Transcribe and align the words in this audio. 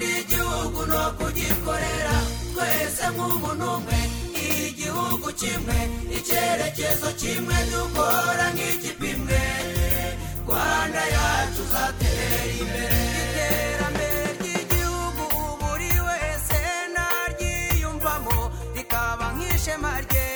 gukunda 0.00 0.18
igihugu 0.20 0.80
no 0.92 1.02
kugikorera 1.18 2.16
twese 2.52 3.04
nk'umuntu 3.14 3.64
umwe. 3.76 4.00
Igihugu 4.68 5.28
kimwe 5.40 5.78
icyerekezo 6.16 7.08
kimwe 7.20 7.56
dukora 7.70 8.46
nk'ikipe 8.54 9.06
imwe 9.14 9.42
rwanda 10.46 11.02
yacu 11.14 11.60
uzatera 11.64 12.52
imbere. 12.60 13.00
Iterambere 13.22 14.22
ry'igihugu 14.40 15.24
buri 15.60 15.92
wese 16.06 16.58
naryiyumvamo 16.94 18.38
rikaba 18.74 19.26
nk'ishema 19.36 19.92
rye. 20.06 20.29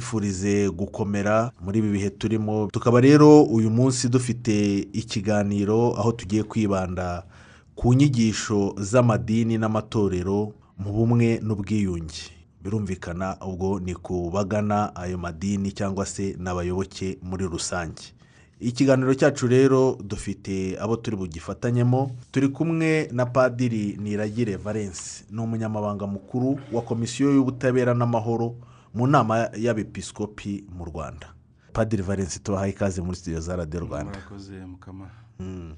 Tubifurize 0.00 0.70
gukomera 0.70 1.50
muri 1.60 1.78
ibi 1.78 1.90
bihe 1.90 2.10
turimo. 2.10 2.68
Tukaba 2.72 3.00
rero 3.00 3.42
uyu 3.42 3.70
munsi 3.70 4.08
dufite 4.08 4.78
ikiganiro 4.92 5.98
aho 5.98 6.12
tugiye 6.12 6.42
kwibanda 6.42 7.26
ku 7.74 7.94
nyigisho 7.94 8.74
z'amadini 8.78 9.58
n'amatorero 9.58 10.54
mu 10.78 10.92
bumwe 10.94 11.40
n'ubwiyunge. 11.42 12.30
Birumvikana 12.62 13.36
ubwo 13.42 13.80
ni 13.80 13.94
ku 13.94 14.30
bagana 14.30 14.94
ayo 14.94 15.18
madini 15.18 15.72
cyangwa 15.72 16.06
se 16.06 16.36
n'abayoboke 16.38 17.18
muri 17.22 17.44
rusange. 17.50 18.14
Ikiganiro 18.60 19.14
cyacu 19.14 19.48
rero 19.48 19.98
dufite 20.04 20.78
abo 20.78 20.96
turi 20.96 21.16
bugifatanyemo. 21.16 22.10
Turi 22.30 22.48
kumwe 22.48 23.08
na 23.12 23.26
padiri 23.26 23.98
niragire 23.98 24.54
valence 24.56 25.24
ni 25.30 25.40
umunyamabanga 25.42 26.06
mukuru 26.06 26.60
wa 26.72 26.82
komisiyo 26.82 27.34
y'ubutabera 27.34 27.94
n'amahoro 27.94 28.54
mu 28.94 29.06
nama 29.06 29.50
y'abepiskopi 29.56 30.64
mu 30.72 30.84
rwanda. 30.84 31.26
Padiri 31.72 32.02
valence 32.02 32.38
tubahaye 32.38 32.72
ikaze 32.72 33.02
muri 33.02 33.16
studio 33.16 33.40
za 33.40 33.56
radiyo 33.56 33.80
rwanda. 33.80 34.12
Murakoze 34.12 34.66
mukama. 34.66 35.10
Mm. 35.40 35.74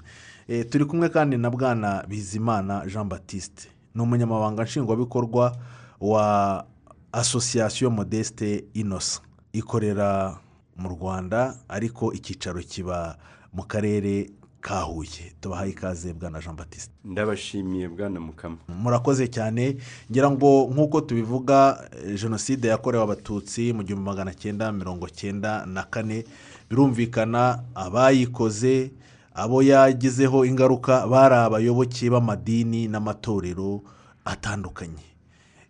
Eh, 0.47 0.65
turi 0.69 0.85
kumwe 0.85 1.09
kandi 1.09 1.37
na 1.37 1.49
bwana 1.49 2.03
bizimana 2.07 2.85
jean 2.85 3.09
batiste 3.09 3.69
ni 3.95 4.01
umunyamabanga 4.01 4.63
nshingwabikorwa 4.63 5.57
wa 6.01 6.65
asosiyasiyo 7.11 7.89
modeste 7.89 8.65
inosa 8.73 9.21
ikorera 9.53 10.37
mu 10.77 10.89
rwanda 10.89 11.55
ariko 11.69 12.13
icyicaro 12.13 12.59
kiba 12.61 13.17
mu 13.53 13.63
karere 13.63 14.29
ka 14.63 14.81
huye 14.81 15.35
tubahaye 15.41 15.71
ikaze 15.71 16.13
bwana 16.13 16.39
jean 16.39 16.55
batiste 16.55 16.91
ndabashimiye 17.05 17.87
bwana 17.89 18.19
mukama. 18.19 18.57
Murakoze 18.67 19.27
cyane. 19.27 19.75
Ngira 20.11 20.31
ngo 20.31 20.69
nk'uko 20.71 21.01
tubivuga 21.01 21.83
eh, 22.07 22.15
jenoside 22.21 22.67
yakorewe 22.67 23.03
abatutsi 23.03 23.73
mu 23.73 23.83
gihumbi 23.83 24.05
magana 24.07 24.31
cyenda 24.33 24.71
mirongo 24.71 25.09
cyenda 25.09 25.65
na 25.65 25.83
kane. 25.83 26.23
Birumvikana 26.69 27.59
abayikoze 27.75 28.91
abo 29.35 29.59
yagizeho 29.63 30.45
ingaruka 30.45 31.07
bari 31.07 31.35
abayoboke 31.35 32.09
b'amadini 32.09 32.87
n'amatorero 32.87 33.83
atandukanye. 34.25 35.03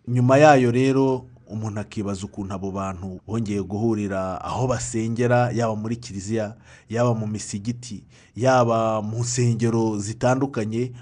Nyuma 0.08 0.38
yayo 0.38 0.70
rero 0.70 1.26
umuntu 1.54 1.80
akibaza 1.80 2.26
ukuntu 2.26 2.54
abo 2.54 2.70
bantu 2.70 3.20
bongeye 3.26 3.62
guhurira 3.62 4.40
aho 4.44 4.66
basengera 4.66 5.50
yaba 5.54 5.76
muri 5.76 5.96
kiliziya 5.96 6.56
yaba 6.90 7.14
mu 7.14 7.26
misigiti 7.26 8.04
yaba 8.36 9.02
mu 9.02 9.18
nsengero 9.22 9.98
zitandukanye 9.98 10.92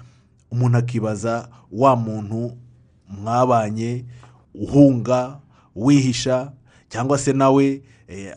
umuntu 0.51 0.77
akibaza 0.77 1.49
wa 1.71 1.95
muntu 1.95 2.53
mwabanye 3.09 4.05
uhunga 4.53 5.39
wihisha 5.75 6.51
cyangwa 6.89 7.17
se 7.17 7.33
nawe 7.33 7.81
eh, 8.07 8.33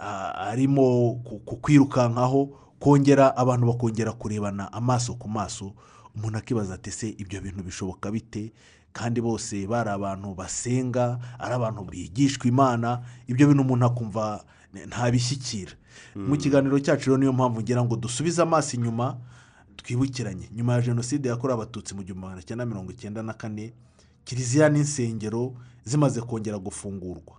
arimo 0.49 1.13
ku- 1.25 1.39
kukwirukankaho 1.39 2.49
kongera 2.79 3.37
abantu 3.37 3.67
bakongera 3.67 4.13
kurebana 4.13 4.73
amaso 4.73 5.15
ku 5.15 5.29
maso 5.29 5.73
umuntu 6.17 6.39
akibaza 6.39 6.75
ati 6.75 6.89
ese 6.91 7.09
ibyo 7.19 7.41
bintu 7.41 7.63
bishoboka 7.63 8.11
bite? 8.11 8.53
Kandi 8.97 9.21
bose 9.21 9.67
bari 9.69 9.91
abantu 9.93 10.33
basenga 10.35 11.19
ari 11.39 11.53
abantu 11.55 11.85
bigishwa 11.85 12.47
imana 12.49 13.05
ibyo 13.29 13.47
bintu 13.53 13.63
umuntu 13.63 13.85
akumva 13.87 14.45
ntabishyikira. 14.89 15.73
Mu 16.17 16.37
kiganiro 16.37 16.81
cyacu 16.81 17.11
rero 17.13 17.17
niyo 17.21 17.33
mpamvu 17.33 17.61
ngira 17.61 17.85
ngo 17.85 17.97
dusubize 17.97 18.41
amaso 18.43 18.77
inyuma 18.77 19.21
twibukiranye. 19.77 20.49
Nyuma 20.57 20.73
ya 20.73 20.81
jenoside 20.83 21.29
yakorewe 21.29 21.55
abatutsi 21.61 21.95
mu 21.95 22.03
gihumbi 22.03 22.25
magana 22.25 22.43
cyenda 22.43 22.65
mirongo 22.67 22.93
icyenda 22.93 23.23
na 23.23 23.33
kane 23.33 23.73
kiliziya 24.25 24.69
n'insengero 24.69 25.55
zimaze 25.85 26.21
kongera 26.21 26.59
gufungurwa. 26.59 27.37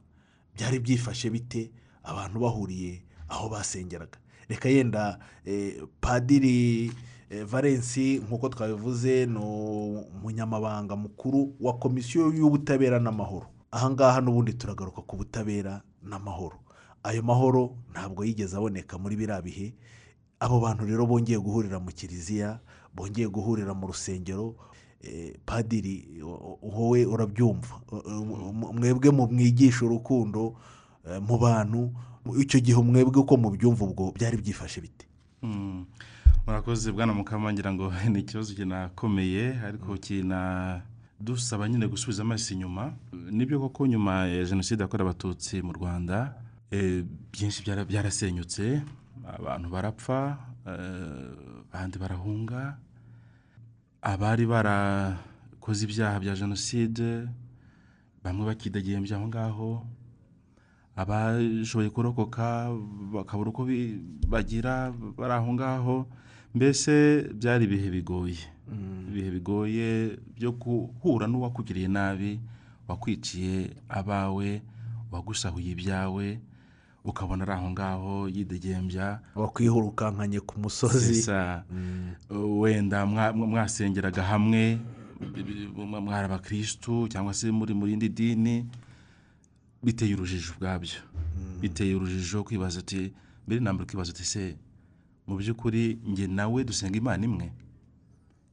Byari 0.56 0.80
byifashe 0.80 1.30
bite? 1.30 1.72
Abantu 2.04 2.40
bahuriye 2.40 3.02
aho 3.30 3.50
basengeraga. 3.50 4.18
Reka 4.50 4.70
yenda 4.70 5.20
eh, 5.46 5.84
padiri 6.02 6.92
valensi 7.30 8.20
nk'uko 8.28 8.50
twabivuze 8.50 9.26
ni 9.26 9.38
umunyamabanga 9.38 10.96
mukuru 10.96 11.56
wa 11.60 11.74
komisiyo 11.74 12.32
y'ubutabera 12.34 13.00
n'amahoro. 13.00 13.48
Ahangaha 13.72 14.22
n'ubundi 14.22 14.54
turagaruka 14.54 15.02
ku 15.02 15.18
butabera 15.18 15.82
n'amahoro. 16.04 16.56
Ayo 17.04 17.24
mahoro 17.24 17.76
ntabwo 17.92 18.24
yigeze 18.24 18.56
aboneka 18.58 18.98
muri 18.98 19.16
biriya 19.16 19.42
bihe. 19.42 19.76
Abo 20.40 20.60
bantu 20.60 20.86
rero 20.86 21.06
bongeye 21.06 21.40
guhurira 21.40 21.80
mu 21.80 21.92
kiliziya 21.92 22.60
bongeye 22.96 23.28
guhurira 23.28 23.74
mu 23.74 23.88
rusengero 23.88 24.56
eh, 25.04 25.36
padiri 25.46 26.22
wowe 26.62 27.06
urabyumva. 27.06 27.82
Mwebwe 28.74 29.12
mwigisha 29.12 29.86
urukundo 29.86 30.56
eh, 31.04 31.20
mu 31.22 31.38
bantu 31.38 31.92
icyo 32.40 32.60
gihe 32.60 32.80
mwebwe 32.82 33.20
uko 33.22 33.38
mubyumva 33.38 33.84
ubwo 33.86 34.12
byari 34.16 34.38
byifashe 34.38 34.82
bite? 34.82 35.06
Mm. 35.44 35.86
Murakoze 36.48 36.92
bwana 36.92 37.14
mukama 37.14 37.54
ngira 37.54 37.74
ngo 37.74 37.92
ni 38.12 38.20
ikibazo 38.20 38.54
kinakomeye 38.56 39.60
ariko 39.68 39.98
kinadusaba 39.98 41.68
nyine 41.70 41.88
gusubiza 41.88 42.22
amaso 42.24 42.54
inyuma. 42.54 42.94
Nibyo 43.32 43.60
koko 43.60 43.88
nyuma 43.88 44.26
ya 44.28 44.44
jenoside 44.46 44.82
yakorewe 44.82 45.10
abatutsi 45.10 45.62
mu 45.62 45.74
rwanda 45.74 46.34
eh, 46.72 47.04
byinshi 47.32 47.64
byara- 47.64 47.86
byarasenyutse. 47.86 48.82
Abantu 49.28 49.70
barapfa 49.70 50.38
eh, 50.68 51.72
abandi 51.74 52.00
barahunga 52.00 52.78
abari 54.02 54.46
barakoze 54.48 55.84
ibyaha 55.86 56.20
bya 56.20 56.34
jenoside 56.36 57.28
bamwe 58.24 58.46
bakidegembya 58.48 59.18
aho 59.20 59.28
ngaho 59.28 59.70
abashoboye 60.96 61.90
kurokoka 61.92 62.72
bakabura 63.14 63.50
uko 63.52 63.68
bagira 64.32 64.96
bari 65.18 65.34
aho 65.34 65.52
ngaho. 65.54 65.98
Mbese 66.58 67.24
byari 67.38 67.66
ibihe 67.70 67.90
bigoye? 67.94 68.38
Ibihe 69.10 69.30
bigoye 69.32 70.18
byo 70.36 70.52
guhura 70.52 71.28
n'uwakugiriye 71.30 71.88
nabi 71.88 72.40
wakwiciye 72.90 73.78
abawe 73.90 74.62
wagusahuye 75.12 75.70
ibyawe 75.78 76.28
ukabona 77.06 77.44
ari 77.46 77.54
aho 77.56 77.68
ngaho 77.72 78.14
yidegembya. 78.36 79.20
Wakwihurukankanye 79.36 80.40
ku 80.44 80.60
musozi 80.60 81.16
Sisa, 81.24 81.64
wenda 82.60 83.06
mwa- 83.06 83.34
mwa- 83.34 83.48
mwasengeraga 83.48 84.24
hamwe 84.24 84.80
mwari 86.04 86.26
abakirisitu 86.26 87.08
cyangwa 87.08 87.34
se 87.34 87.52
muri 87.52 87.74
mu 87.74 87.86
rindi 87.86 88.10
dini 88.10 88.66
biteye 89.84 90.14
urujijo 90.16 90.54
ubwabyo. 90.58 91.00
Biteye 91.62 91.96
urujijo 91.96 92.44
kwibaza 92.44 92.80
ati 92.84 93.14
mbere 93.48 93.62
na 93.64 93.72
mbere 93.74 93.86
ukibaza 93.88 94.12
uti 94.12 94.26
se 94.26 94.56
mu 95.28 95.36
by'ukuri 95.38 95.98
njye 96.08 96.28
nawe 96.28 96.64
dusenga 96.64 96.98
imana 96.98 97.26
imwe. 97.26 97.52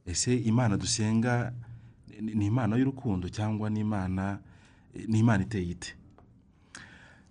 Ese 0.05 0.35
imana 0.37 0.77
dusenga 0.77 1.53
ni- 2.21 2.45
imana 2.45 2.75
y'urukundo 2.77 3.29
cyangwa 3.29 3.69
ni 3.69 3.79
imana 3.79 4.39
ni 5.07 5.19
imana 5.19 5.43
iteye 5.43 5.71
ite? 5.71 5.95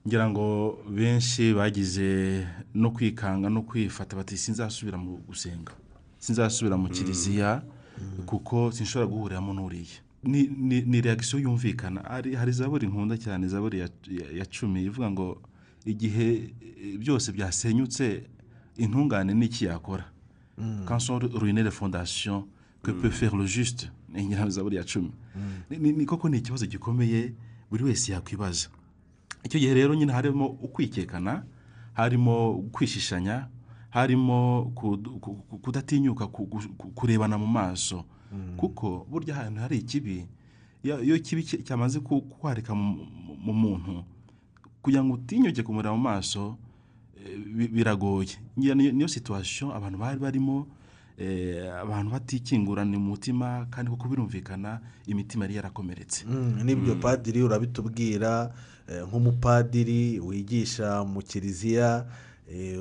Ngira 0.06 0.28
ngo 0.30 0.78
benshi 0.90 1.54
bagize 1.54 2.46
no 2.74 2.90
kwikanga 2.90 3.48
no 3.50 3.62
kwifata 3.62 4.16
bati 4.16 4.36
sinzasubira 4.36 4.98
mu 4.98 5.16
gusenga 5.28 5.72
sinzasubira 6.18 6.76
mu 6.76 6.88
kiliziya 6.88 7.62
kuko 8.26 8.72
sinshobora 8.72 9.06
guhuriramo 9.10 9.52
n'uriya. 9.54 10.00
Ni 10.24 11.00
reagisiyo 11.00 11.38
yumvikana. 11.42 12.00
Hari 12.38 12.52
zaburi 12.52 12.86
nkunda 12.88 13.16
cyane 13.18 13.48
zaburi 13.48 13.78
ya 14.38 14.44
cumi 14.48 14.84
ivuga 14.84 15.10
ngo 15.10 15.40
igihe 15.86 16.28
eh, 16.80 16.98
byose 16.98 17.32
byasenyutse 17.32 18.24
intungane 18.76 19.34
n'iki 19.34 19.64
yakora. 19.64 20.04
Quand 20.86 20.98
sont 21.00 21.18
ruinées 21.18 21.62
les 21.64 21.70
fondations 21.70 22.46
que 22.82 22.90
peut 22.92 23.10
faire 23.10 23.34
le 23.36 23.46
juste? 23.46 23.90
Ni 24.08 24.24
ngira 24.26 24.42
ngo 24.42 24.50
zaburi 24.50 24.76
ya 24.76 24.84
cumi 24.84 25.10
Ni- 25.70 25.78
ni 25.78 25.92
ni 25.92 26.04
koko 26.06 26.28
ni 26.28 26.38
ikibazo 26.38 26.66
gikomeye 26.66 27.34
buri 27.70 27.84
wese 27.84 28.12
yakwibaza. 28.12 28.68
Icyo 29.44 29.58
gihe 29.60 29.74
rero 29.74 29.94
nyine 29.94 30.12
harimo 30.12 30.46
ukwikekana 30.46 31.44
harimo 31.94 32.62
kwishishanya 32.72 33.48
harimo 33.90 34.70
kudatinyuka 35.62 36.26
ku- 36.26 36.46
ku- 36.46 36.68
ku- 36.78 36.90
kurebana 36.94 37.38
mu 37.38 37.46
maso. 37.46 38.04
Kuko 38.56 39.06
burya 39.10 39.34
ahantu 39.36 39.60
hari 39.60 39.78
ikibi 39.78 40.26
iyo 40.82 41.18
kibi 41.18 41.42
ki- 41.42 41.62
cyamaze 41.62 42.00
ku- 42.00 42.22
kwarika 42.22 42.74
mu 42.74 42.94
mu- 42.94 43.36
mu 43.44 43.52
muntu. 43.52 44.04
Kugira 44.82 45.04
ngo 45.04 45.14
utinyuke 45.14 45.62
kumureba 45.62 45.94
mu 45.96 46.02
maso 46.02 46.58
biragoye. 47.72 48.36
Niyo 48.56 49.08
situation 49.08 49.70
abantu 49.70 49.98
bari 49.98 50.18
barimo 50.18 50.66
eh, 51.18 51.72
abantu 51.80 52.10
batikingurana 52.10 52.96
umutima 52.96 53.66
kandi 53.70 53.90
kuko 53.90 54.08
birumvikana 54.08 54.80
imitima 55.06 55.44
yari 55.44 55.54
yarakomeretse. 55.56 56.24
Mm, 56.26 56.62
n'ibyo 56.64 56.94
padiri 56.96 57.42
urabitubwira 57.42 58.54
eh, 58.88 59.02
nk'umupadiri 59.08 60.20
wigisha 60.20 61.04
mu 61.04 61.22
kiliziya 61.22 62.06
eh, 62.52 62.78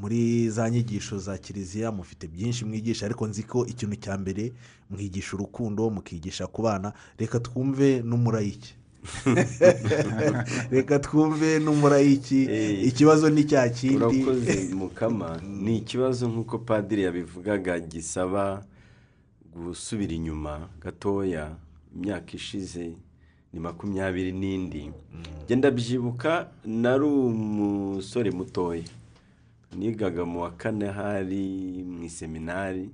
muri 0.00 0.50
za 0.50 0.70
nyigisho 0.70 1.18
za 1.18 1.38
kiliziya 1.38 1.92
mufite 1.92 2.28
byinshi 2.28 2.64
mwigisha 2.64 3.06
ariko 3.06 3.26
nzi 3.26 3.42
ko 3.42 3.66
ikintu 3.66 3.96
cya 3.96 4.18
mbere 4.18 4.52
mwigisha 4.90 5.36
urukundo 5.36 5.90
mukigisha 5.90 6.46
ku 6.46 6.62
bana. 6.62 6.92
Reka 7.18 7.40
twumve 7.40 8.02
n'umurayiki. 8.02 8.74
reka 10.70 10.98
twumve 10.98 11.58
n'umurayiki 11.58 12.46
Eh, 12.50 12.86
ikibazo 12.86 13.30
ni 13.30 13.44
cya 13.44 13.68
kindi. 13.68 13.96
urakoze 13.96 14.68
mukama. 14.80 15.40
Ni 15.42 15.78
ikibazo 15.78 16.28
nk'uko 16.28 16.58
padiri 16.58 17.02
yabivugaga 17.02 17.80
gisaba 17.80 18.64
gusubira 19.54 20.12
inyuma 20.14 20.68
gatoya 20.80 21.56
imyaka 21.94 22.32
ishize 22.34 22.92
ni 23.52 23.60
makumyabiri 23.60 24.32
n'indi. 24.32 24.90
Genda 25.48 25.70
byibuka 25.70 26.48
nari 26.64 27.04
umusore 27.04 28.30
mutoya. 28.30 28.84
Nigaga 29.76 30.24
mu 30.24 30.40
wa 30.42 30.50
kane 30.50 30.86
hari 30.86 31.44
mu 31.86 32.04
iseminari 32.04 32.90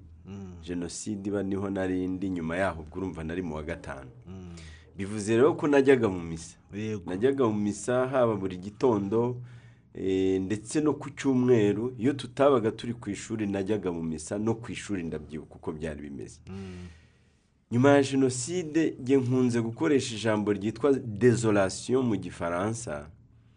jenoside 0.65 1.27
iba 1.29 1.43
ni 1.43 1.55
ho 1.55 1.71
narindi 1.71 2.29
nyuma 2.31 2.57
yaho 2.57 2.81
ubwo 2.83 2.99
urumva 2.99 3.25
nari 3.25 3.43
mu 3.43 3.55
wa 3.55 3.62
gatanu. 3.62 4.11
Bivuze 4.96 5.37
rero 5.37 5.55
ko 5.55 5.67
najyaga 5.69 6.08
mu 6.08 6.20
misa. 6.23 6.56
Najyaga 7.06 7.44
mu 7.49 7.55
misa 7.58 8.06
haba 8.08 8.35
buri 8.37 8.56
gitondo 8.56 9.37
eh, 9.94 10.41
ndetse 10.43 10.81
no 10.81 10.93
ku 10.94 11.11
cyumweru. 11.11 11.94
Iyo 11.99 12.12
tutabaga 12.12 12.70
turi 12.70 12.94
ku 12.94 13.11
ishuri 13.11 13.46
najyaga 13.46 13.93
mu 13.93 14.02
misa 14.02 14.38
no 14.38 14.55
ku 14.55 14.73
ishuri 14.73 15.02
ndabyibuka 15.02 15.55
uko 15.55 15.73
byari 15.73 16.00
bimeze. 16.02 16.41
Nyuma 17.73 17.91
ya 17.91 18.02
jenoside 18.02 18.94
njye 19.00 19.17
nkunze 19.17 19.61
gukoresha 19.61 20.14
ijambo 20.14 20.52
ryitwa 20.52 20.93
desolation 20.93 22.06
mu 22.06 22.17
gifaransa. 22.17 23.06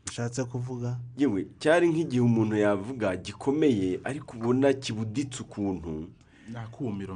Ushatse 0.08 0.44
kuvuga? 0.44 0.98
Yewe 1.18 1.48
cyari 1.60 1.90
nk'igihe 1.90 2.22
umuntu 2.22 2.56
yavuga 2.56 3.16
gikomeye 3.16 4.00
ariko 4.04 4.38
ubona 4.38 4.74
kibuditse 4.74 5.42
ukuntu. 5.44 6.10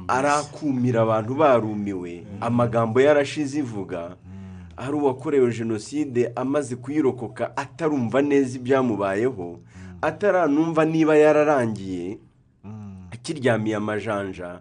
Arakumira 0.08 1.00
abantu 1.02 1.34
barumiwe. 1.34 2.26
Amagambo 2.40 3.00
yarashize 3.00 3.58
ivuga 3.58 4.16
hari 4.76 4.96
uwakorewe 4.96 5.52
jenoside 5.52 6.32
amaze 6.36 6.76
kuyirokoka 6.76 7.56
atarumva 7.56 8.22
neza 8.22 8.56
ibyamubayeho 8.58 9.60
ataranumva 10.02 10.84
niba 10.84 11.16
yararangiye. 11.16 12.18
Akiryamiye 13.10 13.76
amajanja. 13.76 14.60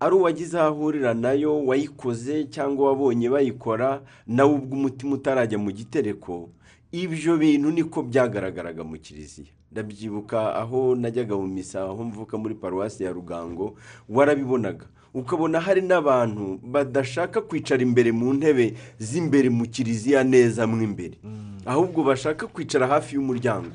Ari 0.00 0.14
uwagize 0.14 0.58
aho 0.58 0.66
ahurira 0.68 1.14
na 1.14 1.32
yo 1.32 1.64
wayikoze 1.66 2.44
cyangwa 2.44 2.88
wabonye 2.88 3.30
bayikora 3.30 4.00
nawe 4.26 4.54
ubwo 4.54 4.76
umutima 4.76 5.14
utarajya 5.14 5.58
mu 5.58 5.70
gitereko. 5.72 6.50
Ibyo 6.92 7.36
bintu 7.36 7.70
niko 7.70 8.02
byagaragaraga 8.02 8.84
mu 8.84 8.96
kiliziya. 8.98 9.52
Ndabyibuka 9.72 10.54
aho 10.56 10.94
najyaga 10.94 11.36
mu 11.36 11.46
misa 11.46 11.80
aho 11.82 12.04
mvuka 12.04 12.38
muri 12.38 12.54
paruwasi 12.54 13.04
ya 13.04 13.12
rugango 13.12 13.74
warabibonaga. 14.08 14.86
Ukabona 15.14 15.60
hari 15.60 15.80
n'abantu 15.82 16.58
badashaka 16.62 17.40
kwicara 17.40 17.82
imbere 17.82 18.12
mu 18.12 18.32
ntebe 18.34 18.74
z'imbere 18.98 19.48
mu 19.50 19.64
kiliziya 19.66 20.24
neza 20.24 20.66
mo 20.66 20.82
imbere. 20.82 21.18
Ahubwo 21.66 22.02
bashaka 22.04 22.46
kwicara 22.46 22.86
hafi 22.86 23.16
y'umuryango. 23.16 23.72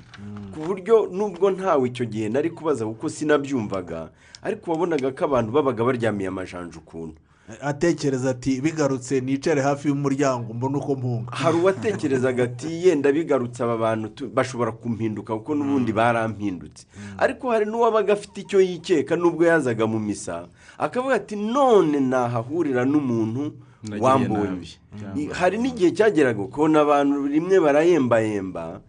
Ku 0.54 0.60
buryo 0.62 1.10
nubwo 1.12 1.52
ntawe 1.52 1.88
icyo 1.90 2.06
gihe 2.06 2.30
nari 2.30 2.50
kubaza 2.50 2.86
kuko 2.86 3.10
sinabyumvaga 3.10 4.10
ariko 4.46 4.72
wabonaga 4.72 5.12
ko 5.12 5.26
abantu 5.26 5.52
babaga 5.52 5.82
baryamiye 5.84 6.28
amajanja 6.30 6.78
ukuntu. 6.78 7.18
Atekereza 7.62 8.30
ati 8.30 8.62
bigarutse 8.62 9.22
nicare 9.22 9.62
hafi 9.62 9.88
y'umuryango 9.88 10.54
mbona 10.54 10.78
uko 10.78 10.96
mpunga. 10.96 11.32
Hari 11.32 11.58
uwatekerezaga 11.58 12.44
ati 12.44 12.88
yenda 12.88 13.12
bigarutse 13.12 13.64
aba 13.64 13.78
bantu 13.78 14.08
tu- 14.10 14.30
bashobora 14.34 14.72
kumpinduka 14.72 15.36
kuko 15.36 15.56
n'ubundi 15.56 15.92
barampindutse. 15.94 16.86
Ariko 17.18 17.52
hari 17.52 17.66
n'uwabaga 17.66 18.14
afite 18.14 18.38
icyo 18.42 18.62
yikeka 18.62 19.16
nubwo 19.16 19.46
yazaga 19.46 19.88
mu 19.88 20.00
misa 20.00 20.48
akavuga 20.78 21.16
ati 21.16 21.36
none 21.36 22.00
nahahurira 22.00 22.86
n'umuntu 22.86 23.54
wambonye. 24.00 24.68
Cyangwa- 25.00 25.36
hari 25.36 25.58
n'igihe 25.58 25.92
cyageraga 25.92 26.42
ukabona 26.42 26.82
abantu 26.82 27.28
rimwe 27.28 27.60
barayembayemba 27.60 28.82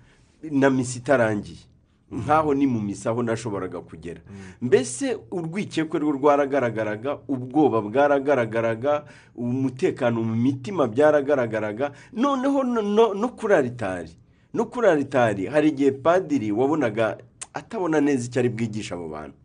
na 0.50 0.70
misa 0.70 0.98
itarangiye. 0.98 1.64
Nk'aho 2.14 2.54
ni 2.54 2.66
mu 2.66 2.80
misa 2.80 3.10
aho 3.10 3.22
nashoboraga 3.22 3.80
kugera. 3.80 4.20
Mbese 4.62 5.18
urwikekwe 5.30 5.98
rwo 6.00 6.12
rwaragaragaraga 6.12 7.18
ubwoba 7.28 7.80
bwaragaragaraga 7.82 9.04
umutekano 9.34 10.22
mu 10.22 10.34
mitima 10.36 10.86
byaragaragaraga 10.86 11.92
noneho 12.12 12.62
no- 12.64 12.82
no- 12.82 13.14
no 13.14 13.28
kuri 13.28 13.54
aritari 13.54 14.12
no 14.54 14.64
kuri 14.70 14.86
aritari 14.88 15.46
hari 15.46 15.68
igihe 15.68 15.90
padiri 15.92 16.52
wabonaga 16.52 17.18
atabona 17.54 18.00
neza 18.00 18.26
icyo 18.26 18.38
ari 18.40 18.48
bwigisha 18.48 18.94
abo 18.94 19.08
bantu. 19.08 19.36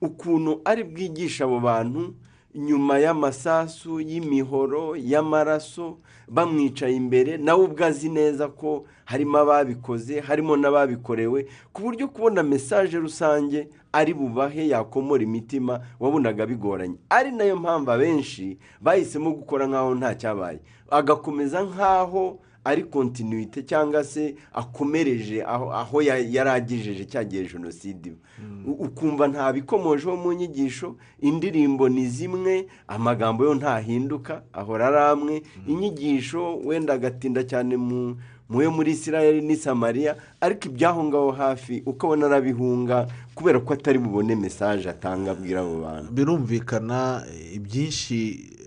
Ukuntu 0.00 0.60
ari 0.64 0.84
bwigisha 0.84 1.44
abo 1.44 1.60
bantu 1.60 2.14
nyuma 2.54 2.98
y'amasasu 2.98 4.00
y'imihoro 4.00 4.96
y'amaraso 4.96 5.98
bamwicaye 6.28 6.94
imbere 6.96 7.36
nawe 7.36 7.64
ubwo 7.64 7.84
azi 7.84 8.08
neza 8.08 8.48
ko 8.48 8.84
harimo 9.04 9.38
ababikoze 9.38 10.20
harimo 10.20 10.56
n'ababikorewe 10.56 11.46
ku 11.72 11.82
buryo 11.82 12.08
kubona 12.08 12.42
mesaje 12.42 12.98
rusange 12.98 13.68
ari 13.92 14.14
bubahe 14.14 14.68
yakomora 14.68 15.22
imitima 15.22 15.80
wabonaga 16.00 16.46
bigoranye. 16.46 16.96
Ari 17.10 17.32
na 17.32 17.44
yo 17.44 17.56
mpamvu 17.56 17.90
abenshi 17.90 18.58
bahisemo 18.80 19.30
gukora 19.30 19.66
nk'aho 19.66 19.94
nta 19.94 20.14
cyabaye. 20.14 20.60
Agakomeza 20.90 21.62
nk'aho 21.62 22.38
ari 22.70 22.84
kontinuite 22.84 23.62
cyangwa 23.62 24.04
se 24.04 24.34
akomereje 24.52 25.42
aho 25.44 25.72
aho 25.72 26.02
ya- 26.02 26.18
yari 26.18 26.50
agejeje 26.50 27.04
cya 27.04 27.24
gihe 27.24 27.44
jenoside. 27.44 28.12
U- 28.66 28.84
ukumva 28.86 29.28
ntabikomojeho 29.28 30.16
mu 30.16 30.32
nyigisho 30.32 30.96
indirimbo 31.20 31.88
ni 31.88 32.06
zimwe 32.06 32.66
amagambo 32.88 33.44
yo 33.44 33.54
ntahinduka 33.54 34.42
ahora 34.52 34.86
ari 34.88 34.98
amwe. 35.12 35.42
Inyigisho 35.68 36.56
wenda 36.64 36.94
agatinda 36.94 37.44
cyane 37.44 37.76
mu 37.76 38.16
mu 38.50 38.62
yo 38.62 38.70
muri 38.70 38.90
isirayeli 38.92 39.40
n'i 39.46 39.56
samariya 39.56 40.16
ariko 40.40 40.68
iby'aho 40.68 41.04
ngaho 41.04 41.30
hafi 41.30 41.82
ukabona 41.86 42.26
arabihunga 42.26 43.06
kubera 43.34 43.60
ko 43.60 43.72
atari 43.74 43.98
bubone 43.98 44.34
mesaje 44.36 44.90
atanga 44.90 45.30
abwira 45.30 45.60
abo 45.60 45.80
bantu. 45.80 46.12
Birumvikana 46.12 47.22
eh, 47.30 47.54
ibyinshi 47.54 48.18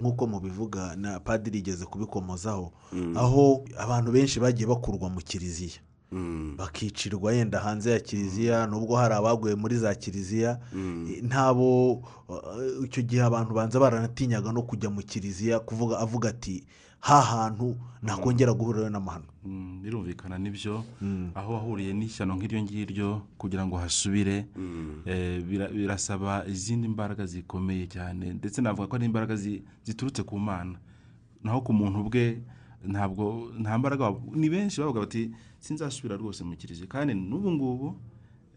nk'uko 0.01 0.27
mubivuga 0.27 0.95
na 0.95 1.19
padiri 1.19 1.59
igeze 1.59 1.85
kubikomozaho 1.85 2.71
aho 3.15 3.63
abantu 3.77 4.11
benshi 4.11 4.39
bagiye 4.39 4.67
bakurwa 4.67 5.09
mu 5.09 5.19
kiliziya. 5.21 5.79
Mm. 6.13 6.53
bakicirwa 6.57 7.33
yenda 7.33 7.59
hanze 7.59 7.91
ya 7.91 7.99
kiliziya 7.99 8.67
nubwo 8.67 8.95
hari 8.95 9.13
abaguye 9.13 9.55
muri 9.55 9.75
za 9.77 9.95
kiliziya. 9.95 10.59
Eh, 11.09 11.23
ntabo 11.23 12.01
eh, 12.29 12.85
icyo 12.85 13.01
gihe 13.03 13.21
abantu 13.23 13.53
banza 13.53 13.79
baranatinyaga 13.79 14.51
no 14.51 14.61
kujya 14.61 14.89
mu 14.89 15.01
kiliziya 15.01 15.59
kuvuga 15.59 15.99
avuga 15.99 16.29
ati 16.29 16.63
hantu 17.11 17.75
nakongera 18.01 18.53
guhurirayo 18.53 18.89
n'amahano. 18.89 19.25
Mm, 19.45 19.81
birumvikana 19.83 20.37
ni 20.37 20.49
byo. 20.51 20.83
Aho 21.35 21.53
wahuriye 21.53 21.93
n'ishyano 21.93 22.35
nk'iryo 22.35 22.63
ngiryo 22.63 23.21
kugira 23.37 23.65
ngo 23.67 23.75
hasubire. 23.77 24.47
Eh, 25.05 25.43
bira- 25.43 25.67
birasaba 25.67 26.45
izindi 26.47 26.87
mbaraga 26.87 27.25
zikomeye 27.25 27.87
cyane. 27.87 28.33
Ndetse 28.39 28.61
navuga 28.61 28.87
ko 28.87 28.95
ari 28.95 29.05
imbaraga 29.05 29.35
zi- 29.35 29.63
ziturutse 29.83 30.23
ku 30.23 30.39
mana. 30.39 30.79
Naho 31.43 31.59
ku 31.61 31.73
muntu 31.73 32.07
bwe 32.07 32.39
ntabwo 32.87 33.51
nta 33.59 33.77
mbaraga 33.79 34.15
ni 34.31 34.47
benshi 34.49 34.79
bavuga 34.79 34.99
bati 35.03 35.31
sinzasubira 35.59 36.15
rwose 36.15 36.43
mu 36.43 36.55
kiliziya. 36.55 36.87
Kandi 36.87 37.13
n'ubu 37.15 37.51
ngubu 37.51 37.87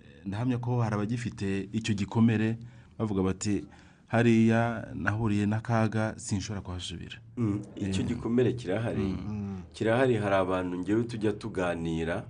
eh, 0.02 0.22
ndahamya 0.26 0.58
ko 0.62 0.82
hari 0.82 0.94
abagifite 0.94 1.66
icyo 1.74 1.94
gikomere 1.98 2.58
bavuga 2.98 3.22
bati 3.22 3.66
hariya 4.08 4.88
nahuriye 4.94 5.46
n'akaga 5.46 6.14
sinshobora 6.16 6.60
kuhasubira. 6.60 7.16
Mm, 7.36 7.60
icyo 7.76 8.02
gikomere 8.02 8.52
kirahari. 8.52 9.14
Kirahari 9.72 10.14
hari 10.16 10.34
abantu 10.34 10.78
ngewe 10.78 11.04
tujya 11.04 11.32
tuganira 11.32 12.24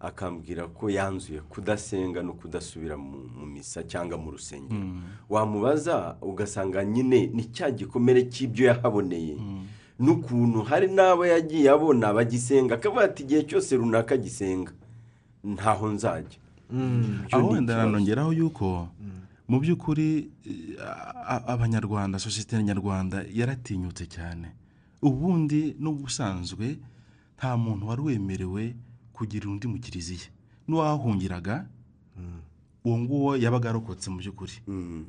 akambwira 0.00 0.66
ko 0.68 0.90
yanzuye 0.90 1.40
kudasenga 1.40 2.22
no 2.22 2.32
kudasubira 2.32 2.96
mu 2.96 3.46
misa 3.46 3.82
cyangwa 3.84 4.18
mu 4.18 4.30
rusengero. 4.30 4.80
Wamubaza 5.28 6.16
ugasanga 6.22 6.84
nyine 6.84 7.26
ni 7.34 7.44
cya 7.52 7.70
gikomere 7.70 8.22
cy'ibyo 8.32 8.66
yahaboneye. 8.66 9.36
N'ukuntu 10.00 10.62
hari 10.64 10.88
n'abo 10.88 11.26
yagiye 11.26 11.70
abona 11.70 12.12
bagisenga 12.12 12.74
akavuga 12.74 13.04
ati 13.04 13.22
igihe 13.22 13.42
cyose 13.44 13.76
runaka 13.76 14.16
gisenga 14.16 14.72
ntaho 15.44 15.88
nzajya. 15.92 16.38
Aho 17.32 17.48
wenda 17.48 17.76
nanongeraho 17.76 18.32
yuko 18.32 18.88
mu 19.50 19.58
by'ukuri 19.60 20.30
eh, 20.46 21.50
abanyarwanda 21.54 22.18
sosiyete 22.22 22.62
nyarwanda 22.62 23.24
yaratinyutse 23.32 24.06
cyane. 24.06 24.48
Ubundi 25.02 25.74
n'ubusanzwe 25.82 26.78
nta 27.36 27.56
muntu 27.56 27.88
wari 27.88 28.02
wemerewe 28.02 28.76
kugira 29.12 29.48
undi 29.50 29.66
mu 29.66 29.78
kiliziya. 29.82 30.28
N'uwahahungiraga 30.68 31.66
uwo 32.84 32.96
nguwo 32.98 33.30
yabaga 33.36 33.70
arokotse 33.70 34.06
mu 34.10 34.18
by'ukuri. 34.22 34.52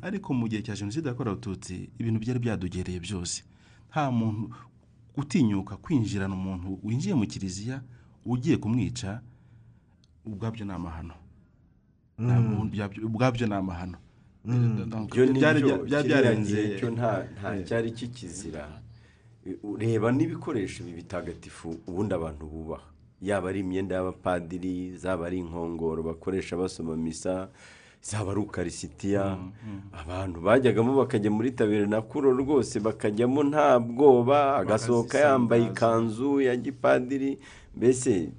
Ariko 0.01 0.33
mu 0.33 0.47
gihe 0.49 0.61
cya 0.65 0.75
jenoside 0.75 1.07
yakorewe 1.07 1.33
abatutsi 1.37 1.89
ibintu 1.99 2.19
byari 2.19 2.39
byadugereye 2.39 2.99
byose. 2.99 3.43
Nta 3.91 4.11
muntu 4.11 4.49
gutinyuka 5.15 5.77
kwinjirana 5.77 6.33
umuntu 6.33 6.79
winjiye 6.83 7.13
mu 7.15 7.27
kiliziya 7.27 7.83
ugiye 8.25 8.57
kumwica 8.57 9.21
ubwabyo 10.25 10.65
ni 10.65 10.71
amahano. 10.73 11.13
Byabyo- 12.71 13.05
ubwabyo 13.05 13.47
ni 13.47 13.53
amahano. 13.53 13.97
Byo 14.45 15.25
ni 15.25 15.39
Byari- 15.39 15.61
byo 15.63 15.77
byari 15.77 16.03
kiriya 16.03 16.03
byarenze 16.03 16.61
cyo 16.79 16.89
nta 16.91 17.11
nta 17.37 17.49
cyari 17.67 17.91
kikizira 17.91 18.63
ureba 19.63 20.11
n'ibikoresho 20.11 20.83
ibi 20.83 20.93
bitagatifu 21.01 21.77
ubundi 21.87 22.13
abantu 22.13 22.45
bubaha 22.45 22.87
yaba 23.21 23.49
ari 23.49 23.59
imyenda 23.61 23.95
y'abapadiri 23.95 24.97
zaba 24.97 25.25
ari 25.29 25.37
inkongoro 25.45 26.01
bakoresha 26.03 26.57
basoma 26.57 26.97
misa 26.97 27.49
zaba 28.01 28.31
ari 28.33 28.41
ukarisitiya 28.41 29.37
abantu 29.93 30.41
bajyagamo 30.41 30.93
bakajya 30.97 31.29
muri 31.31 31.51
tabire 31.53 31.85
na 31.85 32.01
kuro 32.01 32.33
rwose 32.33 32.79
bakajyamo 32.81 33.43
nta 33.45 33.77
bwoba 33.79 34.57
agasohoka 34.57 35.17
yambaye 35.21 35.63
ikanzu 35.69 36.41
ya 36.41 36.55
gipadiri 36.57 37.37
mbese 37.75 38.29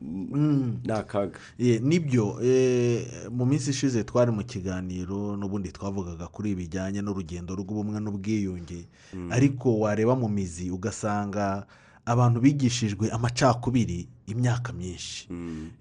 ni 0.00 0.92
akaga 0.92 1.38
ni 1.82 1.98
byo 2.00 2.38
eh, 2.44 3.06
mu 3.30 3.46
minsi 3.46 3.70
ishize 3.70 4.04
twari 4.04 4.30
mu 4.32 4.44
kiganiro 4.44 5.36
n'ubundi 5.36 5.72
twavugaga 5.72 6.26
kuri 6.28 6.50
ibi 6.52 6.62
bijyanye 6.68 7.00
n'urugendo 7.02 7.54
rw'ubumwe 7.56 8.00
n'ubwiyunge. 8.00 8.86
Ariko 9.30 9.78
wareba 9.80 10.16
mu 10.16 10.28
mizi 10.28 10.70
ugasanga 10.70 11.66
abantu 12.04 12.40
bigishijwe 12.40 13.10
amacakubiri 13.10 14.08
imyaka 14.26 14.72
myinshi. 14.72 15.28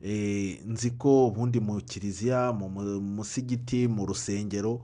Eh, 0.04 0.60
nzi 0.68 0.92
ko 0.98 1.28
ubundi 1.28 1.60
mu 1.60 1.82
kiliziya 1.82 2.54
mu 2.54 2.70
mu- 2.70 3.02
musigiti 3.02 3.88
mu 3.88 4.06
rusengero 4.06 4.82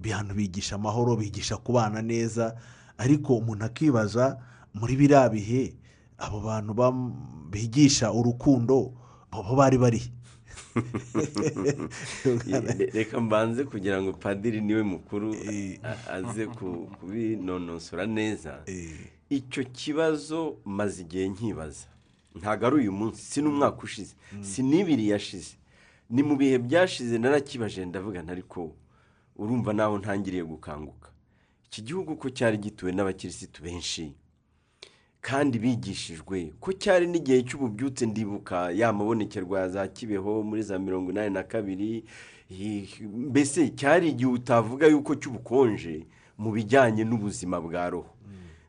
abantu 0.00 0.34
bigisha 0.34 0.74
amahoro 0.80 1.16
bigisha 1.16 1.56
kubana 1.56 2.02
neza. 2.02 2.56
Ariko 2.98 3.36
umuntu 3.36 3.64
akibaza 3.64 4.38
muri 4.74 4.96
biriya 4.96 5.28
bihe 5.28 5.74
abo 6.18 6.40
bantu 6.40 6.72
bigisha 7.50 8.12
urukundo 8.12 8.92
bo 9.32 9.54
bari 9.56 9.78
bari. 9.78 10.02
Re- 12.46 12.90
reka 12.92 13.20
mbanze 13.20 13.64
kugira 13.64 14.02
ngo 14.02 14.12
padiri 14.12 14.60
ni 14.60 14.74
we 14.74 14.82
mukuru 14.82 15.34
a- 15.82 16.12
aze 16.12 16.46
ku- 16.46 16.88
kubinonosora 17.00 18.06
neza. 18.06 18.62
Icyo 19.30 19.64
kibazo 19.64 20.56
maze 20.64 21.02
igihe 21.02 21.28
nkibaza. 21.28 21.86
Ntabwo 22.34 22.66
ari 22.66 22.76
uyu 22.76 22.92
munsi 22.92 23.22
si 23.22 23.40
n'umwaka 23.42 23.82
ushize 23.82 24.14
si 24.42 24.62
n'ibiri 24.62 25.08
yashize. 25.08 25.56
Ni 26.10 26.22
mu 26.22 26.36
bihe 26.36 26.58
byashize 26.58 27.18
narakibaje 27.18 27.84
ndavuga 27.86 28.22
ariko 28.28 28.72
urumva 29.36 29.72
naho 29.72 29.98
ntangiriye 29.98 30.44
gukanguka. 30.44 31.08
Iki 31.66 31.82
gihugu 31.82 32.16
ko 32.16 32.30
cyari 32.30 32.58
gituwe 32.58 32.92
n'abakirisitu 32.92 33.62
benshi. 33.62 34.14
Kandi 35.26 35.58
bigishijwe 35.58 36.54
ko 36.62 36.70
cyari 36.72 37.06
n'igihe 37.10 37.42
cy'ububyutse 37.42 38.06
ndibuka 38.06 38.70
ya 38.70 38.92
mabonekerwa 38.94 39.68
za 39.68 39.88
kibeho 39.90 40.42
muri 40.46 40.62
za 40.62 40.78
mirongo 40.78 41.10
inani 41.10 41.34
na 41.34 41.42
kabiri 41.42 42.04
mbese 43.10 43.68
cyari 43.74 44.08
igihe 44.14 44.30
utavuga 44.30 44.86
yuko 44.86 45.14
cy'ubukonje 45.18 46.06
mu 46.38 46.52
bijyanye 46.54 47.02
n'ubuzima 47.04 47.58
bwa 47.60 47.90
roho. 47.90 48.10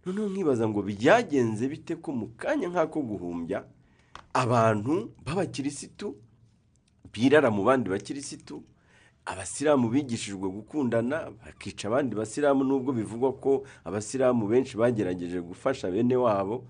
Noneho 0.05 0.27
nkibaza 0.33 0.65
ngo 0.69 0.81
byagenze 0.81 1.67
bite 1.69 1.95
ko 2.01 2.09
mu 2.11 2.27
kanya 2.37 2.67
nk'ako 2.73 3.01
guhumbya 3.05 3.61
abantu 4.33 5.11
b'abakirisitu 5.25 6.15
birara 7.13 7.51
mu 7.53 7.63
bandi 7.69 7.89
bakirisitu? 7.89 8.63
Abasilamu 9.31 9.89
bigishijwe 9.89 10.47
gukundana 10.49 11.31
bakica 11.45 11.85
abandi 11.87 12.15
basilamu 12.15 12.63
nubwo 12.63 12.93
bivugwa 12.93 13.33
ko 13.43 13.63
abasilamu 13.85 14.47
benshi 14.47 14.77
bagerageje 14.77 15.41
gufasha 15.41 15.91
bene 15.91 16.15
wabo. 16.15 16.63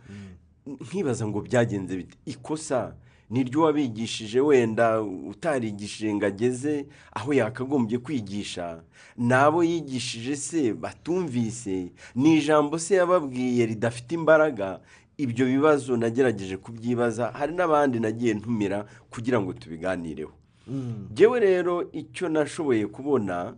Nkibaza 0.66 1.28
ngo 1.28 1.42
byagenze 1.42 1.94
bite? 1.98 2.18
Ikosa 2.26 2.96
niryo 3.30 3.62
wabigishije 3.62 4.40
wenda 4.42 5.02
utarigishije 5.02 6.14
ngo 6.16 6.26
ageze 6.26 6.86
aho 7.14 7.34
yakagombye 7.34 7.98
kwigisha. 7.98 8.84
N'abo 9.18 9.64
yigishije 9.64 10.36
se 10.36 10.74
batumvise 10.74 11.92
ni 12.16 12.38
ijambo 12.38 12.80
se 12.80 12.96
yababwiye 12.96 13.66
ridafite 13.66 14.12
imbaraga. 14.16 14.82
Ibyo 15.18 15.46
bibazo 15.46 15.98
nagerageje 15.98 16.58
kubyibaza 16.58 17.32
hari 17.38 17.54
n'abandi 17.56 18.00
nagiye 18.00 18.34
ntumira 18.34 18.86
kugira 19.10 19.42
ngo 19.42 19.54
tubiganireho. 19.54 20.34
Ngewe 21.12 21.40
rero 21.40 21.92
icyo 21.92 22.30
nashoboye 22.30 22.88
kubona 22.88 23.56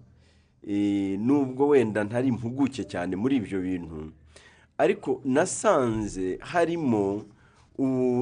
eh, 0.67 1.19
nubwo 1.19 1.67
wenda 1.67 2.03
ntari 2.03 2.27
impuguke 2.27 2.83
cyane 2.83 3.15
muri 3.15 3.35
ibyo 3.41 3.61
bintu 3.61 4.11
ariko 4.77 5.21
nasanze 5.25 6.37
harimo 6.41 7.25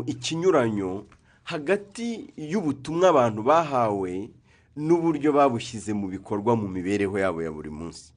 ikinyuranyo 0.05 1.05
hagati 1.43 2.33
y'ubutumwa 2.37 3.09
abantu 3.09 3.41
bahawe 3.43 4.29
n'uburyo 4.77 5.33
babushyize 5.33 5.93
mu 5.93 6.07
bikorwa 6.07 6.55
mu 6.55 6.67
mibereho 6.67 7.17
yabo 7.19 7.41
ya 7.41 7.51
buri 7.51 7.69
munsi. 7.69 8.13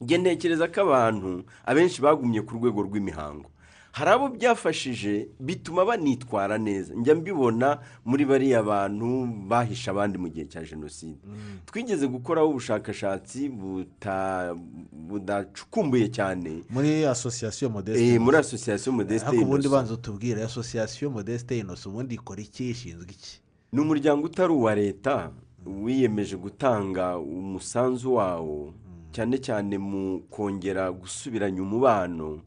Ntekereza 0.00 0.66
ko 0.68 0.80
abantu 0.82 1.44
abenshi 1.64 2.02
bagumye 2.02 2.42
ku 2.42 2.54
rwego 2.58 2.82
rw'imihango. 2.82 3.48
Hari 3.96 4.10
abo 4.10 4.28
byafashije 4.28 5.28
bituma 5.40 5.84
banitwara 5.84 6.58
neza. 6.58 6.94
Njya 6.94 7.14
mbibona 7.14 7.78
muri 8.04 8.24
bariya 8.24 8.62
bantu 8.62 9.26
bahisha 9.48 9.90
abandi 9.90 10.18
mu 10.18 10.28
gihe 10.28 10.46
cya 10.46 10.64
jenoside. 10.64 11.16
Twigeze 11.66 12.06
gukoraho 12.06 12.48
ubushakashatsi 12.50 13.48
budacukumbuye 14.92 16.08
cyane. 16.12 16.62
Muri 16.70 17.06
asosiyasiyo 17.08 17.68
eh, 17.68 17.74
modeste 17.74 18.18
muri 18.18 18.36
asosiyasiyo 18.36 18.92
modeste 18.92 19.28
ariko 19.28 19.44
ubundi 19.44 19.68
banza 19.68 19.94
utubwire 19.94 20.44
asosiyasiyo 20.44 21.10
modeste 21.10 21.58
inosi 21.58 21.88
ubundi 21.88 22.14
ikora 22.14 22.40
iki 22.42 22.70
ishinzwe 22.70 23.10
iki? 23.10 23.40
Ni 23.72 23.80
umuryango 23.80 24.26
utari 24.26 24.52
uwa 24.52 24.74
leta 24.74 25.30
wiyemeje 25.66 26.36
gutanga 26.36 27.16
umusanzu 27.18 28.14
wawo. 28.14 28.74
Cyane 29.12 29.38
cyane 29.38 29.78
mu 29.78 30.20
kongera 30.30 30.92
gusubiranya 30.92 31.62
umubano. 31.62 32.40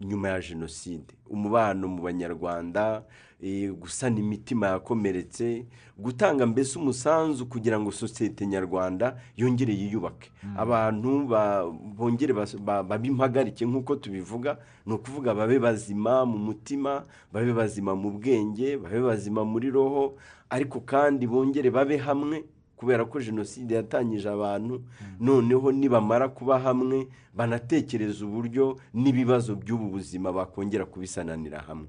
Nyuma 0.00 0.28
ya 0.28 0.40
jenoside. 0.40 1.14
Umubano 1.30 1.88
mu 1.88 2.02
banyarwanda 2.02 3.02
eh, 3.42 3.72
gusana 3.72 4.18
imitima 4.18 4.66
yakomeretse 4.66 5.66
gutanga 5.98 6.46
mbese 6.46 6.78
umusanzu 6.78 7.46
kugira 7.46 7.80
ngo 7.80 7.92
sosiyete 7.92 8.46
nyarwanda 8.46 9.16
yongere 9.36 9.74
yiyubake. 9.74 10.30
Abantu 10.56 11.26
ba- 11.26 11.64
bongere 11.96 12.32
bas- 12.34 12.58
ba- 12.58 12.82
babe 12.82 13.08
impagarike 13.08 13.66
nk'uko 13.66 13.96
tubivuga 13.96 14.58
ni 14.86 14.92
ukuvuga 14.94 15.34
babe 15.34 15.58
bazima 15.58 16.24
mu 16.26 16.38
mutima 16.38 17.04
babe 17.32 17.52
bazima 17.52 17.94
mu 17.96 18.10
bwenge 18.10 18.76
babe 18.76 19.00
bazima 19.00 19.44
muri 19.44 19.70
roho 19.70 20.16
ariko 20.50 20.80
kandi 20.80 21.26
bongere 21.26 21.70
babe 21.70 21.96
hamwe 21.96 22.44
kubera 22.76 23.04
ko 23.04 23.20
jenoside 23.20 23.74
yatangije 23.74 24.28
abantu 24.30 24.82
noneho 25.20 25.72
nibamara 25.72 26.28
kuba 26.28 26.58
hamwe 26.60 27.08
banatekereza 27.34 28.24
uburyo 28.26 28.76
n'ibibazo 28.94 29.54
by'ubu 29.56 29.88
buzima 29.96 30.32
bakongera 30.32 30.84
kubisananira 30.84 31.60
hamwe. 31.60 31.88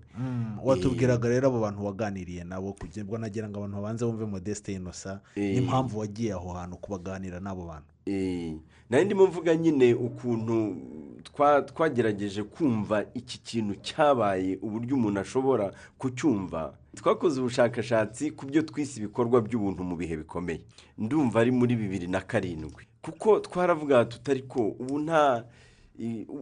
Watubwiraga 0.64 1.30
rero 1.30 1.48
abo 1.48 1.60
bantu 1.60 1.86
waganiriye 1.86 2.44
nabo 2.44 2.74
kugira 2.74 3.06
ngo 3.06 3.18
nagira 3.18 3.50
ngo 3.50 3.58
abantu 3.60 3.76
babanze 3.76 4.06
bumve 4.06 4.26
modeste 4.26 4.74
inosa 4.74 5.22
Eh. 5.36 5.56
n'impamvu 5.56 6.00
wagiye 6.00 6.34
aho 6.34 6.54
hantu 6.54 6.78
kubaganira 6.78 7.40
n'abo 7.40 7.66
bantu. 7.68 7.88
Eh, 8.06 8.56
nari 8.90 9.06
ndimo 9.06 9.28
mvuga 9.28 9.56
nyine 9.56 9.94
ukuntu 9.94 10.76
twa- 11.24 11.62
twagerageje 11.62 12.44
kumva 12.44 13.06
iki 13.14 13.38
kintu 13.40 13.76
cyabaye 13.82 14.60
uburyo 14.62 14.96
umuntu 14.96 15.20
ashobora 15.20 15.72
kucyumva. 15.98 16.74
Twakoze 16.98 17.40
ubushakashatsi 17.42 18.32
ku 18.32 18.46
byo 18.50 18.62
twise 18.62 19.00
ibikorwa 19.00 19.42
by'ubuntu 19.42 19.84
mu 19.84 19.96
bihe 19.96 20.18
bikomeye. 20.18 20.62
Ndumva 20.98 21.40
ari 21.42 21.52
muri 21.52 21.76
bibiri 21.76 22.08
na 22.08 22.22
karindwi. 22.22 22.84
Kuko 23.02 23.40
twaravuga 23.40 24.06
tutari 24.06 24.42
ko 24.50 24.74
ubu 24.80 25.00
nta 25.00 25.46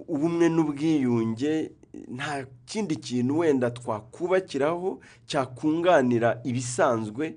ubumwe 0.08 0.50
n'ubwiyunge 0.50 1.72
nta 2.16 2.46
kindi 2.66 2.96
kintu 2.96 3.38
wenda 3.40 3.72
twakubakiraho 3.72 5.00
cyakunganira 5.28 6.40
ibisanzwe 6.44 7.36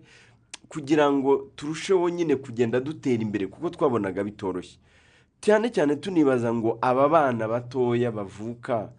kugira 0.68 1.12
ngo 1.12 1.50
turusheho 1.56 2.08
nyine 2.10 2.36
kugenda 2.36 2.80
dutera 2.80 3.22
imbere 3.22 3.46
kuko 3.46 3.70
twabonaga 3.70 4.24
bitoroshye. 4.24 4.78
Cyane 5.40 5.70
cyane 5.70 5.96
tunibaza 5.96 6.50
ngo 6.54 6.78
aba 6.80 7.08
bana 7.08 7.48
batoya 7.48 8.10
bavuka 8.12 8.90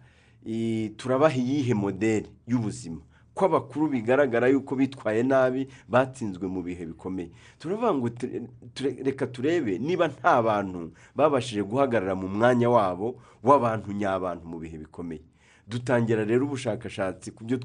turabaha 0.96 1.36
iyihe 1.36 1.74
modeli 1.74 2.28
y'ubuzima? 2.48 3.00
Ko 3.40 3.46
abakuru 3.48 3.88
bigaragara 3.88 4.48
yuko 4.52 4.76
bitwaye 4.76 5.22
nabi 5.24 5.64
batsinzwe 5.88 6.44
mu 6.48 6.60
bihe 6.62 6.84
bikomeye. 6.92 7.30
Turavuga 7.58 7.94
ngo 7.96 8.08
reka 9.04 9.26
turebe 9.32 9.78
niba 9.80 10.08
nta 10.12 10.42
bantu 10.44 10.92
babashije 11.16 11.62
guhagarara 11.64 12.12
mu 12.14 12.28
mwanya 12.28 12.68
wabo 12.70 13.16
w'abantu 13.42 13.92
nyabantu 13.96 14.44
mu 14.44 14.58
bihe 14.60 14.76
bikomeye. 14.84 15.24
Dutangira 15.68 16.24
rero 16.24 16.44
ubushakashatsi 16.44 17.30
ku 17.32 17.44
byo 17.48 17.56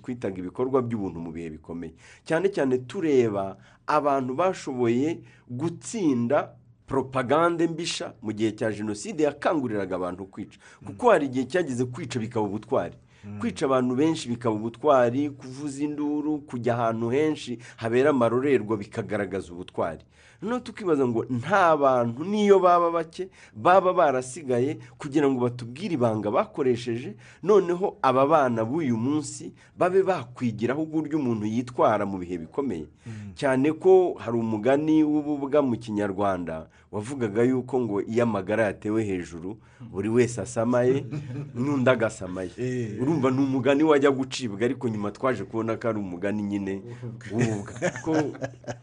twitaga 0.00 0.36
ibikorwa 0.40 0.80
by'ubuntu 0.82 1.20
mu 1.20 1.30
bihe 1.32 1.50
bikomeye. 1.60 1.92
Cyane 2.24 2.48
cyane 2.48 2.78
tureba 2.88 3.58
abantu 3.86 4.32
bashoboye 4.34 5.20
gutsinda 5.50 6.54
poropagande 6.88 7.66
mbisha 7.68 8.14
mu 8.22 8.32
gihe 8.32 8.52
cya 8.56 8.72
jenoside 8.72 9.22
yakanguriraga 9.28 9.96
abantu 10.00 10.24
kwica. 10.32 10.56
Kuko 10.86 11.10
hari 11.12 11.26
igihe 11.28 11.44
cyageze 11.44 11.84
kwica 11.84 12.16
bikaba 12.20 12.46
ubutwari. 12.46 12.96
Kwica 13.40 13.62
abantu 13.66 13.94
benshi 13.94 14.28
bikaba 14.28 14.54
ubutwari 14.56 15.30
kuvuza 15.30 15.84
induru 15.84 16.38
kujya 16.38 16.74
ahantu 16.74 17.08
henshi 17.10 17.58
habera 17.76 18.10
amarorerwa 18.10 18.76
bikagaragaza 18.76 19.52
ubutwari. 19.52 20.04
Noneho 20.42 20.60
tukibaza 20.60 21.06
ngo 21.06 21.24
nta 21.30 21.76
bantu 21.76 22.24
niyo 22.24 22.58
baba 22.58 22.90
bake 22.90 23.28
baba 23.56 23.92
barasigaye 23.92 24.78
kugira 24.98 25.26
ngo 25.30 25.40
batubwire 25.40 25.94
ibanga 25.94 26.30
bakoresheje 26.30 27.16
noneho 27.42 27.98
aba 28.02 28.26
bana 28.26 28.64
b'uyu 28.64 28.96
munsi 28.96 29.50
babe 29.78 30.02
bakwigiraho 30.02 30.82
uburyo 30.82 31.18
umuntu 31.18 31.46
yitwara 31.46 32.06
mu 32.06 32.18
bihe 32.22 32.38
bikomeye. 32.38 32.86
Cyane 33.34 33.72
ko 33.74 34.14
hari 34.18 34.38
umugani 34.38 35.02
w'ububwa 35.02 35.58
mu 35.62 35.74
kinyarwanda 35.76 36.66
wavugaga 36.92 37.42
yuko 37.42 37.80
ngo 37.80 38.02
iyo 38.02 38.22
amagara 38.22 38.64
yatewe 38.64 39.04
hejuru 39.04 39.58
buri 39.90 40.08
wese 40.08 40.40
asamaye 40.40 41.04
n'undi 41.54 41.90
agasamaye. 41.90 42.50
Eh. 42.58 43.02
urumva 43.02 43.30
ni 43.30 43.38
umugani 43.38 43.82
wajya 43.84 44.10
gucibwa 44.10 44.60
ariko 44.64 44.88
nyuma 44.88 45.10
twaje 45.10 45.44
kubona 45.44 45.76
ko 45.76 45.88
ari 45.88 45.98
umugani 45.98 46.42
nyine 46.42 46.82
w'ububwa 47.32 47.72
ko 48.04 48.12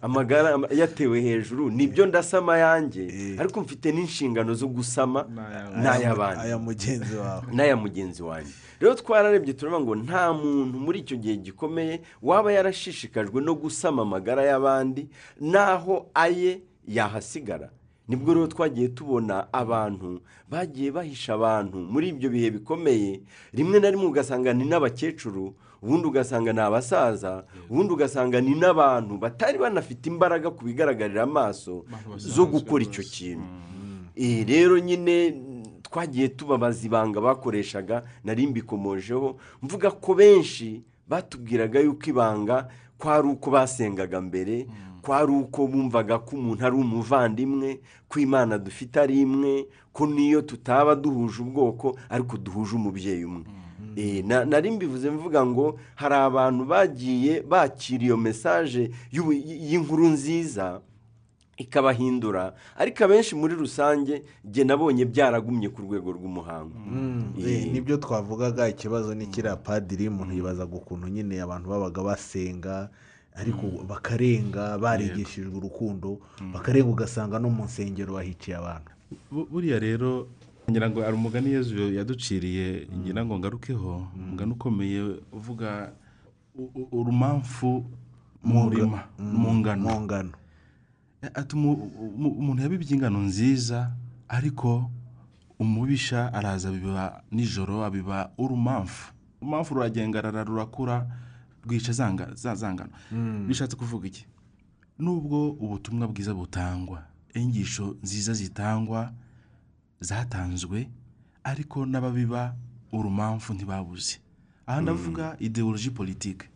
amagara 0.02 0.54
ama- 0.54 0.68
yatewe 0.72 1.22
hejuru 1.22 1.70
ni 1.72 1.88
byo 1.88 2.06
ndasama 2.06 2.58
yanjye 2.58 3.04
Eh. 3.10 3.40
ariko 3.40 3.62
mfite 3.62 3.86
n'inshingano 3.92 4.54
zo 4.54 4.68
gusama 4.68 5.26
N'aya- 5.30 5.70
n'ay'abandi 5.82 6.42
aya 6.46 6.58
mugenzi 6.58 7.16
wawe. 7.16 7.44
N'aya 7.54 7.76
mugenzi 7.76 8.24
wanjye. 8.24 8.54
Rero 8.80 8.94
twararebye 8.96 9.54
turabona 9.54 9.82
ngo 9.86 9.96
nta 9.96 10.34
muntu 10.34 10.78
muri 10.80 11.00
icyo 11.00 11.18
gihe 11.18 11.36
gikomeye 11.42 12.02
waba 12.22 12.52
yarashishikajwe 12.54 13.42
no 13.42 13.56
gusama 13.56 14.02
amagara 14.06 14.44
y'abandi 14.46 15.10
n'aho 15.42 16.06
aye 16.14 16.62
yahasigara. 16.88 17.70
Ni 18.08 18.16
bwo 18.16 18.34
rero 18.34 18.48
twagiye 18.48 18.88
tubona 18.88 19.48
abantu 19.54 20.22
bagiye 20.50 20.92
bahisha 20.92 21.34
abantu 21.34 21.78
muri 21.78 22.10
ibyo 22.14 22.30
bihe 22.30 22.50
bikomeye 22.52 23.22
rimwe 23.54 23.80
na 23.80 23.90
rimwe 23.90 24.06
ugasanga 24.06 24.54
ni 24.54 24.66
n'abakecuru 24.66 25.54
ubundi 25.82 26.08
ugasanga 26.08 26.54
ni 26.54 26.60
abasaza 26.62 27.44
ubundi 27.70 27.94
ugasanga 27.94 28.42
ni 28.42 28.54
n'abantu 28.56 29.18
batari 29.18 29.58
banafite 29.58 30.06
imbaraga 30.10 30.52
ku 30.52 30.66
bigaragarira 30.66 31.24
amaso 31.24 31.86
zo 32.18 32.46
gukora 32.46 32.84
icyo 32.84 33.04
kintu. 33.04 33.46
Eh, 34.16 34.48
rero 34.48 34.80
nyine 34.80 35.36
twagiye 35.82 36.28
tubabaza 36.30 36.86
ibanga 36.88 37.22
bakoreshaga 37.22 38.04
nari 38.24 38.48
mbikomojeho 38.48 39.38
mvuga 39.62 39.92
ko 39.92 40.14
benshi 40.14 40.82
batubwiraga 41.10 41.80
yuko 41.80 42.06
ibanga 42.10 42.68
kwari 42.98 43.28
uko 43.28 43.52
basengaga 43.52 44.22
mbere 44.22 44.66
kwari 45.06 45.32
uko 45.32 45.68
bumvaga 45.70 46.18
ko 46.20 46.34
umuntu 46.36 46.66
ari 46.66 46.76
umuvandimwe 46.76 47.80
ko 48.10 48.18
imana 48.20 48.58
dufite 48.58 48.98
ari 48.98 49.22
imwe 49.22 49.68
ko 49.94 50.08
niyo 50.10 50.42
tutaba 50.42 50.96
duhuje 50.98 51.42
ubwoko 51.46 51.94
ariko 52.10 52.38
duhuje 52.42 52.74
umubyeyi 52.76 53.26
umwe. 53.26 53.46
Eh, 53.96 54.26
na- 54.26 54.46
nari 54.46 54.72
mbivuze 54.72 55.08
mvuga 55.10 55.46
ngo 55.46 55.80
hari 55.96 56.16
abantu 56.16 56.66
bagiye 56.66 57.42
bakira 57.46 58.04
iyo 58.04 58.18
mesaje 58.18 58.92
y'inkuru 59.14 60.08
nziza 60.10 60.82
ikabahindura. 61.58 62.54
Ariko 62.76 63.04
abenshi 63.06 63.36
muri 63.36 63.56
rusange 63.56 64.24
njye 64.44 64.64
nabonye 64.68 65.06
byaragumye 65.06 65.70
ku 65.72 65.82
rwego 65.88 66.12
rw'umuhango. 66.12 66.76
Eh, 67.40 67.72
ni 67.72 67.80
byo 67.82 67.98
twavugaga 67.98 68.68
ikibazo 68.68 69.16
ni 69.16 69.28
kiriya 69.32 69.56
padiri 69.56 70.08
umuntu 70.12 70.34
yibazaga 70.36 70.76
ukuntu 70.76 71.08
nyine 71.08 71.40
abantu 71.42 71.70
babaga 71.70 72.04
basenga 72.04 72.90
ariko 73.36 73.84
bakarenga 73.88 74.78
barigishijwe 74.80 75.52
urukundo 75.58 76.20
bakarenga 76.54 76.90
ugasanga 76.90 77.40
no 77.40 77.50
mu 77.50 77.64
nsengero 77.68 78.14
bahiciye 78.16 78.58
abantu. 78.58 78.92
Bu- 79.32 79.48
buriya 79.52 79.80
rero 79.80 80.28
ngira 80.70 80.90
ngo 80.90 81.02
hari 81.04 81.14
umugani 81.16 81.52
yezu 81.54 81.94
yaduciriye 81.94 82.88
ngira 82.90 83.22
ngo 83.26 83.38
ngarukeho 83.40 84.08
umugani 84.16 84.52
ukomeye 84.58 85.02
uvuga 85.36 85.92
urumamfu 86.92 87.86
mu 88.44 88.54
murima 88.64 89.04
mu 89.84 90.02
ngano. 90.06 90.32
Umu- 91.54 91.90
umu- 91.98 92.36
umuntu 92.40 92.62
yabibye 92.64 92.94
ingano 92.96 93.20
nziza 93.22 93.92
ariko 94.30 94.90
umubisha 95.60 96.34
araza 96.34 96.70
abiba 96.70 97.24
nijoro 97.32 97.82
abiba 97.86 98.30
urumamfu 98.38 99.14
urumamfu 99.42 99.74
ruragengarara 99.74 100.44
rurakura 100.44 101.08
rwica 101.66 101.92
za 101.94 102.14
nga- 102.14 102.34
za 102.36 102.56
za 102.56 102.74
ngano 102.74 102.92
bishatse 103.48 103.76
kuvuga 103.76 104.08
iki? 104.08 104.26
Nubwo 105.00 105.50
ubutumwa 105.60 106.08
bwiza 106.08 106.34
butangwa 106.34 107.04
inyigisho 107.34 107.98
nziza 108.04 108.34
zitangwa 108.34 109.12
zatanzwe 110.00 110.90
ariko 111.44 111.86
n'ababiba 111.86 112.56
urumamfu 112.92 113.54
ntibabuze. 113.54 114.18
Aha 114.68 114.82
ndavuga 114.82 115.36
ideoloji 115.40 115.92
politike 115.92 116.48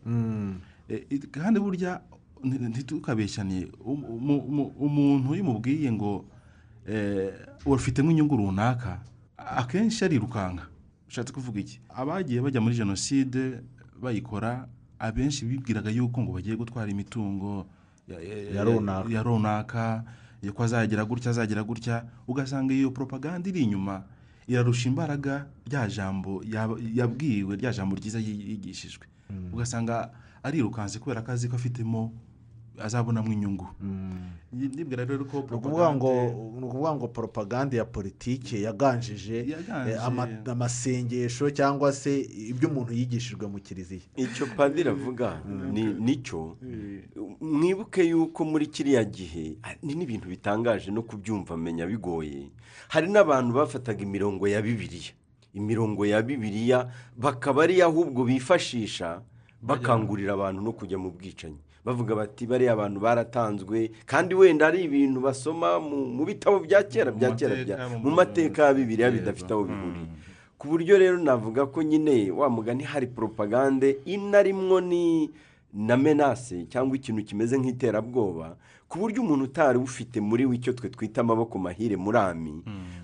E, 0.88 1.06
i- 1.10 1.18
kandi 1.30 1.60
burya 1.60 2.00
nti- 2.44 2.68
ntitukabeshyane 2.68 3.68
Um- 3.84 4.04
umu- 4.04 4.42
umu- 4.50 4.72
umuntu 4.78 5.34
iyo 5.34 5.44
umubwiye 5.44 5.92
ngo 5.92 6.24
eh, 6.86 7.30
ufitemo 7.66 8.10
inyungu 8.10 8.36
runaka 8.36 8.98
akenshi 9.38 10.04
arirukanka. 10.04 10.66
Ushatse 11.08 11.30
kuvuga 11.32 11.60
iki? 11.60 11.78
Abagiye 11.94 12.40
bajya 12.42 12.58
muri 12.60 12.74
jenoside 12.76 13.62
bayikora 14.02 14.66
abenshi 15.00 15.44
bibwiraga 15.48 15.90
yuko 15.90 16.20
ngo 16.22 16.32
bagiye 16.36 16.56
gutwara 16.56 16.90
imitungo 16.92 17.66
ya- 18.08 18.64
runaka. 18.64 19.08
ko 20.54 20.62
azagira 20.64 21.04
gutya 21.04 21.30
azagira 21.30 21.62
gutya 21.64 22.04
ugasanga 22.28 22.72
iyo 22.74 22.90
propaganda 22.90 23.48
iri 23.48 23.60
inyuma 23.64 24.02
irarusha 24.48 24.88
imbaraga 24.88 25.46
rya 25.68 25.86
jambo 25.88 26.40
yab- 26.44 26.80
yabwiwe 26.80 27.56
rya 27.56 27.72
jambo 27.72 27.96
ryiza 27.96 28.18
yi- 28.18 28.50
yigishijwe 28.56 29.06
ugasanga 29.52 30.10
arirukanse 30.42 30.98
kubera 30.98 31.22
ko 31.22 31.32
azi 31.32 31.48
ko 31.48 31.56
afitemo 31.56 32.12
azabonamo 32.82 33.32
inyungu. 33.32 33.66
Nibwira 34.52 35.04
rero 35.04 35.24
ko 35.24 35.46
ni 35.50 35.56
ukuvuga 35.56 35.94
ngo 35.94 36.08
propagande- 36.10 36.58
ni 36.60 36.64
ukuvuga 36.66 36.90
ngo 36.94 37.06
poropagande 37.08 37.76
ya 37.76 37.84
politiki 37.84 38.62
yaganjije 38.62 39.36
eh, 39.88 40.04
ama- 40.04 40.28
amasengesho 40.46 41.50
cyangwa 41.50 41.92
se 41.92 42.20
ibyo 42.50 42.68
umuntu 42.68 42.92
yigishijwe 42.92 43.46
mu 43.46 43.58
kiliziya. 43.62 44.02
Icyo 44.16 44.46
padiri 44.56 44.88
avuga 44.90 45.38
ni 45.72 45.84
ni 45.94 46.16
cyo 46.22 46.56
mwibuke 47.40 48.04
yuko 48.04 48.44
muri 48.44 48.66
kiriya 48.66 49.04
gihe 49.04 49.56
ah, 49.62 49.74
ni 49.82 49.94
n'ibintu 49.94 50.28
bitangaje 50.28 50.90
no 50.90 51.02
kubyumva 51.02 51.56
menya 51.56 51.86
bigoye. 51.86 52.50
Hari 52.88 53.08
n'abantu 53.08 53.54
bafataga 53.54 54.02
imirongo 54.02 54.48
ya 54.48 54.62
bibiliya. 54.62 55.12
Imirongo 55.54 56.06
ya 56.06 56.22
bibiliya 56.22 56.90
bakaba 57.18 57.62
ariyo 57.64 57.86
ahubwo 57.86 58.24
bifashisha 58.24 59.22
bakangurira 59.62 60.32
abantu 60.34 60.62
no 60.62 60.72
kujya 60.72 60.98
mu 60.98 61.10
bwicanyi. 61.10 61.58
Bavuga 61.84 62.14
bati 62.14 62.46
bariya 62.46 62.72
abantu 62.72 63.00
baratanzwe 63.00 63.90
kandi 64.06 64.34
wenda 64.34 64.66
ari 64.66 64.84
ibintu 64.84 65.20
basoma 65.20 65.80
mu 65.80 66.24
bitabo 66.24 66.58
bya 66.60 66.82
kera 66.82 67.10
bya 67.12 67.32
kera 67.34 67.88
mu 68.02 68.10
mateka 68.10 68.62
ya 68.68 68.74
bibiliya 68.74 69.08
Yego. 69.08 69.18
bidafite 69.20 69.50
aho 69.52 69.64
bihuriye. 69.64 70.06
Ku 70.60 70.68
buryo 70.68 70.98
rero 70.98 71.16
navuga 71.18 71.66
ko 71.66 71.82
nyine 71.82 72.30
wa 72.30 72.50
mugani 72.50 72.84
hari 72.84 73.06
poropagande 73.06 73.96
inarimwo 74.04 74.80
ni 74.80 75.30
na 75.72 75.96
menase 75.96 76.66
cyangwa 76.68 76.96
ikintu 76.96 77.24
kimeze 77.24 77.56
nk'iterabwoba 77.58 78.56
ku 78.88 78.98
buryo 78.98 79.22
umuntu 79.22 79.44
utari 79.44 79.78
ufite 79.78 80.20
muri 80.20 80.44
we 80.46 80.56
icyo 80.60 80.72
twe 80.76 80.88
twita 80.90 81.20
amaboko 81.24 81.58
mahire 81.58 81.96
murami 81.96 82.60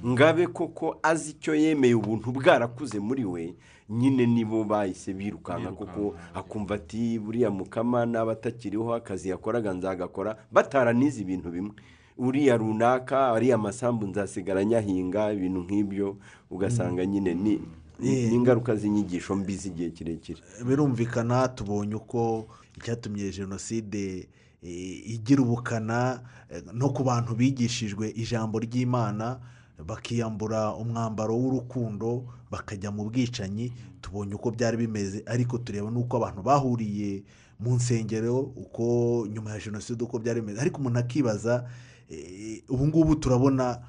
ngabe 0.07 0.47
koko 0.53 0.99
azi 1.03 1.31
icyo 1.33 1.55
yemeye 1.55 1.95
ubuntu 1.95 2.29
bwarakuze 2.35 2.99
muri 3.01 3.25
we 3.25 3.55
nyine 3.91 4.27
nibo 4.27 4.65
bahise 4.65 5.15
birukanka 5.15 5.71
kuko 5.73 6.15
akumva 6.35 6.75
ati 6.75 7.19
buriya 7.19 7.51
mukama 7.51 8.07
n'aba 8.07 8.33
atakiriho 8.33 8.95
akazi 8.95 9.29
yakoraga 9.29 9.73
nzagakora 9.73 10.37
bataranize 10.53 11.21
ibintu 11.23 11.51
bimwe. 11.51 11.73
Uriya 12.19 12.57
runaka 12.57 13.29
ariya 13.37 13.59
masambu 13.59 14.07
nzasigara 14.07 14.65
nyahinga 14.65 15.33
ibintu 15.33 15.61
nk'ibyo 15.63 16.17
ugasanga 16.51 17.07
nyine 17.07 17.35
ni 17.35 17.61
ni 18.01 18.35
ingaruka 18.35 18.77
z'inyigisho 18.77 19.37
mbi 19.37 19.57
z'igihe 19.57 19.91
kirekire. 19.91 20.41
Birumvikana 20.67 21.49
tubonye 21.49 21.95
uko 21.95 22.47
icyatumye 22.77 23.31
jenoside 23.31 24.29
eh, 24.63 25.11
igira 25.15 25.43
ubukana 25.43 26.21
eh, 26.51 26.63
no 26.73 26.89
ku 26.91 27.05
bantu 27.05 27.35
bigishijwe 27.35 28.11
ijambo 28.17 28.59
ry'imana 28.59 29.41
bakiyambura 29.85 30.75
umwambaro 30.75 31.35
w'urukundo 31.37 32.25
bakajya 32.51 32.91
mu 32.91 33.05
bwicanyi 33.11 33.73
tubonye 34.01 34.35
uko 34.35 34.51
byari 34.51 34.77
bimeze. 34.77 35.23
Ariko 35.27 35.59
tureba 35.59 35.91
n'uko 35.91 36.17
abantu 36.17 36.43
bahuriye 36.43 37.23
mu 37.61 37.75
nsengero 37.77 38.41
uko 38.41 39.27
nyuma 39.33 39.51
ya 39.51 39.61
jenoside 39.61 40.05
uko 40.05 40.19
byari 40.19 40.41
bimeze. 40.41 40.61
Ariko 40.61 40.79
umuntu 40.81 40.99
akibaza 40.99 41.69
eh, 42.11 42.63
ubu 42.69 42.87
ngubu 42.87 43.17
turabona 43.17 43.81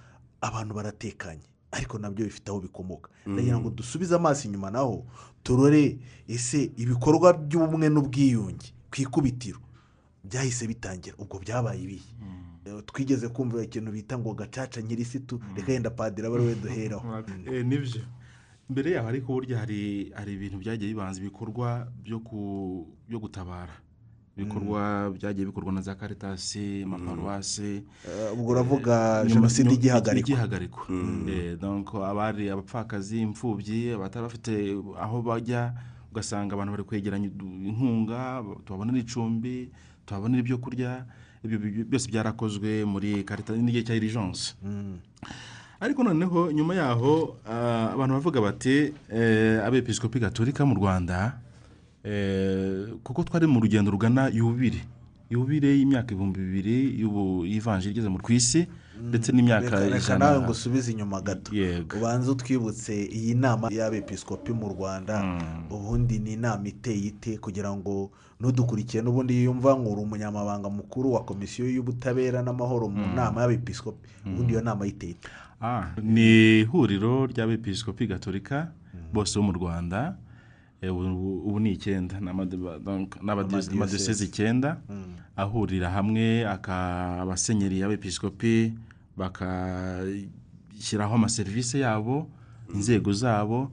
abantu 0.41 0.73
baratekanye. 0.73 1.45
Ariko 1.71 1.99
na 1.99 2.09
byo 2.11 2.25
bifite 2.25 2.49
aho 2.49 2.59
bikomoka. 2.59 3.09
Ndagira 3.25 3.59
ngo 3.59 3.69
dusubize 3.69 4.15
amaso 4.15 4.47
inyuma 4.47 4.71
naho 4.71 5.05
turore 5.43 5.99
ese 6.27 6.71
ibikorwa 6.77 7.33
by'ubumwe 7.33 7.89
n'ubwiyunge 7.89 8.71
ku 8.91 9.01
ikubitiro 9.01 9.59
byahise 10.23 10.67
bitangira. 10.67 11.15
Ubwo 11.19 11.39
byabaye 11.39 11.81
ibihe? 11.83 12.07
Eh, 12.23 12.36
twigeze 12.85 13.27
kumva 13.29 13.63
ikintu 13.63 13.91
bita 13.91 14.17
ngo 14.17 14.33
gacaca 14.33 14.81
nyirisitu 14.81 15.39
reka 15.55 15.71
yenda 15.71 15.89
padiri 15.89 16.27
abe 16.27 16.35
ari 16.35 16.45
we 16.45 16.55
duheraho. 16.55 17.05
Eh, 17.51 17.65
ni 17.65 17.77
byo. 17.77 18.01
Mbere 18.69 18.91
yaho 18.91 19.07
ariko 19.07 19.33
burya 19.33 19.59
hari 19.63 20.11
hari 20.15 20.33
ibintu 20.33 20.57
byagiye 20.59 20.91
bibanza 20.91 21.19
ibikorwa 21.21 21.87
byo 22.03 22.19
ku 22.19 22.39
byo 23.07 23.19
gutabara. 23.19 23.71
Ibikorwa 24.37 25.09
byagiye 25.15 25.45
bikorwa 25.47 25.71
na 25.71 25.81
za 25.81 25.95
karitasi 25.95 26.83
amaparuwasi 26.83 27.83
Eh, 28.05 28.33
ubwo 28.33 28.51
uravuga 28.51 29.25
jenoside 29.25 29.73
igihagarikwa. 29.73 30.85
Eh, 31.27 31.57
abari 32.11 32.49
abapfakazi 32.49 33.21
imfubyi 33.21 33.91
abatari 33.95 34.23
bafite 34.27 34.53
aho 34.99 35.21
bajya 35.21 35.73
ugasanga 36.11 36.53
abantu 36.53 36.71
bari 36.71 36.83
kwegeranya 36.83 37.27
inkunga 37.69 38.43
tubabonera 38.65 38.99
icumbi 38.99 39.71
tubabonera 40.05 40.39
ibyo 40.43 40.57
kurya. 40.57 41.05
Ibyo 41.43 41.57
byose 41.85 42.07
byarakozwe 42.09 42.85
muri 42.85 43.23
karita 43.23 43.53
n'igihe 43.53 43.83
cya 43.83 43.95
irijanse 43.95 44.55
ariko 45.79 46.03
noneho 46.03 46.51
nyuma 46.51 46.73
yaho 46.75 47.37
ah, 47.45 47.93
abantu 47.93 48.13
bavuga 48.17 48.41
bati 48.41 48.93
eh, 49.13 49.61
abepiskopi 49.65 50.19
gatolika 50.19 50.65
mu 50.65 50.75
rwanda 50.75 51.37
eh, 52.03 52.89
kuko 53.03 53.23
twari 53.23 53.45
mu 53.47 53.59
rugendo 53.61 53.91
rugana 53.91 54.29
yubire 54.33 54.81
yubire 55.29 55.69
y'imyaka 55.77 56.13
ibihumbi 56.13 56.39
bibiri 56.39 56.77
y'ivanjiri 57.51 57.91
igeze 57.93 58.09
mu 58.09 58.17
ku 58.17 58.31
isi 58.33 58.65
ndetse 59.01 59.31
n'imyaka 59.31 59.87
ijana. 59.87 60.19
nawe 60.19 60.41
ngo 60.41 60.51
usubize 60.51 60.91
inyuma 60.91 61.21
gato. 61.21 61.51
Ubanza 61.97 62.31
utwibutse 62.31 62.93
iyi 63.05 63.33
nama 63.35 63.69
y'abepiskopi 63.71 64.51
mu 64.53 64.69
rwanda 64.69 65.21
ubundi 65.69 66.19
ni 66.19 66.33
inama 66.33 66.67
iteye 66.67 67.07
ite 67.13 67.37
kugira 67.37 67.69
ngo 67.75 68.11
n'udukurikiye 68.39 69.03
n'ubundi 69.03 69.33
yiyumva 69.33 69.75
ngo 69.75 69.89
uri 69.91 70.01
umunyamabanga 70.01 70.69
mukuru 70.69 71.13
wa 71.13 71.23
komisiyo 71.25 71.69
y'ubutabera 71.69 72.41
n'amahoro 72.41 72.89
mu 72.89 73.05
nama 73.15 73.41
y'abepiskopi 73.41 74.07
ubundi 74.25 74.51
iyo 74.53 74.61
nama 74.61 74.85
yiteye 74.85 75.11
ite? 75.11 75.27
Ah, 75.61 75.89
ni 76.03 76.61
ihuriro 76.61 77.25
ry'abepiskopi 77.25 78.07
gatolika 78.07 78.71
bose 79.13 79.39
bo 79.39 79.45
mu 79.45 79.53
rwanda. 79.57 80.15
Eh, 80.81 80.93
ubu 80.93 81.57
ni 81.59 81.71
icyenda 81.73 82.21
amadiyosezi 83.21 84.25
icyenda. 84.25 84.77
Ahurira 85.35 85.89
hamwe 85.89 86.45
abasenyeri 86.45 87.79
y'abepiskopi 87.81 88.73
bakashyiraho 89.17 91.15
amaserivisi 91.15 91.79
yabo 91.79 92.27
inzego 92.73 93.13
zabo. 93.13 93.71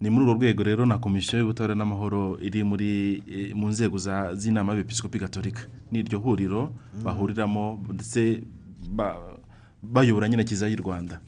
Ni 0.00 0.10
muri 0.10 0.24
urwo 0.26 0.34
rwego 0.34 0.62
rero 0.62 0.86
na 0.86 0.98
komisiyo 0.98 1.38
y'ubutabera 1.38 1.74
n'amahoro 1.78 2.34
iri 2.42 2.64
muri 2.66 3.22
eh, 3.30 3.54
mu 3.54 3.68
nzego 3.70 3.98
z'inama 4.34 4.72
y'abepiskopi 4.74 5.18
gatolika. 5.18 5.62
Ni 5.92 5.98
iryo 6.02 6.18
huriro 6.18 6.74
bahuriramo 7.04 7.78
ndetse 7.92 8.42
ba- 8.90 9.38
bayobora 9.82 10.28
nyine 10.28 10.44
kiza 10.44 10.66
y'u 10.68 10.82
rwanda. 10.82 11.20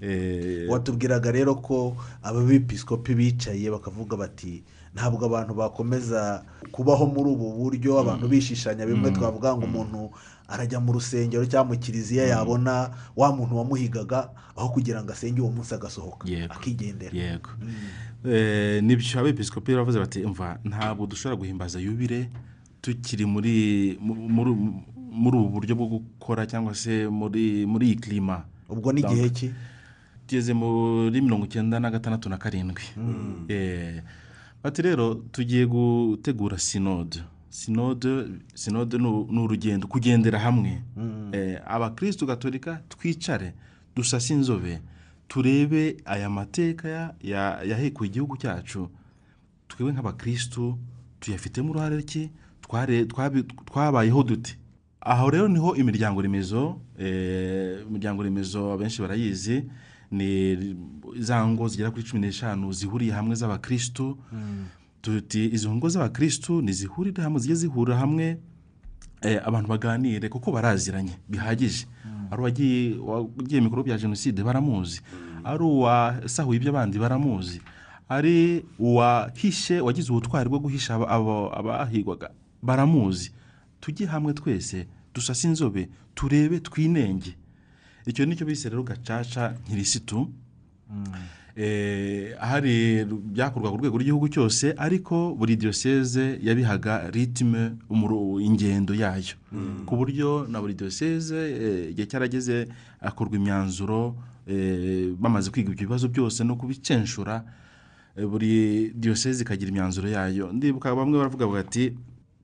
Eh, 0.00 0.68
watubwiraga 0.68 1.32
rero 1.32 1.54
ko 1.54 1.96
ababepiskopi 2.22 3.14
bicaye 3.14 3.70
bakavuga 3.72 4.16
bati 4.16 4.62
ntabwo 4.94 5.24
abantu 5.26 5.54
bakomeza 5.54 6.44
kubaho 6.72 7.06
muri 7.08 7.30
ubu 7.32 7.52
buryo 7.56 7.98
abantu 8.04 8.28
bishishanya 8.28 8.84
bimwe 8.86 9.10
twavuga 9.16 9.56
ngo 9.56 9.64
umuntu 9.64 10.10
arajya 10.48 10.80
mu 10.80 10.92
rusengero 10.92 11.46
cyangwa 11.46 11.74
mu 11.74 11.80
kiliziya 11.80 12.26
yabona 12.36 12.90
wa 13.16 13.32
muntu 13.36 13.56
wamuhigaga 13.56 14.30
aho 14.56 14.68
kugira 14.68 15.02
ngo 15.02 15.12
asenge 15.12 15.40
uwo 15.40 15.50
munsi 15.50 15.74
agasohoka 15.74 16.28
akigendera. 16.50 17.12
yego. 17.16 17.50
Eh, 18.24 18.82
ni 18.82 18.96
byo 18.96 19.20
abepiskopi 19.20 19.72
baravuze 19.72 19.98
bati 19.98 20.26
mva 20.26 20.58
ntabwo 20.64 21.06
dushobora 21.06 21.36
guhimbaza 21.36 21.80
yubire 21.80 22.30
tukiri 22.80 23.24
muri 23.26 23.96
mu- 24.00 24.14
muri 25.14 25.36
ubu 25.38 25.48
buryo 25.60 25.74
bwo 25.76 25.86
gukora 25.86 26.46
cyangwa 26.46 26.74
se 26.74 27.08
muri 27.08 27.66
muri 27.66 27.86
iyi 27.86 27.96
kirima 27.96 28.44
ubwo 28.68 28.92
ni 28.92 29.00
igihe 29.00 29.28
ki? 29.30 29.50
tugeze 30.26 30.52
muri 30.56 31.20
mirongo 31.20 31.44
icyenda 31.46 31.80
na 31.80 31.90
gatandatu 31.90 32.28
na 32.28 32.36
karindwi. 32.40 32.82
Eh, 33.48 34.02
bati 34.62 34.82
rero 34.82 35.14
tugiye 35.32 35.66
gutegura 35.66 36.58
sinode. 36.58 37.20
Sinode 37.54 38.26
sinode 38.54 38.98
ni 38.98 39.38
urugendo 39.40 39.86
kugendera 39.86 40.38
hamwe. 40.38 40.82
Eh, 41.32 41.60
abakirisitu 41.66 42.26
gatolika 42.26 42.82
twicare 42.88 43.54
dusase 43.96 44.34
inzobe 44.34 44.80
turebe 45.28 45.96
aya 46.04 46.30
mateka 46.30 46.88
ya- 46.88 47.14
ya- 47.22 47.62
yahekuye 47.62 48.10
igihugu 48.10 48.36
cyacu. 48.36 48.88
Twebwe 49.68 49.92
nk'abakirisitu 49.92 50.78
tuyafitemo 51.20 51.70
uruhare 51.70 52.02
ki? 52.02 52.30
Twabayeho 53.66 54.22
dute 54.22 54.58
aho 55.00 55.30
rero 55.30 55.48
ni 55.48 55.58
ho 55.58 55.76
imiryango 55.76 56.22
remezo 56.22 56.80
eh, 56.98 57.86
imiryango 57.88 58.22
remezo 58.22 58.72
abenshi 58.72 59.02
barayizi 59.02 59.64
ni 60.10 60.76
za 61.18 61.46
ngo 61.46 61.68
zigera 61.68 61.90
kuri 61.90 62.02
cumi 62.04 62.20
n'eshanu 62.26 62.72
zihuriye 62.72 63.12
hamwe 63.12 63.34
z'abakirisitu 63.36 64.18
tuti 65.04 65.44
izo 65.52 65.68
ngo 65.74 65.88
z'abakirisitu 65.88 66.62
nizihurire 66.64 67.22
hamwe 67.22 67.40
zijye 67.40 67.54
zihurira 67.68 67.96
hamwe 68.00 68.40
eh, 69.22 69.40
abantu 69.44 69.68
baganire 69.68 70.28
kuko 70.28 70.52
baraziranye 70.52 71.12
bihagije. 71.28 71.86
Ari 72.30 72.40
uwagiye 72.40 73.60
bikorwa 73.60 73.84
bya 73.84 73.98
jenoside 73.98 74.42
baramuzi. 74.42 75.00
Ari 75.44 75.62
uwasahuye 75.64 76.56
iby'abandi 76.60 76.98
baramuzi. 76.98 77.60
Ari 78.08 78.64
uwahishe 78.78 79.80
wagize 79.80 80.08
ubutwari 80.12 80.48
bwo 80.48 80.58
guhisha 80.58 80.94
abahigwaga 80.96 82.30
baramuzi. 82.62 83.32
Tujye 83.80 84.06
hamwe 84.06 84.32
twese 84.32 84.86
dusase 85.14 85.48
inzobe 85.48 85.88
turebe 86.14 86.60
twinenge. 86.60 87.36
Icyo 88.06 88.24
ni 88.26 88.36
cyo 88.36 88.46
bise 88.46 88.68
rero 88.68 88.82
gacaca 88.82 89.52
nkirisitu. 89.68 90.28
Eh, 90.90 91.20
hari 92.38 93.04
byakorwa 93.06 93.70
ku 93.70 93.76
rwego 93.78 93.96
rw'igihugu 93.96 94.28
cyose 94.28 94.74
ariko 94.76 95.34
buri 95.38 95.56
diyoseze 95.56 96.38
yabihaga 96.42 97.10
ritime 97.14 97.78
ingendo 98.42 98.94
yayo. 98.94 99.38
Ku 99.86 99.96
buryo 99.96 100.46
na 100.50 100.60
buri 100.60 100.74
diyoseze 100.74 101.38
eh, 101.38 101.90
igihe 101.90 102.06
cyarageze 102.10 102.66
hakorwa 103.00 103.36
imyanzuro 103.36 104.16
eh, 104.46 105.14
bamaze 105.14 105.50
kwiga 105.50 105.70
ibyo 105.70 105.86
bibazo 105.86 106.08
byose 106.08 106.44
no 106.44 106.56
kubicenshura 106.56 107.44
eh, 108.18 108.26
buri 108.26 108.90
diyoseze 108.94 109.42
ikagira 109.42 109.70
imyanzuro 109.70 110.08
yayo. 110.08 110.52
Ndibuka 110.52 110.94
bamwe 110.94 111.18
baravuga 111.18 111.46
bati 111.46 111.94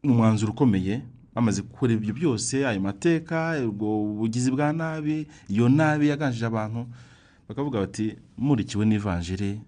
umwanzuro 0.04 0.52
ukomeye 0.52 1.02
bamaze 1.34 1.62
gukora 1.62 1.92
ibyo 1.92 2.14
byose 2.14 2.62
ayo 2.66 2.80
mateka 2.80 3.58
ubwo 3.66 4.14
bugizi 4.22 4.50
bwa 4.50 4.72
nabi 4.72 5.26
iyo 5.48 5.68
nabi 5.68 6.08
yaganjije 6.08 6.46
abantu 6.46 6.86
bakavuga 7.50 7.80
bati 7.82 8.14
murikiwe 8.38 8.86
n'ivanjiri 8.86 9.60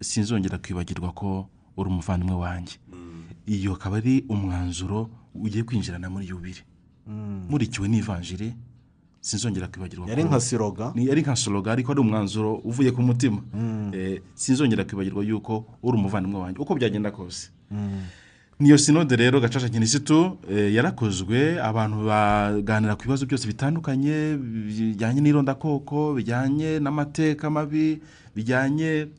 sinzongera 0.00 0.58
kwibagirwa 0.58 1.12
ko 1.16 1.48
uri 1.76 1.88
umuvandimwe 1.90 2.36
wanjye. 2.36 2.76
Iyo 3.46 3.72
akaba 3.72 3.96
ari 3.96 4.24
umwanzuro 4.28 5.08
ugiye 5.34 5.64
kwinjirana 5.64 6.10
muri 6.12 6.28
yubire 6.28 6.60
murikiwe 7.50 7.88
n'ivanjiri 7.88 8.52
sinzongera 9.20 9.68
kwibagirwa 9.72 10.08
yari 10.12 10.24
nka 10.24 10.40
siroga. 10.40 10.92
Ni 10.94 11.08
ari 11.10 11.22
nka 11.24 11.36
soroga 11.36 11.72
ariko 11.72 11.92
ari 11.92 12.00
umwanzuro 12.04 12.60
uvuye 12.68 12.92
ku 12.92 13.00
mutima. 13.02 13.40
Eh, 13.96 14.20
sinzongera 14.34 14.84
kwibagirwa 14.84 15.24
yuko 15.24 15.64
uri 15.82 15.96
umuvandimwe 15.96 16.40
wanjye 16.40 16.58
uko 16.60 16.74
byagenda 16.76 17.10
kose. 17.10 17.48
Niyo 18.62 18.78
sinode 18.78 19.16
rero 19.16 19.40
gacaca 19.40 19.68
kinisitu 19.68 20.38
yarakozwe 20.48 21.58
abantu 21.62 22.06
baganira 22.06 22.94
ku 22.94 23.02
bibazo 23.10 23.26
byose 23.26 23.46
bitandukanye 23.50 24.38
bijyanye 24.38 25.20
n'irondakoko 25.20 26.14
bijyanye 26.14 26.78
n'amateka 26.78 27.50
mabi 27.50 27.98
bijyanye 28.36 29.10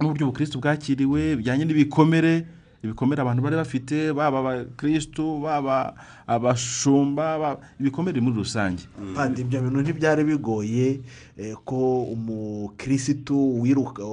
n'uburyo 0.00 0.28
ubukirisitu 0.28 0.60
bwakiriwe 0.60 1.36
bijyanye 1.40 1.64
n'ibikomere 1.64 2.44
ibikomere 2.84 3.24
abantu 3.24 3.40
bari 3.42 3.56
bafite 3.56 4.12
baba 4.12 4.38
abakirisitu 4.44 5.40
baba 5.40 5.96
abashumba 6.28 7.56
ibikomere 7.80 8.20
muri 8.20 8.36
rusange. 8.36 8.84
Kandi 9.16 9.40
ibyo 9.48 9.64
bintu 9.64 9.80
ntibyari 9.80 10.24
bigoye 10.28 11.00
eh, 11.40 11.56
ko 11.64 12.04
umukirisitu 12.12 13.32
wiruka 13.64 14.04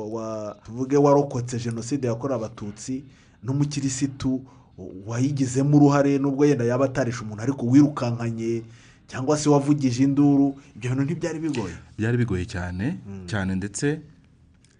tuvuge 0.63 0.95
warokotse 0.97 1.60
jenoside 1.60 2.07
yakorewe 2.07 2.39
abatutsi 2.39 3.03
n'umukirisitu 3.43 4.39
wayigizemo 5.08 5.78
uruhare 5.78 6.17
nubwo 6.17 6.46
yenda 6.46 6.65
yaba 6.65 6.86
atarisha 6.86 7.22
umuntu 7.22 7.41
ariko 7.44 7.65
wirukankanye 7.65 8.63
cyangwa 9.08 9.38
se 9.38 9.50
wavugije 9.50 10.04
induru 10.04 10.56
ibyo 10.76 10.89
bintu 10.89 11.04
ntibyari 11.04 11.39
bigoye. 11.39 11.76
Byari 11.98 12.17
bigoye 12.17 12.46
cyane 12.46 12.98
cyane 13.28 13.56
ndetse 13.56 14.00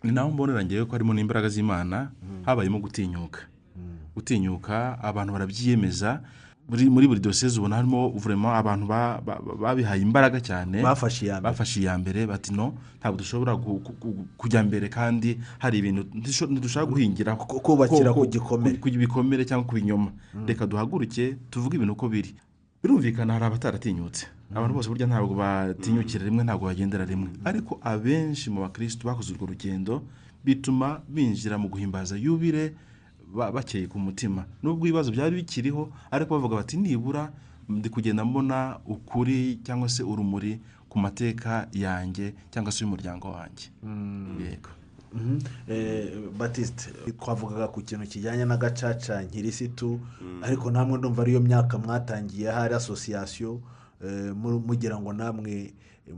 ni 0.04 0.12
naho 0.12 0.32
mbonera 0.32 0.66
ngewe 0.66 0.86
ko 0.86 0.92
harimo 0.96 1.14
n'imbaraga 1.14 1.50
z'imana 1.50 2.12
habayemo 2.46 2.80
gutinyuka. 2.80 3.40
Gutinyuka 4.16 5.00
abantu 5.04 5.34
barabyiyemeza 5.34 6.22
muri 6.72 6.88
muri 6.90 7.06
buri 7.08 7.20
diyoseze 7.20 7.60
ubona 7.60 7.76
harimo 7.84 8.10
vurema 8.16 8.56
abantu 8.56 8.88
ba- 8.88 9.20
ba- 9.20 9.40
ba- 9.44 9.56
babihaye 9.60 10.00
imbaraga 10.02 10.40
cyane. 10.40 10.80
Bafashe 11.44 11.82
iya 11.84 11.98
mbere. 12.00 12.24
Bati 12.26 12.54
no 12.56 12.74
ntabwo 13.04 13.18
dushobora 13.20 13.60
kujya 14.40 14.64
mbere 14.64 14.88
kandi 14.88 15.36
hari 15.60 15.78
ibintu 15.84 16.08
ntidushobora 16.16 16.86
guhingira 16.88 17.36
Ku- 17.36 17.60
kubakira 17.60 18.14
ku 18.16 18.24
gikomere. 18.26 18.78
ku 18.80 18.88
bikomere 18.88 19.44
cyangwa 19.44 19.68
ku 19.68 19.76
binyoma. 19.76 20.12
Reka 20.48 20.64
duhaguruke 20.66 21.36
tuvuge 21.52 21.76
ibintu 21.76 21.94
uko 21.94 22.08
biri. 22.08 22.32
Birumvikana 22.82 23.34
hari 23.36 23.46
abataratinyutse. 23.52 24.26
Abantu 24.56 24.74
bose 24.80 24.88
burya 24.90 25.08
ntabwo 25.08 25.36
batinyukira 25.36 26.24
rimwe 26.26 26.44
ntabwo 26.48 26.66
bagendera 26.72 27.04
rimwe. 27.06 27.30
Ariko 27.44 27.80
abenshi 27.84 28.48
mu 28.50 28.62
bakirisitu 28.64 29.08
bakoze 29.08 29.34
urwo 29.36 29.46
rugendo 29.52 30.02
bituma 30.44 31.04
binjira 31.08 31.58
mu 31.60 31.68
guhimbaza 31.70 32.16
yubire 32.18 32.74
bakeye 33.34 33.88
ku 33.88 34.00
mutima. 34.00 34.46
Nubwo 34.64 34.88
ibibazo 34.88 35.12
byari 35.12 35.36
bikiriho 35.36 35.90
ariko 36.12 36.36
bavuga 36.36 36.56
bati 36.56 36.78
nibura 36.78 37.32
ndi 37.70 37.90
kugenda 37.90 38.26
mbona 38.26 38.80
ukuri 38.86 39.60
cyangwa 39.64 39.90
se 39.90 40.04
urumuri 40.04 40.60
ku 40.90 41.00
mateka 41.00 41.68
yanjye 41.74 42.34
cyangwa 42.52 42.72
se 42.72 42.84
y'umuryango 42.84 43.32
wanjye. 43.32 43.70
Yego. 44.44 44.70
Mhm. 45.14 45.40
Eh, 45.68 46.08
batiste 46.38 46.92
twavugaga 47.20 47.68
ku 47.68 47.82
kintu 47.82 48.08
kijyanye 48.08 48.46
n'agacaca 48.46 49.24
nkirisitu 49.28 50.00
ariko 50.42 50.72
namwe 50.72 50.98
ndumva 50.98 51.22
ariyo 51.22 51.40
myaka 51.40 51.78
mwatangiye 51.78 52.52
hari 52.52 52.74
asosiyasiyo 52.76 53.60
eh, 54.06 54.32
mu- 54.36 54.60
mugira 54.64 54.96
ngo 55.00 55.14
namwe 55.14 55.74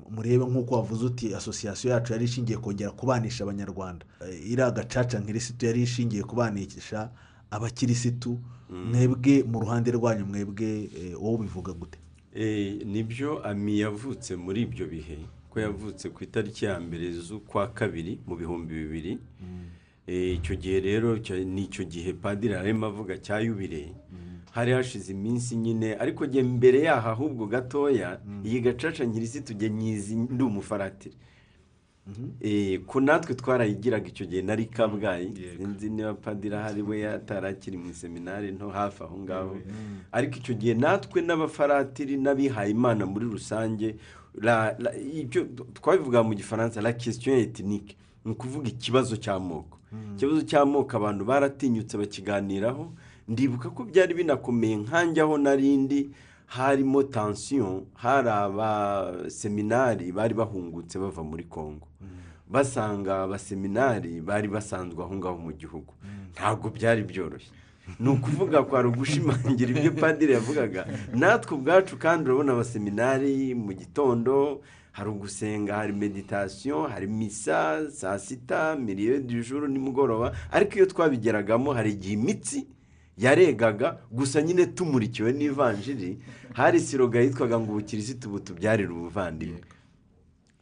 murebe 0.09 0.45
nk'uko 0.45 0.75
wavuze 0.75 1.05
uti 1.05 1.35
asosiyasiyo 1.35 1.93
yacu 1.93 2.13
yari 2.13 2.25
ishingiye 2.25 2.57
kongera 2.57 2.91
kubanisha 2.91 3.43
abanyarwanda. 3.43 4.05
Eh, 4.29 4.51
iriya 4.51 4.71
gacaca 4.71 5.15
nkirisitu 5.19 5.65
yari 5.65 5.81
ishingiye 5.83 6.23
kubanisha 6.23 7.09
abakirisitu 7.51 8.39
mwebwe 8.69 9.43
mu 9.43 9.59
ruhande 9.59 9.91
rwanyu 9.91 10.25
mwebwe 10.25 10.89
eh, 10.97 11.21
wowe 11.23 11.35
ubivuga 11.35 11.73
gute? 11.73 11.99
Eh, 12.35 12.81
ni 12.85 13.03
byo 13.03 13.43
ami 13.45 13.79
yavutse 13.79 14.35
muri 14.35 14.61
ibyo 14.61 14.85
bihe 14.87 15.17
ko 15.49 15.59
yavutse 15.59 16.09
ku 16.09 16.23
itariki 16.23 16.65
ya 16.65 16.79
mbere 16.79 17.11
z'ukwa 17.13 17.67
kabiri 17.73 18.19
mu 18.27 18.35
bihumbi 18.35 18.73
bibiri. 18.73 19.17
Eh, 20.07 20.35
icyo 20.35 20.55
gihe 20.55 20.79
rero 20.79 21.15
ni 21.45 21.63
icyo 21.69 21.83
gihe 21.85 22.13
padiri 22.13 22.55
arimo 22.55 22.85
avuga 22.89 23.17
cya 23.21 23.39
yubire 23.39 23.93
hari 24.53 24.71
hashize 24.71 25.11
iminsi 25.11 25.55
nyine 25.57 25.95
ariko 25.99 26.25
njye 26.25 26.43
mbere 26.43 26.79
yaho 26.87 27.09
ahubwo 27.09 27.45
gatoya 27.49 28.19
iyi 28.45 28.59
gacaca 28.61 29.03
nkirisi 29.05 29.41
tujye 29.41 29.69
nyizi 29.69 30.15
ndi 30.15 30.43
umufaratiri 30.43 31.15
Eh, 32.41 32.79
ko 32.85 32.99
natwe 32.99 33.31
twarayigiraga 33.35 34.07
icyo 34.11 34.25
gihe 34.27 34.41
nari 34.43 34.65
kabgayi. 34.65 35.31
Sinzi 35.57 35.87
niba 35.89 36.13
padiri 36.13 36.55
ahari 36.55 36.81
we 36.83 36.99
yatarakiri 36.99 37.77
mu 37.79 37.93
seminari 37.95 38.51
nto 38.51 38.67
hafi 38.69 39.03
aho 39.03 39.15
ngaho. 39.23 39.55
Ariko 40.11 40.35
icyo 40.43 40.53
gihe 40.59 40.73
natwe 40.75 41.21
n'abafaratiri 41.23 42.17
n'abihaye 42.19 42.71
imana 42.75 43.05
muri 43.07 43.25
rusange 43.25 43.95
ibyo 45.23 45.47
twabivuga 45.73 46.23
mu 46.27 46.33
gifaransa 46.35 46.81
la 46.81 46.91
question 46.93 47.39
ethnique. 47.39 47.95
Ni 48.25 48.31
ukuvuga 48.35 48.67
ikibazo 48.67 49.15
cy'amoko. 49.15 49.77
Ikibazo 50.15 50.41
cy'amoko 50.43 50.91
abantu 50.97 51.23
baratinyutse 51.25 51.95
bakiganiraho 51.97 52.91
ndibuka 53.27 53.69
ko 53.69 53.83
byari 53.83 54.13
binakomeye 54.13 54.75
nkanjye 54.77 55.21
aho 55.21 55.37
narindi 55.37 56.09
harimo 56.45 57.03
tansiyo 57.03 57.83
hari 57.93 58.29
abaseminari 58.29 60.11
bari 60.11 60.33
bahungutse 60.33 60.99
bava 60.99 61.23
muri 61.23 61.43
congo. 61.43 61.87
Basanga 62.49 63.23
abaseminari 63.23 64.21
bari 64.21 64.47
basanzwe 64.47 65.03
aho 65.03 65.15
ngaho 65.15 65.37
mu 65.37 65.51
gihugu. 65.53 65.93
Ntabwo 66.33 66.69
byari 66.69 67.03
byoroshye. 67.03 67.51
Ni 67.99 68.09
ukuvuga 68.09 68.63
kwari 68.63 68.87
ugushimangira 68.87 69.71
ibyo 69.71 69.91
padiri 69.91 70.33
yavugaga 70.33 70.87
natwe 71.13 71.55
ubwacu 71.57 71.97
kandi 71.97 72.29
urabona 72.29 72.51
abaseminari 72.53 73.55
mu 73.55 73.73
gitondo 73.73 74.61
hari 74.91 75.09
ugusenga 75.09 75.75
hari 75.75 75.93
meditasiyo 75.93 76.83
hari 76.87 77.07
misa 77.07 77.89
saa 77.91 78.19
sita 78.19 78.75
miliyo 78.75 79.19
dijuru 79.19 79.67
nimugoroba. 79.67 80.31
Ariko 80.51 80.73
iyo 80.75 80.85
twabigeragamo 80.85 81.73
hari 81.73 81.91
igihe 81.91 82.13
imitsi 82.13 82.67
yaregaga 83.17 83.97
gusa 84.11 84.41
nyine 84.41 84.65
tumurikiwe 84.65 85.31
n'ivanjiri 85.33 86.17
hari 86.53 86.79
siroga 86.79 87.19
yitwaga 87.21 87.59
ngo 87.59 87.71
ubukirisitu 87.71 88.29
butubyarire 88.29 88.89
ubuvandimwe. 88.93 89.61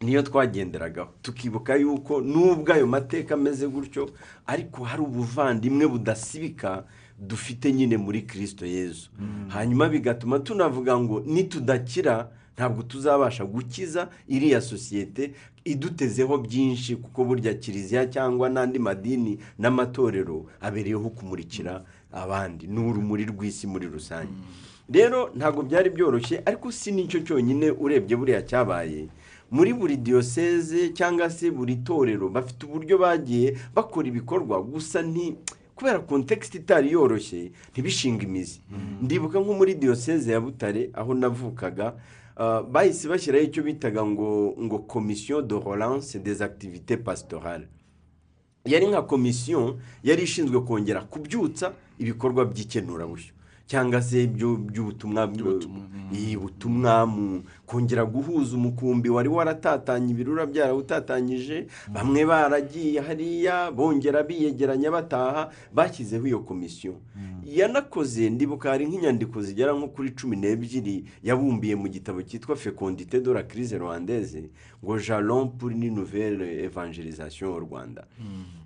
Niyo 0.02 0.22
twagenderagaho 0.22 1.12
tukibuka 1.22 1.76
yuko 1.76 2.22
nubwo 2.22 2.74
ayo 2.74 2.88
mateka 2.88 3.34
ameze 3.36 3.68
gutyo 3.68 4.10
ariko 4.48 4.84
hari 4.84 5.02
ubuvandimwe 5.02 5.88
budasibika 5.88 6.84
dufite 7.20 7.74
nyine 7.74 7.98
muri 7.98 8.22
kirisito 8.22 8.66
yezu 8.66 9.10
hanyuma 9.48 9.90
bigatuma 9.90 10.40
tunavuga 10.40 10.98
ngo 11.00 11.20
nitudakira 11.26 12.30
ntabwo 12.58 12.84
tuzabasha 12.84 13.46
gukiza 13.46 14.10
iriya 14.28 14.62
sosiyete 14.62 15.32
idutezeho 15.66 16.38
byinshi 16.38 16.96
kuko 16.96 17.24
burya 17.26 17.54
kiliziya 17.54 18.06
cyangwa 18.06 18.50
n'andi 18.50 18.80
madini 18.80 19.38
n'amatorero 19.60 20.46
abereyeho 20.62 21.10
kumurikira 21.10 21.86
abandi. 22.12 22.68
Ni 22.68 22.80
urumuri 22.80 23.26
rw'isi 23.26 23.68
muri 23.68 23.88
rusange. 23.88 24.32
Rero 24.90 25.30
ntabwo 25.36 25.64
byari 25.64 25.90
byoroshye 25.90 26.42
ariko 26.46 26.72
si 26.72 26.92
ni 26.92 27.08
cyo 27.08 27.20
cyonyine 27.24 27.72
urebye 27.72 28.16
buriya 28.18 28.42
cyabaye. 28.42 29.08
Muri 29.52 29.74
buri 29.74 29.98
diyoseze 29.98 30.90
cyangwa 30.94 31.30
se 31.30 31.52
buri 31.52 31.76
torero 31.84 32.30
bafite 32.30 32.66
uburyo 32.66 32.98
bagiye 32.98 33.56
bakora 33.76 34.08
ibikorwa. 34.08 34.62
Gusa 34.64 35.02
nti 35.02 35.36
kubera 35.76 36.00
kontekisite 36.00 36.58
itari 36.58 36.92
yoroshye 36.92 37.52
ntibishinga 37.72 38.24
imizi. 38.24 38.62
Ndibuka 39.02 39.40
nko 39.40 39.54
muri 39.54 39.76
diyoseze 39.76 40.32
ya 40.32 40.40
butare 40.42 40.90
aho 40.94 41.14
navukaga 41.14 41.94
ah, 42.38 42.62
bahise 42.64 43.08
bashyiraho 43.08 43.44
icyo 43.46 43.64
bitaga 43.64 44.06
ngo 44.06 44.56
ngo 44.60 44.78
komisiyo 44.80 45.42
de 45.42 45.56
relance 45.60 46.20
des 46.20 46.42
activités 46.42 46.98
pastorales. 46.98 47.68
Yari 48.66 48.88
nka 48.88 49.02
komisiyo 49.02 49.80
yari 50.04 50.24
ishinzwe 50.24 50.62
kongera 50.62 51.02
kubyutsa 51.02 51.74
ibikorwa 52.02 52.46
by'ikenurabushyo 52.46 53.34
cyangwa 53.70 54.02
se 54.02 54.28
by'ubutumwa. 54.28 55.28
Iyi 56.12 56.36
butumwa 56.38 57.06
mu 57.06 57.44
kongera 57.72 58.06
guhuza 58.06 58.56
umukumbi 58.56 59.10
wari 59.10 59.30
waratatanye 59.30 60.12
ibirura 60.12 60.46
byarawutatanyije 60.46 61.68
bamwe 61.94 62.26
baragiye 62.26 63.00
hariya 63.02 63.72
bongera 63.72 64.24
biyegeranya 64.24 64.92
bataha 64.92 65.52
bashyizeho 65.74 66.28
iyo 66.28 66.40
komisiyo 66.40 66.94
yanakoze 67.46 68.30
ndibuka 68.30 68.70
hari 68.70 68.86
nk'inyandiko 68.86 69.42
zigera 69.42 69.74
nko 69.74 69.88
kuri 69.88 70.12
cumi 70.12 70.36
n'ebyiri 70.38 71.06
yabumbiye 71.24 71.76
mu 71.76 71.88
gitabo 71.88 72.22
cyitwa 72.22 72.56
fecondite 72.56 73.20
de 73.24 73.34
la 73.34 73.44
crise 73.44 73.78
rwandaise 73.78 74.50
ngo 74.84 74.98
jalon 75.00 75.48
pour 75.58 75.72
une 75.72 75.90
nouvelle 75.90 76.42
evangelisation 76.66 77.54
au 77.54 77.60
rwanda. 77.60 78.04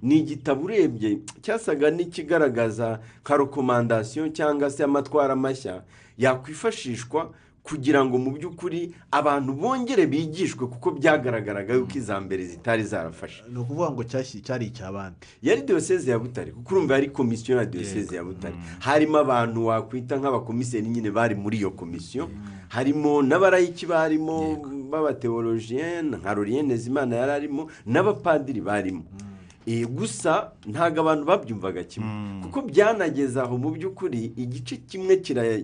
Ni 0.01 0.17
igitabo 0.19 0.63
urebye 0.65 1.19
cyasaga 1.41 1.91
n'ikigaragaza 1.91 2.99
nka 3.21 3.37
rekomandasiyo 3.37 4.29
cyangwa 4.29 4.69
se 4.69 4.83
amatwara 4.83 5.35
mashya 5.35 5.83
yakwifashishwa 6.17 7.31
kugira 7.65 8.05
ngo 8.05 8.17
mu 8.21 8.31
by'ukuri 8.37 8.93
abantu 9.11 9.53
bongere 9.57 10.05
bigishwe 10.05 10.67
kuko 10.69 10.91
byagaragaraga 11.01 11.73
yuko 11.73 11.97
iza 11.97 12.21
mbere 12.21 12.45
zitari 12.45 12.83
zarafashe. 12.83 13.41
Ni 13.49 13.57
ukuvuga 13.59 13.89
ngo 13.91 14.03
cyari 14.05 14.65
icy'abandi 14.69 15.17
yari 15.41 15.61
diyoseze 15.65 16.11
ya 16.11 16.19
butare 16.19 16.51
kuko 16.53 16.69
urumva 16.75 16.93
yari 16.93 17.09
komisiyo 17.09 17.57
ya 17.57 17.65
diyoseze 17.65 18.15
ya 18.15 18.23
butare. 18.23 18.53
Harimo 18.79 19.17
abantu 19.17 19.65
wakwita 19.65 20.13
nk'abakomiseri 20.17 20.85
nyine 20.87 21.09
bari 21.11 21.35
muri 21.35 21.57
iyo 21.57 21.71
komisiyo 21.73 22.29
harimo 22.69 23.21
n'abarayiki 23.25 23.85
barimo 23.85 24.61
b'abateologiyene 24.91 26.17
nka 26.17 26.33
loriyene 26.33 26.77
zimana 26.77 27.15
yari 27.15 27.31
arimo 27.31 27.67
n'abapadiri 27.85 28.61
barimo. 28.61 29.03
Eh, 29.67 29.87
gusa 29.89 30.51
ntabwo 30.65 31.01
abantu 31.01 31.25
babyumvaga 31.25 31.83
kimwe. 31.83 32.41
Kuko 32.45 32.61
byanageze 32.69 33.41
aho 33.41 33.57
mu 33.57 33.69
by'ukuri 33.73 34.33
igice 34.37 34.77
kimwe 34.85 35.17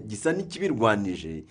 gisa 0.10 0.34
n'ikibirwanije. 0.34 1.44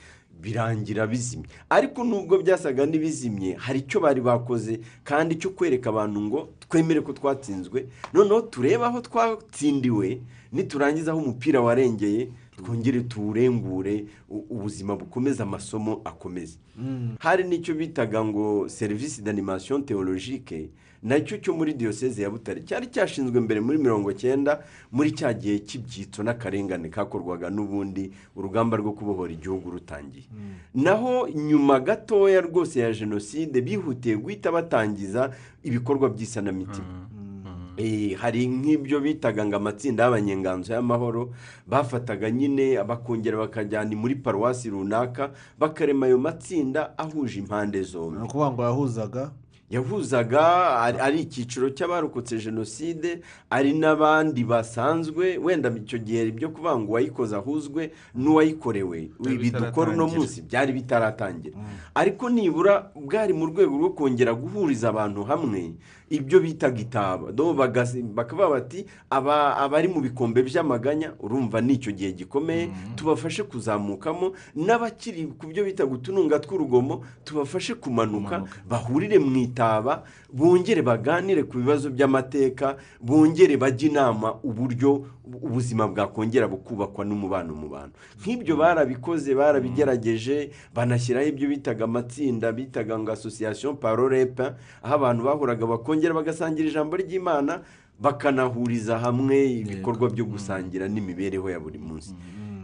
Birangira 0.42 1.06
bizimye. 1.06 1.46
Ariko 1.70 2.04
nubwo 2.04 2.38
byasaga 2.42 2.86
n'ibizimye 2.86 3.54
hari 3.54 3.78
icyo 3.84 4.00
bari 4.00 4.20
bakoze 4.20 4.80
kandi 5.04 5.34
cyo 5.38 5.50
kwereka 5.50 5.90
abantu 5.90 6.20
ngo 6.20 6.38
twemere 6.68 7.00
ko 7.00 7.12
twatsinzwe. 7.12 7.86
Noneho 8.14 8.40
turebe 8.48 8.84
aho 8.84 9.00
twatsindiwe 9.00 10.20
niturangiza 10.52 11.10
aho 11.12 11.20
umupira 11.20 11.60
warengeye 11.60 12.28
twongere 12.56 13.00
tuwurengure 13.08 14.04
ubuzima 14.28 14.96
bukomeze 14.96 15.42
amasomo 15.42 16.00
akomeze. 16.04 16.58
Hari 17.18 17.44
n'icyo 17.44 17.74
bitaga 17.74 18.24
ngo 18.24 18.68
serivisi 18.68 19.22
d'animation 19.22 19.82
théologique 19.84 20.68
na 21.02 21.20
cyo 21.20 21.36
cyo 21.40 21.52
muri 21.56 21.72
diyoseze 21.74 22.22
ya 22.22 22.30
butare 22.30 22.60
cyari 22.60 22.86
cyashinzwe 22.92 23.40
mbere 23.40 23.60
muri 23.60 23.78
mirongo 23.78 24.12
cyenda 24.12 24.60
muri 24.92 25.12
cya 25.16 25.32
gihe 25.32 25.58
cy'ibyitso 25.64 26.22
n'akarengane 26.22 26.88
kakorwaga 26.92 27.50
n'ubundi 27.50 28.12
urugamba 28.36 28.76
rwo 28.76 28.92
kubohora 28.92 29.32
igihugu 29.32 29.70
rutangiye. 29.70 30.28
Naho 30.74 31.28
nyuma 31.28 31.80
gatoya 31.80 32.40
rwose 32.40 32.80
ya 32.80 32.92
jenoside 32.92 33.60
bihutiye 33.60 34.16
guhita 34.16 34.52
batangiza 34.52 35.32
ibikorwa 35.64 36.08
by'isanamitima. 36.12 37.08
Eh, 37.80 38.12
hari 38.20 38.44
nk'ibyo 38.46 39.00
bitaga 39.00 39.40
ngo 39.46 39.56
amatsinda 39.56 40.04
y'abanyenganzo 40.04 40.72
y'amahoro 40.76 41.32
bafataga 41.66 42.28
nyine 42.30 42.76
bakongera 42.84 43.38
bakajyana 43.40 43.96
muri 43.96 44.14
paruwasi 44.20 44.68
runaka 44.70 45.32
bakarema 45.58 46.06
ayo 46.06 46.18
matsinda 46.18 46.92
ahuje 46.98 47.40
impande 47.40 47.80
zombi. 47.82 48.18
Ni 48.20 48.24
ukuvuga 48.24 48.50
ngo 48.52 48.62
yahuzaga 48.62 49.30
yahuzaga 49.70 50.42
ari 50.80 51.20
icyiciro 51.20 51.70
cy'abarokotse 51.70 52.38
jenoside 52.38 53.20
ari 53.50 53.72
n'abandi 53.72 54.44
basanzwe 54.44 55.38
wenda 55.38 55.70
icyo 55.76 55.98
gihe 55.98 56.28
ibyo 56.28 56.48
kuvuga 56.50 56.78
ngo 56.78 56.90
uwayikoze 56.92 57.36
ahuzwe 57.36 57.90
n'uwayikorewe. 58.14 59.10
Ibi 59.30 59.50
dukora 59.50 59.90
uno 59.92 60.06
munsi 60.08 60.42
byari 60.42 60.72
bitaratangira. 60.72 61.56
Ariko 61.94 62.30
nibura 62.30 62.90
bwari 62.94 63.32
mu 63.32 63.46
rwego 63.46 63.74
rwo 63.78 63.90
kongera 63.90 64.34
guhuriza 64.34 64.88
abantu 64.90 65.24
hamwe 65.24 65.74
ibyo 66.10 66.40
bitaga 66.40 66.80
itaba 66.80 67.32
Do 67.32 67.54
bagasi- 67.54 68.02
bakavuga 68.02 68.48
bati 68.50 68.84
aba 69.10 69.56
abari 69.56 69.88
mu 69.88 70.00
bikombe 70.00 70.42
by'amaganya 70.42 71.14
urumva 71.22 71.60
ni 71.60 71.74
icyo 71.78 71.92
gihe 71.92 72.12
gikomeye 72.12 72.68
tubafashe 72.96 73.42
kuzamukamo 73.46 74.32
n'abakiri 74.58 75.26
ku 75.38 75.46
byo 75.46 75.62
bita 75.64 75.86
utununga 75.86 76.38
tw'urugomo 76.42 77.04
tubafashe 77.24 77.74
kumanuka 77.78 78.42
Kumanuka. 78.42 78.66
bahurire 78.68 79.18
mu 79.22 79.36
itaba 79.38 80.02
bongere 80.32 80.82
baganire 80.82 81.42
ku 81.46 81.58
bibazo 81.62 81.90
by'amateka 81.94 82.76
bongere 83.00 83.56
bajye 83.56 83.88
inama 83.94 84.34
uburyo 84.42 85.06
ubuzima 85.42 85.86
bwakongera 85.88 86.48
bukubakwa 86.48 87.04
n'umubano 87.04 87.54
mu 87.54 87.68
bantu. 87.68 87.94
Nk'ibyo 88.20 88.56
barabikoze 88.56 89.34
barabigerageje 89.34 90.50
banashyiraho 90.74 91.26
ibyo 91.28 91.48
bitaga 91.48 91.84
amatsinda 91.84 92.52
bitaga 92.52 92.98
ngo 92.98 93.12
asosiyasiyo 93.12 93.74
parorepa 93.78 94.56
aho 94.82 94.94
abantu 94.94 95.20
bahuraga 95.24 95.66
bakongera 95.66 96.14
bagasangira 96.14 96.68
ijambo 96.68 96.96
ry'imana 96.96 97.60
bakanahuriza 98.00 98.98
hamwe 98.98 99.36
ibikorwa 99.60 100.10
byo 100.10 100.24
gusangira 100.24 100.88
n'imibereho 100.88 101.50
ya 101.50 101.60
buri 101.60 101.78
munsi. 101.78 102.14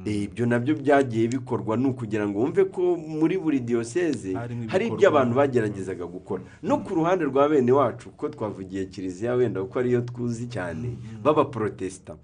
Eh, 0.06 0.22
ibyo 0.30 0.46
na 0.46 0.58
byo 0.58 0.74
byagiye 0.78 1.28
bikorwa 1.28 1.76
ni 1.76 1.86
ukugira 1.90 2.28
ngo 2.28 2.38
wumve 2.38 2.64
ko 2.70 2.94
muri 2.96 3.38
buri 3.38 3.58
diyoseze 3.60 4.38
hari 4.70 4.86
ibyo 4.86 5.08
abantu 5.10 5.34
bageragezaga 5.34 6.06
gukora. 6.06 6.42
No 6.62 6.78
ku 6.78 6.94
ruhande 6.94 7.24
rwa 7.26 7.48
bene 7.48 7.72
wacu 7.72 8.10
kuko 8.14 8.28
twavugiye 8.28 8.86
kiliziya 8.86 9.34
wenda 9.34 9.60
kuko 9.66 9.78
ariyo 9.78 10.00
tuzi 10.06 10.46
cyane 10.46 10.94
b'abaporotesita 11.24 12.14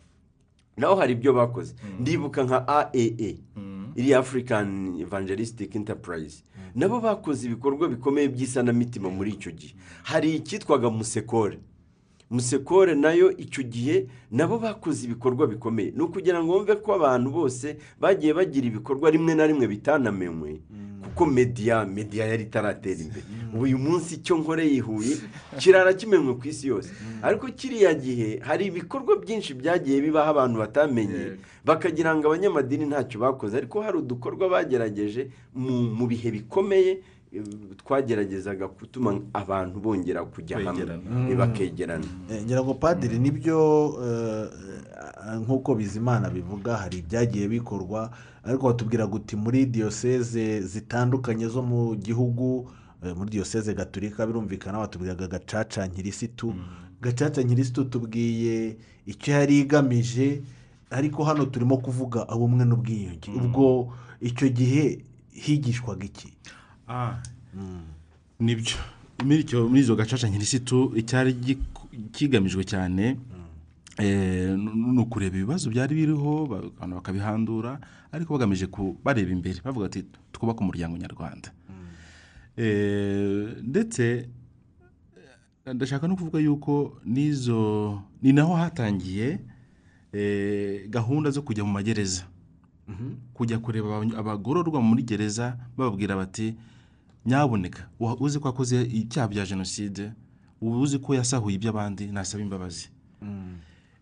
naho 0.77 0.95
hari 0.97 1.13
ibyo 1.13 1.33
bakoze 1.33 1.75
ndibuka 2.01 2.45
nka 2.45 2.65
aaa 2.69 2.91
iriya 3.97 4.19
african 4.19 4.97
evangelistic 5.01 5.75
enterprise. 5.75 6.43
Nabo 6.75 7.01
bakoze 7.01 7.47
ibikorwa 7.47 7.89
bikomeye 7.89 8.29
by'isanamitima 8.29 9.11
muri 9.11 9.31
icyo 9.37 9.53
gihe. 9.53 9.75
Hari 10.03 10.35
icyitwaga 10.35 10.91
musekore. 10.91 11.59
Musekore 12.31 12.95
na 12.95 13.13
yo 13.13 13.37
icyo 13.37 13.63
gihe 13.63 14.07
nabo 14.31 14.59
bakoze 14.59 15.05
ibikorwa 15.07 15.47
bikomeye. 15.47 15.91
Ni 15.97 16.03
ukugira 16.03 16.41
ngo 16.45 16.53
wumve 16.57 16.75
ko 16.81 16.95
abantu 16.97 17.31
bose 17.31 17.77
bagiye 18.01 18.33
bagira 18.35 18.67
ibikorwa 18.67 19.11
rimwe 19.11 19.35
na 19.35 19.47
rimwe 19.47 19.67
bitanamenywe. 19.69 20.61
Kuko 21.03 21.27
mediya 21.27 21.85
mediya 21.87 22.27
yari 22.27 22.43
itaratera 22.49 23.01
imbere. 23.01 23.25
Ubu 23.55 23.63
uyu 23.65 23.79
munsi 23.79 24.15
icyo 24.15 24.37
nkoreye 24.39 24.75
i 24.77 24.81
huye 24.81 25.17
kirara 25.59 25.93
kimenywe 25.93 26.35
ku 26.35 26.49
isi 26.49 26.69
yose. 26.69 26.91
Ariko 27.23 27.47
kiriya 27.53 27.95
gihe 27.95 28.41
hari 28.43 28.67
ibikorwa 28.71 29.17
byinshi 29.23 29.55
byagiye 29.55 30.01
bibaho 30.01 30.31
abantu 30.31 30.59
batamenye 30.59 31.37
bakagira 31.65 32.15
ngo 32.17 32.27
abanyamadini 32.31 32.87
ntacyo 32.87 33.21
bakoze. 33.21 33.57
Ariko 33.57 33.81
hari 33.83 33.97
udukorwa 33.99 34.49
bagerageje 34.49 35.31
mu 35.55 36.07
bihe 36.07 36.31
bikomeye 36.31 36.99
twageragezaga 37.77 38.69
gutuma 38.69 39.21
abantu 39.33 39.81
bongera 39.81 40.25
kujya 40.25 40.59
hamwe. 40.61 41.31
Eh, 41.31 41.37
bakegerana 41.37 42.05
Eh, 42.31 42.43
ngira 42.45 42.63
ngo 42.63 42.75
padiri 42.75 43.19
ni 43.19 43.31
byo 43.31 43.59
eh, 44.05 45.39
nk'uko 45.41 45.75
bizimana 45.75 46.31
bivuga 46.31 46.77
hari 46.77 46.99
ibyagiye 46.99 47.49
bikorwa 47.49 48.11
ariko 48.45 48.67
batubwira 48.67 49.07
guti 49.07 49.37
muri 49.37 49.67
diyoseze 49.67 50.61
zitandukanye 50.61 51.49
zo 51.49 51.63
mu 51.63 51.95
gihugu 51.97 52.69
eh, 53.05 53.17
muri 53.17 53.31
diyoseze 53.31 53.75
gaturika 53.75 54.27
birumvikana 54.27 54.79
batubwiraga 54.79 55.27
gacaca 55.29 55.87
nkirisitu 55.89 56.55
gacaca 57.03 57.41
nkirisitu 57.43 57.85
tubwiye 57.85 58.77
icyo 59.07 59.33
yari 59.35 59.61
igamije 59.61 60.43
ariko 60.91 61.25
hano 61.25 61.45
turimo 61.47 61.77
kuvuga 61.77 62.27
ubumwe 62.29 62.65
n'ubwiyunge. 62.65 63.31
Ubwo 63.37 63.89
icyo 64.21 64.49
gihe 64.49 64.99
higishwaga 65.33 66.05
iki? 66.05 66.29
Ni 68.41 68.55
byo 68.57 68.77
muri 69.25 69.41
icyo 69.47 69.69
muri 69.69 69.81
izo 69.81 69.97
gacaca 69.97 70.27
nkirisitu 70.29 70.93
icyari 70.97 71.33
kigamijwe 72.13 72.65
cyane 72.65 73.17
eh, 73.99 74.57
ni 74.59 74.99
ukureba 75.01 75.37
ibibazo 75.37 75.71
byari 75.71 75.95
biriho 75.95 76.47
ba- 76.47 76.65
abantu 76.81 76.95
bakabihandura 76.97 77.79
ariko 78.13 78.33
bagamije 78.35 78.67
ku- 78.67 78.97
bareba 79.05 79.31
imbere 79.31 79.61
bavuga 79.65 79.87
ati 79.87 80.05
twubake 80.33 80.61
umuryango 80.61 80.97
nyarwanda. 80.97 81.49
Eh, 82.57 83.57
ndetse 83.63 84.29
ndashaka 85.75 86.09
no 86.09 86.17
kuvuga 86.17 86.39
yuko 86.41 86.99
n'izo 87.05 88.03
ni 88.23 88.33
naho 88.33 88.55
hatangiye 88.57 89.39
eh, 90.13 90.89
gahunda 90.91 91.31
zo 91.31 91.43
kujya 91.43 91.65
mu 91.65 91.73
magereza. 91.73 92.25
Kujya 93.35 93.59
kureba 93.59 93.97
aba- 93.97 94.19
abagororwa 94.19 94.81
muri 94.83 95.03
gereza 95.03 95.57
bababwira 95.77 96.17
bati 96.17 96.55
nyaboneka 97.27 97.89
uzi 98.21 98.39
ko 98.39 98.49
akoze 98.49 98.83
ibyaha 98.83 99.29
bya 99.29 99.47
jenoside? 99.47 100.13
Uba 100.61 100.77
uzi 100.79 100.99
ko 100.99 101.15
yasahuye 101.15 101.57
iby'abandi 101.57 102.07
nasaba 102.13 102.43
imbabazi. 102.43 102.89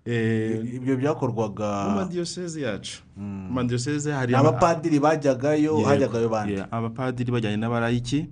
Eh, 0.04 0.74
ibyo 0.74 0.96
byakorwaga 0.96 1.88
mu 1.88 1.96
madiyoseze 1.96 2.61
yacu. 2.61 3.02
Mu 3.16 3.52
madiyoseze 3.52 4.12
hari 4.12 4.35
abapadiri 4.35 4.98
bajyagayo 5.00 5.76
hajyagayo 5.85 6.28
bandi 6.28 6.56
abapadiri 6.70 7.33
bajyanye 7.33 7.56
n'abarayiki. 7.56 8.26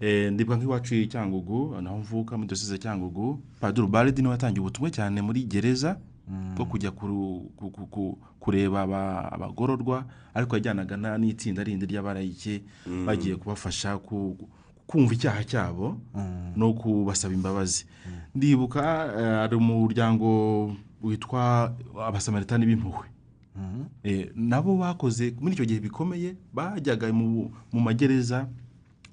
Eh, 0.00 0.32
ndibuka 0.32 0.56
nk'iwacu 0.56 0.96
cyangugu 1.12 1.76
naho 1.80 1.98
mvuka 2.00 2.36
muri 2.36 2.48
diyoseze 2.48 2.72
ya 2.72 2.78
cyangugu 2.78 3.40
padiri 3.60 3.84
ubaridi 3.86 4.22
ni 4.22 4.28
we 4.28 4.32
watangiye 4.32 4.60
ubutumwa 4.60 4.90
cyane 4.90 5.20
muri 5.22 5.44
gereza. 5.44 6.00
Bwo 6.56 6.64
kujya 6.66 6.90
kureba 8.40 8.82
aba- 8.82 9.32
abagororwa 9.32 10.04
ariko 10.34 10.56
yajyanaga 10.56 10.96
na- 10.96 11.18
n'itsinda 11.18 11.64
rindi 11.64 11.86
ry'abarayiki 11.86 12.62
bagiye 13.06 13.36
kubafasha 13.36 13.98
ku- 13.98 14.36
kumva 14.86 15.14
icyaha 15.14 15.44
cyabo 15.44 15.98
no 16.56 16.72
kubasaba 16.74 17.34
imbabazi. 17.34 17.86
Ndibuka 18.34 18.80
eh, 19.18 19.36
hari 19.46 19.56
umuryango 19.56 20.72
witwa 21.02 21.72
abasamaritani 22.06 22.66
b'impuhwe. 22.66 23.06
Eh, 24.02 24.30
nabo 24.34 24.76
bakoze 24.78 25.34
muri 25.40 25.54
icyo 25.54 25.64
gihe 25.66 25.80
bikomeye 25.80 26.34
bajyaga 26.54 27.12
mu 27.12 27.50
mu 27.72 27.80
magereza 27.80 28.48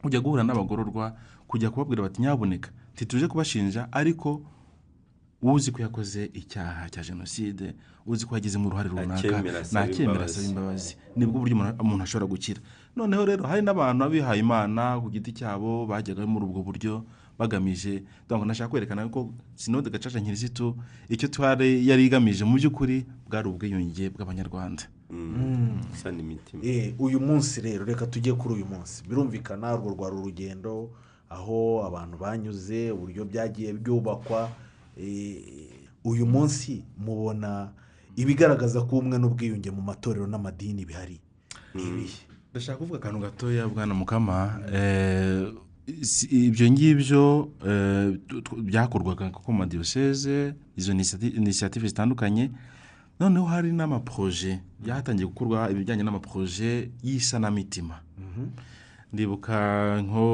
kujya 0.01 0.21
guhura 0.21 0.43
n'abagororwa 0.45 1.13
kujya 1.47 1.69
kubabwira 1.69 2.03
bati 2.07 2.21
nyaboneka 2.21 2.69
ntituje 2.95 3.27
kubashinja 3.27 3.87
ariko 3.91 4.41
uzi 5.41 5.71
ko 5.71 5.81
yakoze 5.81 6.29
icyaha 6.33 6.89
cya 6.89 7.03
jenoside 7.03 7.73
uzi 8.05 8.25
ko 8.25 8.35
yagizemo 8.35 8.67
uruhare 8.67 8.89
runaka 8.89 9.15
Ntacyemera 9.21 9.59
asaba 10.25 10.47
imbabazi. 10.47 10.95
ni 11.15 11.25
bwo 11.25 11.39
buryo 11.43 11.55
umuntu- 11.55 12.03
ashobora 12.03 12.25
gukira. 12.29 12.61
Noneho 12.95 13.25
rero 13.25 13.43
hari 13.45 13.61
n'abantu 13.61 14.03
abihaye 14.05 14.39
imana 14.41 14.97
ku 15.01 15.11
giti 15.11 15.31
cyabo 15.35 15.85
bajyaga 15.85 16.25
muri 16.25 16.45
ubwo 16.49 16.63
buryo 16.63 17.03
bagamije 17.37 18.01
nashaka 18.45 18.69
kwerekana 18.71 19.05
ko 19.13 19.29
sinode 19.55 19.89
gacaca 19.93 20.17
nkirisitu 20.17 20.73
icyo 21.09 21.27
twari 21.29 21.85
yari 21.85 22.05
igamije 22.09 22.41
mu 22.47 22.57
by'ukuri 22.57 23.05
bwari 23.29 23.45
ubwiyunge 23.47 24.09
bw'abanyarwanda. 24.09 24.89
Gusa 25.91 26.09
n'imitima 26.11 26.63
Eh, 26.65 26.95
uyu 26.97 27.19
munsi 27.21 27.61
rero 27.61 27.85
reka 27.85 28.07
tujye 28.09 28.33
kuri 28.33 28.55
uyu 28.55 28.65
munsi. 28.65 29.03
Birumvikana 29.05 29.75
urwo 29.77 29.93
rwari 29.93 30.15
urugendo 30.17 30.89
aho 31.29 31.85
abantu 31.85 32.17
banyuze 32.17 32.89
uburyo 32.91 33.25
byagiye 33.29 33.73
byubakwa 33.77 34.49
uyu 36.03 36.25
munsi 36.25 36.83
mubona 36.97 37.71
ibigaragaza 38.15 38.81
ko 38.81 38.97
ubumwe 38.97 39.17
n'ubwiyunge 39.19 39.71
mu 39.71 39.81
matorero 39.81 40.27
n'amadini 40.27 40.85
bihari. 40.85 41.19
Ni 41.75 41.83
ibihe? 41.83 42.17
Ndashaka 42.51 42.77
kuvuga 42.77 42.99
akantu 42.99 43.19
gatoya 43.19 43.67
bwana 43.67 43.93
mukama. 43.93 44.59
Eh, 44.73 45.53
ibyo 46.31 46.71
ngibyo 46.71 47.51
eh, 47.67 48.17
byakorwaga 48.63 49.29
ku 49.29 49.53
madiyoseze 49.53 50.53
izo 50.77 50.91
inisiyative 50.91 51.87
zitandukanye. 51.87 52.51
Noneho 53.19 53.45
hari 53.45 53.71
n'amaporoje 53.71 54.59
byatangiye 54.79 55.27
gukorwa 55.27 55.69
ibijyanye 55.71 56.03
n'amaporoje 56.03 56.89
y'isanamitima. 57.03 58.01
Ndibuka 59.13 59.57
nko 60.01 60.25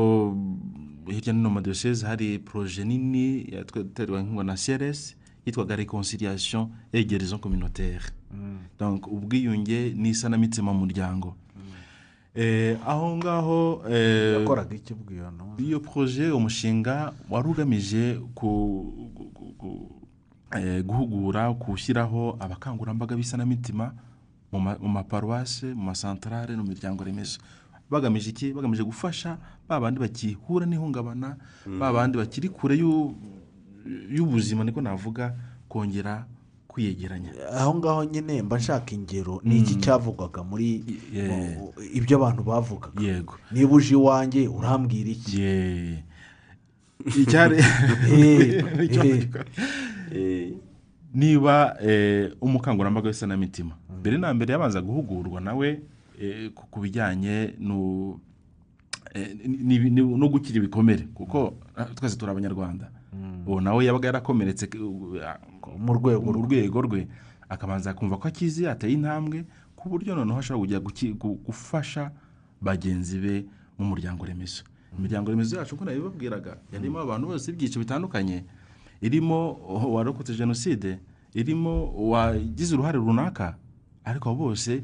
hirya 1.08 1.34
no 1.34 1.40
hino 1.40 1.50
mu 1.50 1.56
madiyoseze 1.56 2.06
hari 2.08 2.40
poroje 2.40 2.84
nini 2.86 3.46
yaterwa 3.52 4.24
na 4.44 4.56
crs 4.56 5.16
yitwaga 5.46 5.76
reconciliation 5.76 6.70
et 6.94 7.04
guérison 7.06 7.38
communautaire. 7.40 8.06
Donc 8.80 9.08
ubwiyunge 9.08 9.94
n'isanamitima 9.96 10.74
mu 10.74 10.80
muryango. 10.86 11.36
Eh, 12.36 12.78
aho 12.88 13.18
ngaho 13.18 13.84
eh, 13.90 14.40
yakoraga 14.40 14.76
iki 14.76 14.94
ubwiyo 14.94 15.32
no? 15.32 15.54
iyo 15.60 15.80
poroje 15.80 16.32
umushinga 16.32 17.14
wari 17.30 17.48
ugamije 17.50 18.18
eh, 20.58 20.82
guhugura 20.86 21.52
gushyiraho 21.54 22.38
abakangurambaga 22.40 23.16
b'isanamitima 23.16 23.94
mu 24.52 24.60
ma- 24.60 24.78
mu 24.82 24.88
maparuwase 24.90 25.74
mu 25.74 25.84
masantarare 25.90 26.56
no 26.56 26.64
mu 26.64 26.70
miryango 26.70 27.04
remezo. 27.04 27.40
Bagamije 27.90 28.30
iki? 28.30 28.54
Bagamije 28.54 28.84
gufasha 28.84 29.38
ba 29.70 29.80
bandi 29.80 30.00
bakihura 30.00 30.66
n'ihungabana 30.66 31.38
ba 31.80 31.94
bandi 31.94 32.18
bakiri 32.18 32.50
kure 32.50 32.78
y'u- 32.78 33.14
y'ubuzima 34.10 34.64
niko 34.64 34.82
navuga 34.82 35.36
kongera 35.70 36.26
kwiyegeranya. 36.68 37.30
Aho 37.54 37.76
ngaho 37.76 38.04
nyine 38.06 38.42
mba 38.42 38.58
nshaka 38.58 38.96
ingero 38.96 39.42
ni 39.44 39.58
iki 39.60 39.76
cyavugwaga 39.76 40.44
muri 40.44 40.84
ibyo 41.94 42.18
abantu 42.18 42.44
bavugaga? 42.44 43.02
Yego. 43.02 43.34
Niba 43.52 43.76
uje 43.76 43.94
iwanjye 43.94 44.48
urambwira 44.48 45.10
iki? 45.10 45.38
Niba 51.14 51.78
eh, 51.82 52.32
umukangurambaga 52.42 53.08
w'isanamitima 53.08 53.76
mbere 54.00 54.18
na 54.18 54.34
mbere 54.34 54.52
yabanza 54.54 54.82
guhugurwa 54.82 55.42
nawe 55.42 55.82
ku- 56.56 56.68
ku 56.72 56.80
bijyanye 56.80 57.56
no 57.60 58.20
eh, 59.14 59.36
no 59.46 60.30
gukira 60.30 60.58
ibikomere 60.58 61.08
kuko 61.14 61.58
ah, 61.76 61.86
twese 61.86 62.18
turi 62.18 62.32
abanyarwanda. 62.32 62.92
Uwo 63.48 63.62
nawe 63.62 63.86
yabaga 63.86 64.08
yarakomeretse 64.08 64.70
mu 65.78 65.94
rwego 65.94 66.82
rwe. 66.82 67.08
akabanza 67.50 67.94
kumva 67.94 68.18
ko 68.18 68.28
akize 68.28 68.66
ateye 68.70 68.94
intambwe 68.98 69.46
ku 69.76 69.90
buryo 69.90 70.16
noneho 70.16 70.40
ashobora 70.40 70.80
kujya 70.82 71.14
gufasha 71.46 72.10
bagenzi 72.62 73.20
be 73.20 73.46
mu 73.78 73.86
muryango 73.86 74.26
remezo. 74.26 74.64
Imiryango 74.98 75.30
remezo 75.32 75.58
yacu 75.58 75.76
uko 75.76 75.86
nabibabwiraga 75.86 76.58
yarimo 76.74 77.00
abantu 77.00 77.28
bose 77.28 77.52
b'ibyiciro 77.52 77.82
bitandukanye. 77.86 78.44
Irimo 79.02 79.54
uwarokotse 79.86 80.34
jenoside 80.34 80.98
irimo 81.36 81.92
uwagize 81.94 82.74
uruhare 82.76 82.98
runaka 82.98 83.58
ariko 84.06 84.34
bose 84.36 84.82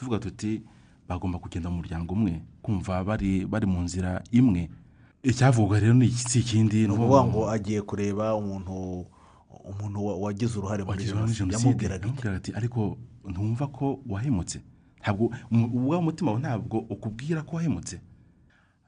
tuvuga 0.00 0.18
tuti 0.18 0.62
bagomba 1.08 1.38
kugenda 1.38 1.68
mu 1.70 1.76
muryango 1.84 2.14
umwe 2.16 2.40
kumva 2.64 3.04
bari 3.04 3.44
bari 3.46 3.66
mu 3.66 3.80
nzira 3.84 4.22
imwe. 4.32 4.70
Icyavugwa 5.22 5.80
rero 5.80 5.92
ni 5.94 6.06
iki- 6.08 6.24
si 6.30 6.38
ikindi? 6.40 6.88
Ni 6.88 6.92
ukuvuga 6.96 7.24
ngo 7.28 7.50
agiye 7.50 7.82
kureba 7.84 8.32
umuntu 8.34 9.04
umuntu 9.64 9.98
wa- 10.06 10.16
wagize 10.16 10.56
uruhare 10.58 10.84
muri 10.84 11.04
jenoside. 11.04 11.52
yamubwiraga 11.52 12.36
ati 12.36 12.50
ariko 12.56 12.96
ntumva 13.28 13.66
ko 13.68 14.00
wahemutse. 14.08 14.62
Ntabwo 15.04 15.28
uwo 15.52 16.00
mutima 16.02 16.30
wawe 16.32 16.40
ntabwo 16.40 16.78
ukubwira 16.88 17.42
ko 17.44 17.56
wahemutse. 17.56 18.00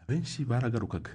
Abenshi 0.08 0.44
baragarukaga. 0.44 1.10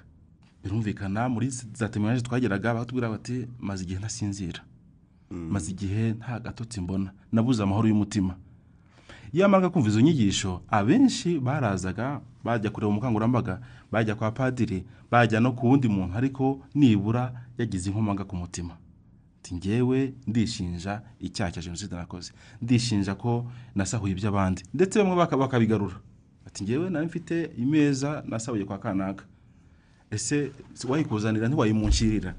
Birumvikana 0.62 1.26
muri 1.28 1.50
za 1.50 1.88
teminaje 1.90 2.22
twageraga 2.22 2.74
batubwira 2.74 3.10
bati 3.10 3.46
maze 3.58 3.82
igihe 3.84 3.98
ntasinzira. 3.98 4.62
Maze 5.30 5.70
igihe 5.74 6.12
nta 6.14 6.38
gatotsi 6.40 6.80
mbona. 6.80 7.10
Nabuze 7.32 7.62
amahoro 7.62 7.88
y'umutima. 7.88 8.36
Iyo 9.32 9.44
amaraga 9.46 9.70
kumva 9.70 9.88
izo 9.88 10.00
nyigisho 10.00 10.62
abenshi 10.68 11.38
barazaga 11.38 12.20
bajya 12.44 12.70
kureba 12.70 12.88
umukangurambaga 12.90 13.60
bajya 13.92 14.14
kwa 14.14 14.30
padiri 14.30 14.84
bajya 15.10 15.40
no 15.40 15.52
ku 15.52 15.66
wundi 15.68 15.88
muntu 15.88 16.16
ariko 16.16 16.60
nibura 16.74 17.32
yagize 17.58 17.90
inkomanga 17.90 18.24
ku 18.24 18.36
mutima. 18.36 18.76
Ngewe 19.54 20.12
ndishinja 20.26 21.00
icyaha 21.20 21.50
cya 21.52 21.62
jenoside 21.62 21.94
nakoze. 21.96 22.32
Ndishinja 22.62 23.14
ko 23.14 23.48
nasahuye 23.74 24.12
iby'abandi. 24.12 24.62
Ndetse 24.74 24.98
bamwe 25.00 25.16
baka- 25.16 25.36
bakabigarura. 25.36 25.96
Ati 26.46 26.64
ngewe 26.64 26.90
nari 26.90 27.06
mfite 27.06 27.50
imeza 27.56 28.22
nasahuye 28.28 28.64
kwa 28.64 28.78
kanaka. 28.78 29.24
Ese 30.10 30.52
wayikuzanira 30.88 31.48
ntiwayimunshyirira 31.48 32.34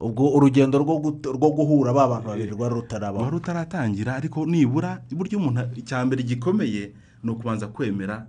ubwo 0.00 0.30
urugendo 0.34 0.78
rwo 0.78 1.50
guhura 1.50 1.92
ba 1.92 2.08
bantu 2.08 2.28
babiri 2.28 2.50
rwari 2.50 2.74
rutarabaho. 2.74 3.24
wari 3.24 3.36
utaratangira 3.36 4.14
ariko 4.16 4.46
nibura 4.46 5.02
buryo 5.10 5.38
umuntu 5.38 5.60
icya 5.76 6.04
mbere 6.06 6.22
gikomeye 6.22 6.92
ni 7.24 7.30
ukubanza 7.30 7.66
kwemera 7.66 8.26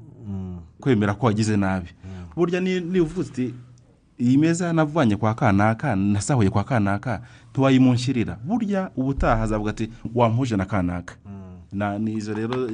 kwemera 0.80 1.14
ko 1.14 1.26
wagize 1.26 1.58
nabi. 1.58 1.90
Burya 2.36 2.60
ni- 2.60 2.80
niba 2.82 3.06
uvuze 3.06 3.30
uti 3.32 3.54
iyi 4.20 4.38
meza 4.38 4.74
navanye 4.74 5.16
kwa 5.16 5.34
kanaka 5.34 5.96
nasahuye 5.96 6.50
kwa 6.50 6.64
kanaka 6.64 7.22
ntiwayimunshyirira 7.52 8.38
burya 8.46 8.92
ubutaha 8.96 9.44
azavuga 9.44 9.70
ati 9.72 9.90
wampuje 10.16 10.56
na 10.58 10.66
kanaka. 10.66 11.16
Na 11.72 12.00
nizo 12.00 12.34
rero 12.34 12.70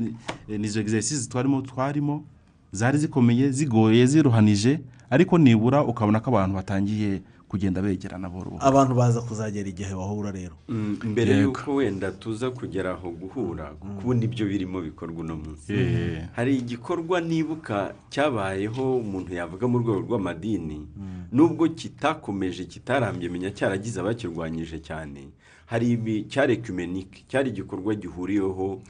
eh, 0.49 0.59
nizo 0.59 0.79
exercices 0.79 1.29
twarimo 1.29 1.61
twarimo 1.61 2.23
zari 2.71 2.97
zikomeye 2.97 3.51
zigoye 3.51 4.05
ziruhanije 4.05 4.79
ariko 5.09 5.37
nibura 5.37 5.83
ukabona 5.83 6.19
ko 6.19 6.29
abantu 6.31 6.55
batangiye 6.55 7.21
kugenda 7.49 7.81
begerana 7.81 8.29
buhoro 8.29 8.49
buhoro 8.51 8.65
abantu 8.67 8.93
baza 8.95 9.21
kuzagera 9.21 9.69
igihe 9.69 9.93
bahura 9.95 10.31
rero. 10.31 10.55
Mm, 10.69 10.97
mbere 11.03 11.37
y'uko 11.39 11.75
wenda 11.75 12.11
tuza 12.11 12.51
kugera 12.51 12.91
aho 12.97 13.09
guhura 13.11 13.65
kuko 13.79 13.99
ubu 14.01 14.13
ni 14.13 14.27
byo 14.27 14.45
birimo 14.45 14.81
bikorwa 14.81 15.19
uno 15.21 15.35
munsi. 15.37 15.73
Hari 16.35 16.57
igikorwa 16.57 17.21
nibuka 17.21 17.93
cyabayeho 18.09 18.97
umuntu 18.97 19.33
yavuga 19.33 19.67
mu 19.67 19.77
rwego 19.77 19.99
rw'amadini 20.01 20.87
nubwo 21.31 21.67
kitakomeje 21.69 22.65
kitarambye 22.65 23.29
menya 23.29 23.51
cyaragize 23.51 23.99
abakirwanyije 23.99 24.79
cyane. 24.81 25.29
Hari 25.65 25.91
ibi 25.97 26.25
cyari 26.29 26.53
ekumenike 26.61 27.23
cyari 27.27 27.49
igikorwa 27.49 27.95
gihuriweho 27.97 28.81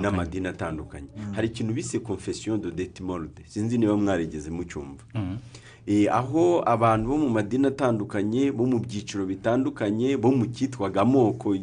n'amadini 0.00 0.48
atandukanye. 0.48 1.08
Hari 1.32 1.48
ikintu 1.48 1.72
bise 1.74 1.98
confession 2.00 2.60
de 2.60 2.70
detimorde 2.70 3.42
sinzi 3.46 3.78
niba 3.78 3.96
mwarigeze 3.96 4.50
mucyumva. 4.50 5.04
Aho 6.10 6.62
abantu 6.66 7.08
bo 7.08 7.16
mu 7.18 7.28
madini 7.30 7.66
atandukanye 7.66 8.50
bo 8.50 8.66
mu 8.66 8.78
byiciro 8.82 9.22
bitandukanye 9.26 10.16
bo 10.16 10.30
mu 10.34 10.46
cyitwaga 10.50 11.00
amoko 11.06 11.54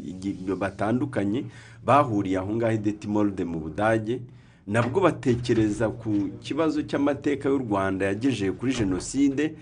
batandukanye 0.60 1.46
bahuriye 1.86 2.38
aho 2.40 2.56
ngaho 2.56 2.74
i 2.74 2.78
detimorde 2.78 3.44
mu 3.44 3.60
budage 3.60 4.22
nabwo 4.68 5.02
batekereza 5.04 5.90
ku 5.90 6.30
kibazo 6.40 6.82
cy'amateka 6.88 7.50
y'u 7.50 7.58
rwanda 7.68 8.06
yagejeje 8.06 8.52
kuri 8.52 8.72
jenoside 8.74 9.56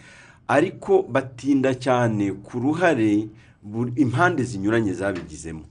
ariko 0.48 1.02
batinda 1.10 1.74
cyane 1.74 2.32
ku 2.46 2.60
ruhare 2.60 3.28
impande 3.96 4.44
zinyuranye 4.44 4.94
zabigizemo. 4.94 5.62
Eh, 5.62 5.71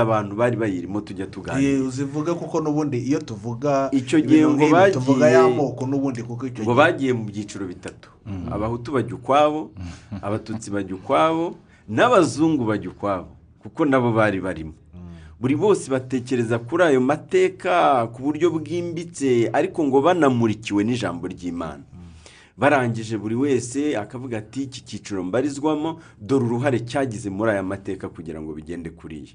abantu 0.00 0.36
bari 0.36 0.56
bayirimo 0.56 1.00
tujya 1.00 1.26
tuganira. 1.26 1.84
Uzivuga 1.84 2.34
kuko 2.34 2.60
n'ubundi 2.60 2.98
iyo 2.98 3.18
tuvuga 3.18 3.88
Icyo 3.92 4.20
gihe 4.20 4.46
ngo 4.46 4.64
bagiye- 4.72 4.92
ngo 6.62 6.74
bagiye 6.74 7.12
mu 7.12 7.24
byiciro 7.24 7.66
bitatu. 7.66 8.10
Abahutu 8.50 8.92
bajya 8.92 9.14
ukwabo 9.14 9.70
abatutsi 10.22 10.70
bajya 10.70 10.94
ukwabo 10.94 11.56
n'abazungu 11.88 12.64
bajya 12.64 12.90
ukwabo 12.90 13.28
kuko 13.58 13.84
nabo 13.84 14.12
bari 14.12 14.40
barimo. 14.40 14.72
Buri 15.40 15.56
bose 15.56 15.90
batekereza 15.90 16.58
kuri 16.60 16.84
ayo 16.84 17.00
mateka 17.00 18.06
ku 18.12 18.22
buryo 18.22 18.50
bwimbitse 18.52 19.48
ariko 19.52 19.80
ngo 19.84 20.00
banamurikiwe 20.04 20.84
n'ijambo 20.84 21.26
ry'imana. 21.28 21.80
Barangije 22.60 23.16
buri 23.18 23.34
wese 23.34 23.96
akavuga 23.96 24.38
ati 24.38 24.62
iki 24.62 24.80
cyiciro 24.84 25.22
mbarizwamo 25.24 26.00
dore 26.20 26.44
uruhare 26.44 26.80
cyagize 26.84 27.30
muri 27.30 27.50
aya 27.56 27.62
mateka 27.62 28.08
kugira 28.08 28.40
ngo 28.42 28.52
bigende 28.52 28.90
kuriya. 28.90 29.32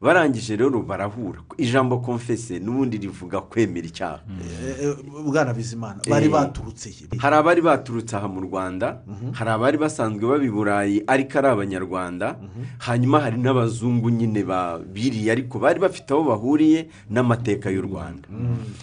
Barangije 0.00 0.56
rero 0.56 0.82
barahura. 0.82 1.40
Ijambo 1.58 1.98
konfese 1.98 2.58
n'ubundi 2.60 2.98
rivuga 2.98 3.40
kwemera 3.40 3.86
icyaha. 3.86 4.20
Eh, 4.28 4.92
eh, 4.92 4.94
bwana 5.24 5.54
bizimana 5.54 6.00
bari 6.08 6.26
Eh. 6.26 6.32
baturutse 6.32 6.90
he? 6.90 7.06
hari 7.18 7.36
abari 7.36 7.60
baturutse 7.62 8.16
aha 8.16 8.28
mu 8.28 8.40
rwanda 8.40 9.00
hari 9.32 9.50
abari 9.50 9.78
basanzwe 9.78 10.20
baba 10.28 10.44
i 10.44 10.50
burayi 10.50 11.02
ariko 11.06 11.38
ari 11.38 11.48
abanyarwanda 11.48 12.36
hanyuma 12.78 13.20
hari 13.20 13.36
n'abazungu 13.40 14.10
nyine 14.10 14.44
ba- 14.44 14.78
biriye 14.78 15.32
ariko 15.32 15.58
bari 15.58 15.80
bafite 15.80 16.10
aho 16.12 16.22
bahuriye 16.28 16.88
n'amateka 17.10 17.70
y'u 17.70 17.82
rwanda. 17.82 18.28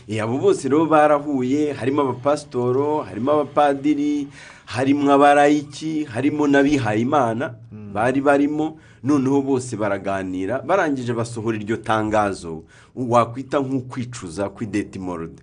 Eh, 0.09 0.17
abo 0.23 0.37
bose 0.37 0.65
rero 0.69 0.85
barahuye 0.85 1.73
harimo 1.73 2.01
abapasitoro 2.01 3.05
harimo 3.05 3.31
abapadiri 3.31 4.27
harimo 4.65 5.11
abarayiki 5.13 6.05
harimo 6.09 6.47
n'abihayimana 6.47 7.53
bari 7.93 8.21
barimo. 8.21 8.77
Noneho 9.03 9.41
bose 9.41 9.75
baraganira 9.77 10.61
barangije 10.61 11.13
basohora 11.13 11.57
iryo 11.57 11.77
tangazo. 11.77 12.63
Wakwita 12.95 13.59
nk'ukwicuza 13.59 14.49
kw'idetimorode 14.49 15.41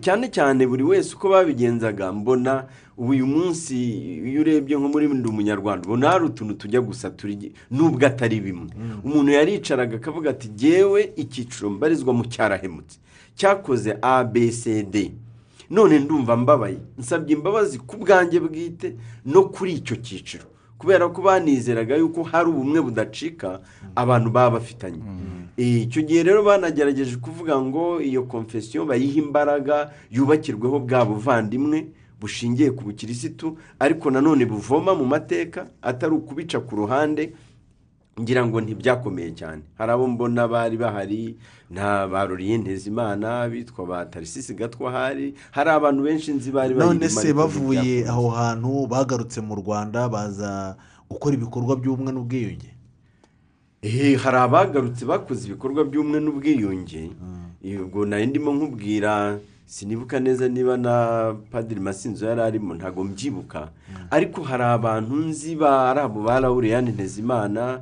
cyane 0.00 0.28
cyane 0.32 0.66
buri 0.66 0.82
wese 0.82 1.14
uko 1.14 1.28
babigenzaga 1.28 2.12
mbona 2.12 2.64
uyu 2.96 3.26
munsi 3.26 3.76
iyo 4.24 4.40
urebye 4.40 4.76
nko 4.78 4.88
muri 4.88 5.06
ndi 5.08 5.28
umunyarwanda 5.28 5.84
ubona 5.86 6.08
hari 6.10 6.24
utuntu 6.24 6.54
tujya 6.54 6.80
gusa 6.80 7.10
turi 7.10 7.52
nubwo 7.70 8.06
atari 8.06 8.40
bimwe. 8.40 8.70
Umuntu 9.04 9.32
yaricaraga 9.32 9.96
akavuga 9.96 10.30
ati 10.30 10.48
jyewe 10.48 11.12
icyiciro 11.16 11.70
mbarizwamo 11.70 12.24
cyarahemutse. 12.24 12.98
Cyakoze 13.36 13.98
a 14.02 14.24
b 14.24 14.50
c 14.52 14.82
d. 14.82 15.12
None 15.70 15.98
ndumva 15.98 16.36
mbabaye. 16.36 16.78
Nsabye 16.98 17.36
imbabazi 17.36 17.78
ku 17.78 17.96
bwanjye 17.96 18.40
bwite 18.40 18.96
no 19.26 19.42
kuri 19.52 19.72
icyo 19.72 19.96
cyiciro. 19.96 20.44
Kubera 20.84 21.08
ko 21.08 21.22
banizeraga 21.22 21.96
yuko 21.96 22.22
hari 22.22 22.48
ubumwe 22.52 22.80
budacika 22.80 23.60
abantu 23.96 24.28
baba 24.30 24.50
bafitanye. 24.60 25.00
Eh, 25.56 25.82
icyo 25.88 26.02
gihe 26.02 26.22
rero 26.22 26.42
banagerageje 26.44 27.16
kuvuga 27.16 27.56
ngo 27.60 28.00
iyo 28.04 28.22
konfesiyo 28.28 28.84
bayihe 28.84 29.18
imbaraga 29.24 29.90
yubakirweho 30.12 30.78
bwa 30.84 31.04
buvandimwe 31.08 31.88
bushingiye 32.20 32.70
ku 32.76 32.84
bukirisitu 32.84 33.56
ariko 33.80 34.10
nanone 34.10 34.44
buvoma 34.44 34.92
mu 34.94 35.04
mateka 35.08 35.66
atari 35.82 36.12
ukubica 36.14 36.60
ku 36.60 36.76
ruhande 36.76 37.32
ngira 38.20 38.46
ngo 38.46 38.60
ntibyakomeye 38.60 39.30
cyane. 39.34 39.62
Hari 39.78 39.92
abo 39.92 40.06
mbona 40.06 40.48
bari 40.48 40.76
bahari 40.76 41.36
nta 41.70 42.06
ba 42.06 42.28
Ntezimana 42.28 43.48
bitwa 43.48 43.86
ba 43.86 44.04
tarisisi 44.06 44.54
gatwa 44.54 44.90
hari 44.90 45.34
abantu 45.52 46.02
benshi 46.02 46.32
nzi 46.32 46.50
bari 46.50 46.74
none 46.74 47.08
se 47.08 47.32
bavuye 47.32 48.06
aho 48.08 48.30
hantu 48.30 48.86
bagarutse 48.86 49.40
mu 49.40 49.54
rwanda 49.54 50.08
baza 50.08 50.76
gukora 51.10 51.34
ibikorwa 51.34 51.76
by'ubumwe 51.76 52.12
n'ubwiyunge? 52.12 52.70
Hari 54.22 54.36
abagarutse 54.36 55.04
bakoze 55.04 55.48
ibikorwa 55.48 55.84
by'ubumwe 55.84 56.20
n'ubwiyunge. 56.20 57.10
Ubwo 57.64 58.06
nari 58.06 58.26
ndimo 58.26 58.52
nkubwira 58.54 59.38
sinibuka 59.66 60.20
neza 60.20 60.48
niba 60.48 60.76
na 60.76 61.34
padiri 61.50 61.80
masinzo 61.80 62.26
yari 62.26 62.40
arimo 62.40 62.74
ntabwo 62.74 63.04
mbyibuka. 63.04 63.68
Ariko 64.10 64.42
hari 64.42 64.62
abantu 64.62 65.16
nzi 65.16 65.56
ba 65.56 65.90
abo 65.90 66.22
ba 66.22 66.40
Lauriyani 66.40 66.92
Ntezimana 66.92 67.80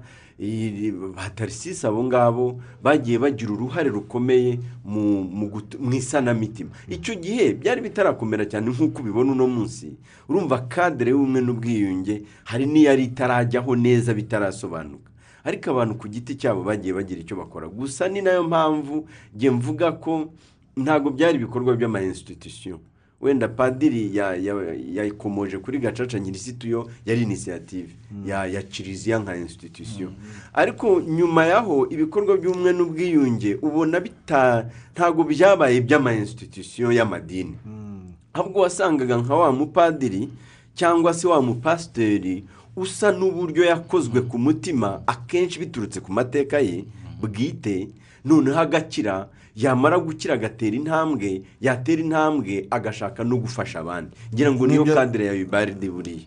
ba 1.14 1.30
tarisisi 1.30 1.86
abo 1.86 2.04
ngabo 2.04 2.60
bagiye 2.82 3.18
bagira 3.18 3.52
uruhare 3.52 3.90
rukomeye 3.90 4.58
mu 4.84 5.92
isanamitima. 5.94 6.70
Icyo 6.88 7.14
gihe 7.14 7.54
byari 7.54 7.80
bitarakomera 7.80 8.44
cyane 8.46 8.70
nk'uko 8.70 9.00
ubibona 9.02 9.32
uno 9.32 9.46
munsi. 9.46 9.92
Urumva 10.28 10.66
kadere 10.68 11.10
y'ubumwe 11.10 11.40
n'ubwiyunge 11.40 12.22
hari 12.44 12.66
n'iyari 12.66 13.04
itarajyaho 13.12 13.76
neza 13.76 14.14
bitarasobanuka. 14.14 15.10
Ariko 15.44 15.70
abantu 15.70 15.94
ku 15.98 16.08
giti 16.08 16.34
cyabo 16.38 16.62
bagiye 16.62 16.94
bagira 16.94 17.20
icyo 17.20 17.36
bakora. 17.36 17.68
Gusa 17.68 18.08
ni 18.08 18.22
na 18.22 18.30
yo 18.30 18.42
mpamvu 18.46 19.06
njye 19.34 19.50
mvuga 19.50 19.92
ko 19.92 20.30
ntabwo 20.76 21.10
byari 21.10 21.36
ibikorwa 21.36 21.76
by'ama 21.76 22.00
wenda 23.22 23.48
padiri 23.48 24.16
ya- 24.16 24.34
ya- 24.36 24.74
yayikomoje 24.94 25.58
kuri 25.58 25.78
gacaca 25.78 26.18
nyirisitu 26.20 26.68
yo 26.68 26.90
yari 27.06 27.22
inisiyative 27.22 27.88
ya 28.26 28.46
ya 28.46 28.62
kiliziya 28.62 29.18
nka 29.18 29.36
institution. 29.36 30.10
Ariko 30.52 31.00
nyuma 31.00 31.46
yaho 31.46 31.86
ibikorwa 31.90 32.36
by'ubumwe 32.36 32.72
n'ubwiyunge 32.72 33.58
ubona 33.62 34.00
bita 34.00 34.66
ntabwo 34.94 35.24
byabaye 35.24 35.80
by'ama 35.80 36.14
institution 36.14 36.92
y'amadini. 36.92 37.54
Ahubwo 38.34 38.60
wasangaga 38.60 39.16
nka 39.16 39.34
wa 39.36 39.52
mupadiri 39.52 40.28
cyangwa 40.74 41.14
se 41.14 41.28
wa 41.28 41.42
mupasiteri 41.42 42.44
usa 42.76 43.12
n'uburyo 43.12 43.64
yakozwe 43.64 44.20
ku 44.20 44.38
mutima 44.38 45.02
akenshi 45.06 45.58
biturutse 45.60 46.00
ku 46.00 46.12
mateka 46.12 46.58
ye 46.58 46.84
bwite 47.20 47.88
noneho 48.24 48.58
agakira 48.58 49.28
yamara 49.56 49.98
gukira 49.98 50.34
agatera 50.34 50.76
intambwe 50.76 51.42
yatera 51.60 52.00
intambwe 52.02 52.66
agashaka 52.70 53.24
no 53.24 53.36
gufasha 53.36 53.80
abandi. 53.80 54.16
Ngira 54.34 54.52
ngo 54.52 54.66
niyo 54.66 54.84
kadire 54.84 55.26
ya 55.26 55.32
bibaride 55.34 55.88
buriya. 55.90 56.24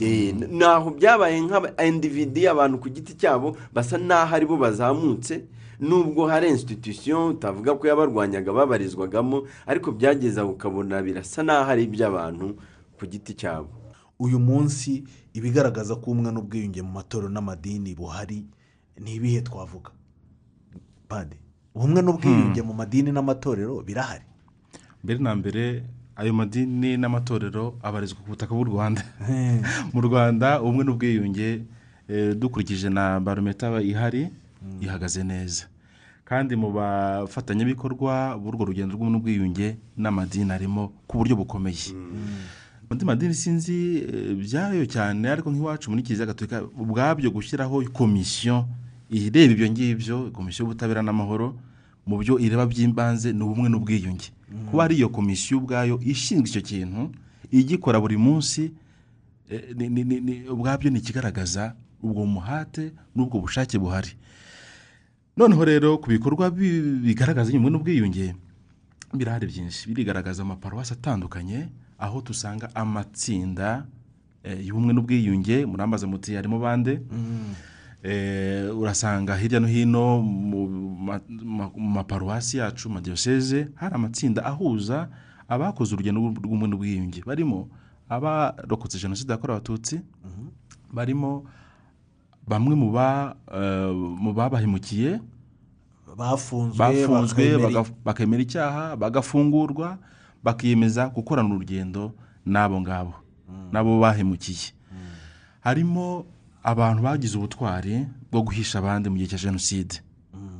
Eh, 0.00 0.30
n- 0.34 0.48
naho 0.58 0.90
byabaye 0.90 1.40
nk'aba 1.42 1.74
individi 1.84 2.46
abantu 2.48 2.78
ku 2.78 2.88
giti 2.90 3.14
cyabo 3.14 3.56
basa 3.74 3.98
n'aho 3.98 4.34
ari 4.34 4.46
bo 4.46 4.56
bazamutse 4.56 5.44
nubwo 5.82 6.26
hari 6.26 6.48
institution 6.50 7.34
utavuga 7.34 7.74
ko 7.74 7.86
yabarwanyaga 7.86 8.52
babarizwagamo 8.52 9.46
ariko 9.66 9.92
byageze 9.92 10.40
aho 10.40 10.50
ukabona 10.54 11.02
birasa 11.02 11.42
n'aho 11.42 11.70
ari 11.70 11.82
iby'abantu 11.86 12.54
ku 12.98 13.06
giti 13.06 13.34
cyabo. 13.34 13.68
Uyu 14.22 14.38
munsi 14.38 15.02
ibigaragaza 15.34 15.94
ko 15.98 16.10
ubumwe 16.14 16.30
n'ubwiyunge 16.30 16.82
mu 16.82 16.92
matorero 16.94 17.26
n'amadini 17.30 17.94
buhari 17.94 18.46
ni 19.02 19.14
ibihe 19.18 19.42
twavuga? 19.42 19.90
Pade 21.08 21.36
ubumwe 21.74 22.00
n'ubwiyunge 22.02 22.60
mu 22.62 22.74
madini 22.74 23.10
n'amatorero 23.12 23.82
birahari. 23.86 24.24
Mbere 25.04 25.18
na 25.18 25.32
mbere 25.34 25.82
ayo 26.16 26.32
madini 26.34 26.96
n'amatorero 26.96 27.74
abarizwa 27.82 28.20
ku 28.20 28.28
butaka 28.30 28.52
bw'u 28.54 28.68
rwanda. 28.68 29.02
Mu 29.94 30.00
rwanda 30.00 30.60
ubumwe 30.60 30.84
n'ubwiyunge 30.84 31.48
eh, 32.08 32.32
dukurikije 32.36 32.88
na 32.88 33.20
barometa 33.20 33.80
ihari 33.80 34.28
ihagaze 34.80 35.24
neza. 35.24 35.64
Kandi 36.24 36.56
mu 36.56 36.72
bafatanyabikorwa 36.72 38.36
b'urwo 38.38 38.64
rugendo 38.68 38.92
rw'ubumwe 38.94 39.12
n'ubwiyunge 39.12 39.76
n'amadini 39.96 40.52
arimo 40.52 40.92
ku 41.08 41.18
buryo 41.18 41.34
bukomeye. 41.40 41.92
Andi 42.92 43.04
madini 43.04 43.34
sinzi 43.34 44.04
eh, 44.04 44.36
byayo 44.36 44.84
cyane 44.84 45.24
ariko 45.24 45.48
nk'iwacu 45.48 45.88
muri 45.88 46.04
kiliziya 46.04 46.28
gatolika 46.28 46.60
ubwabyo 46.76 47.32
gushyiraho 47.32 47.80
komisiyo 47.88 48.68
ireba 49.12 49.52
ibyo 49.52 49.66
ngibyo 49.70 50.16
komisiyo 50.32 50.64
y'ubutabera 50.64 51.02
n'amahoro 51.04 51.52
mu 52.08 52.16
byo 52.18 52.40
ireba 52.40 52.64
by'ibanze 52.66 53.32
ni 53.36 53.42
ubumwe 53.44 53.68
n'ubwiyunge. 53.68 54.32
Kuba 54.72 54.84
ari 54.88 54.96
iyo 54.96 55.08
komisiyo 55.12 55.60
ubwayo 55.60 56.00
ishinzwe 56.02 56.48
icyo 56.48 56.62
kintu 56.64 57.12
igikora 57.52 58.00
buri 58.00 58.16
munsi 58.16 58.72
eh, 59.52 60.48
ubwabyo 60.50 60.90
ni 60.90 60.98
ikigaragaza 60.98 61.76
ubwo 62.02 62.24
muhate 62.26 62.92
n'ubwo 63.14 63.38
bushake 63.40 63.78
buhari. 63.78 64.16
Noneho 65.36 65.64
rero 65.64 65.98
ku 66.00 66.08
bikorwa 66.10 66.50
bi- 66.50 67.00
bigaragaza 67.04 67.52
ubumwe 67.52 67.70
n'ubwiyunge 67.70 68.34
birahari 69.14 69.46
byinshi. 69.46 69.88
Birigaragaza 69.88 70.42
mu 70.44 70.56
maparuwasi 70.56 70.92
atandukanye 70.96 71.68
aho 72.00 72.20
dusanga 72.24 72.68
amatsinda 72.74 73.86
eh, 74.44 74.58
y'ubumwe 74.66 74.92
n'ubwiyunge 74.96 75.66
murambaza 75.68 76.06
muti 76.08 76.34
harimo 76.34 76.58
bande? 76.58 76.92
Eh, 76.98 77.00
urasanga 78.78 79.36
hirya 79.36 79.60
no 79.60 79.66
hino 79.68 80.22
mu 80.22 80.66
ma- 80.98 81.20
ma- 81.44 81.70
mu 81.76 81.90
maparuwasi 81.90 82.58
yacu 82.58 82.90
madiyoseze 82.90 83.68
hari 83.74 83.94
amatsinda 83.94 84.44
ahuza 84.44 85.08
abakoze 85.48 85.94
urugendo 85.94 86.20
rw'ubumwe 86.20 86.66
n'ubwiyunge 86.68 87.22
barimo 87.26 87.68
abarokotse 88.08 88.98
jenoside 88.98 89.30
yakorewe 89.32 89.56
abatutsi 89.56 90.00
barimo 90.92 91.44
bamwe 92.48 92.74
mu 92.74 92.90
ba 92.90 93.36
eh, 93.54 93.94
mu 93.94 94.32
babahemukiye 94.34 95.20
bafunzwe 96.78 97.46
bakemera- 98.04 98.42
icyaha 98.42 98.96
bagafungurwa 98.96 99.98
bakiyemeza 100.44 101.08
gukorana 101.08 101.54
urugendo 101.54 102.12
n'abo 102.46 102.80
ngabo 102.82 103.14
n'abo 103.72 104.00
bahemukiye. 104.02 104.74
Harimo 105.60 106.26
abantu 106.62 107.02
bagize 107.02 107.36
ubutwari 107.38 108.06
bwo 108.30 108.42
guhisha 108.42 108.78
abandi 108.78 109.08
mu 109.10 109.16
gihe 109.16 109.28
cya 109.28 109.38
jenoside. 109.38 110.00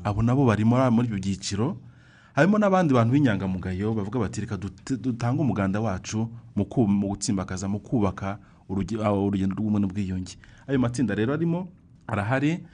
Abo 0.04 0.22
nabo 0.22 0.44
barimo 0.46 0.76
muri 0.90 1.06
ibyo 1.08 1.18
byiciro 1.18 1.78
harimo 2.34 2.58
n'abandi 2.58 2.94
bantu 2.94 3.12
b'inyangamugayo 3.12 3.94
bavuga 3.94 4.18
bati 4.18 4.40
reka 4.40 4.56
dutange 4.98 5.40
umuganda 5.40 5.80
wacu 5.80 6.28
mu 6.56 6.64
gutsimbakaza 6.64 7.68
mu 7.68 7.78
kubaka 7.78 8.38
uruge- 8.68 8.98
urugendo 8.98 9.54
rw'ubumwe 9.54 9.80
n'ubwiyunge. 9.80 10.36
Ayo 10.66 10.78
matsinda 10.78 11.14
rero 11.14 11.32
arimo 11.34 11.68
arahari 12.06 12.64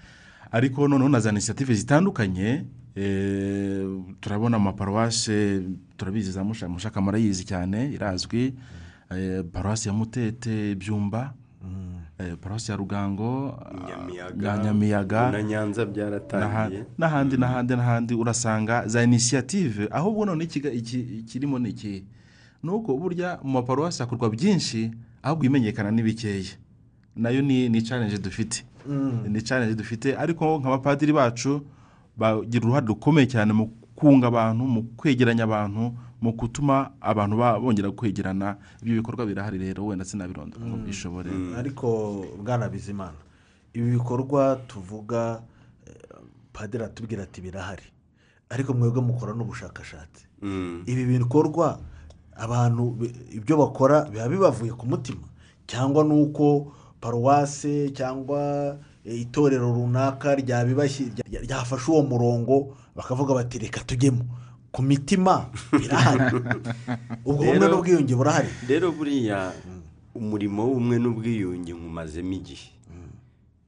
ariko 0.53 0.89
noneho 0.89 1.09
na 1.09 1.21
za 1.21 1.31
inisiyative 1.31 1.75
zitandukanye 1.75 2.65
eh, 2.97 3.85
turabona 4.21 4.59
mu 4.59 4.65
maparuwase 4.73 5.63
turabizi 5.97 6.33
za 6.33 6.43
Musha- 6.45 6.69
mushaka 6.69 7.01
murayizi 7.01 7.45
cyane 7.45 7.93
irazwi 7.93 8.55
eh, 9.11 9.45
paruwasi 9.53 9.89
ya 9.89 9.95
mutete 9.95 10.75
byumba 10.75 11.35
paruwasi 12.41 12.71
ya 12.71 12.77
rugango 12.77 13.59
Nyamiyaga, 13.89 14.57
na 14.57 14.65
nyamiyaga. 14.65 15.31
Na 15.31 15.43
nyanza 15.43 15.87
byaratangiye. 15.87 16.81
N'aha- 16.81 16.85
n'ahandi 16.99 17.37
n'ahandi 17.37 17.75
n'ahandi 17.77 18.15
urasanga 18.15 18.87
za 18.89 19.03
inisiyative 19.03 19.89
ahubwo 19.91 20.25
none 20.27 20.45
ikirimo 20.45 21.59
ni 21.59 21.69
iki? 21.71 22.05
Ni 22.63 22.71
uko 22.71 22.97
burya 22.97 23.39
mu 23.43 23.51
maparuwasi 23.53 24.03
hakorwa 24.03 24.31
byinshi 24.31 24.91
ahubwo 25.23 25.47
imenyekana 25.47 25.91
ni 25.91 26.03
bikeya. 26.03 26.59
Nayo 27.17 27.43
ni 27.43 27.69
ni 27.69 27.83
challenge 27.83 28.19
dufite. 28.19 28.65
Ni 29.29 29.43
challenge 29.43 29.75
dufite. 29.75 30.17
Ariko 30.17 30.59
nk'abapadiri 30.59 31.13
bacu 31.13 31.63
bagira 32.17 32.65
uruhare 32.67 32.87
rukomeye 32.87 33.27
cyane 33.31 33.53
mu 33.53 33.71
kunga 33.95 34.27
abantu 34.27 34.65
mu 34.67 34.83
kwegeranya 34.99 35.45
abantu 35.47 35.95
mu 36.21 36.33
gutuma 36.33 36.91
abantu 37.01 37.37
ba- 37.37 37.61
bongera 37.61 37.91
kwegerana 37.95 38.57
ibyo 38.83 38.95
bikorwa 39.03 39.27
birahari 39.27 39.59
rero 39.59 39.87
wenda 39.87 40.05
sinabirondora 40.05 40.67
ngo 40.67 40.77
byishobore 40.83 41.31
ariko 41.57 42.25
bwana 42.43 42.69
bizimana 42.69 43.19
ibi 43.75 43.91
bikorwa 43.99 44.57
tuvuga 44.67 45.43
eh, 45.87 45.95
padiri 46.53 46.85
atubwira 46.85 47.23
ati 47.23 47.41
birahari. 47.41 47.83
Ariko 48.51 48.73
mwebwe 48.75 49.03
mukora 49.03 49.33
n'ubushakashatsi. 49.37 50.25
Mm. 50.43 50.83
ibi 50.87 51.05
bikorwa 51.19 51.79
abantu 52.37 52.97
ibyo 53.31 53.57
bakora 53.57 54.09
biba 54.11 54.29
bibavuye 54.29 54.73
ku 54.73 54.87
mutima. 54.87 55.29
Cyangwa 55.67 56.05
ni 56.05 56.15
uko 56.23 56.73
paruwase 57.01 57.91
cyangwa 57.93 58.77
eh, 59.05 59.21
itorero 59.21 59.69
runaka 59.73 60.35
ryafashe 60.35 61.91
uwo 61.93 62.03
murongo 62.03 62.75
bakavuga 62.97 63.35
bati 63.35 63.59
reka 63.59 63.85
tujyemo. 63.85 64.25
Ku 64.79 64.83
mitima 64.83 65.51
birahari 65.73 66.39
ubwo 67.27 67.43
bumwe 67.45 67.67
n'ubwiyunge 67.69 68.15
burahari. 68.15 68.49
rero 68.69 68.93
buriya 68.95 69.51
umurimo 70.15 70.63
w'ubumwe 70.63 70.97
n'ubwiyunge 71.03 71.73
nkumazemo 71.75 72.33
igihe. 72.39 72.71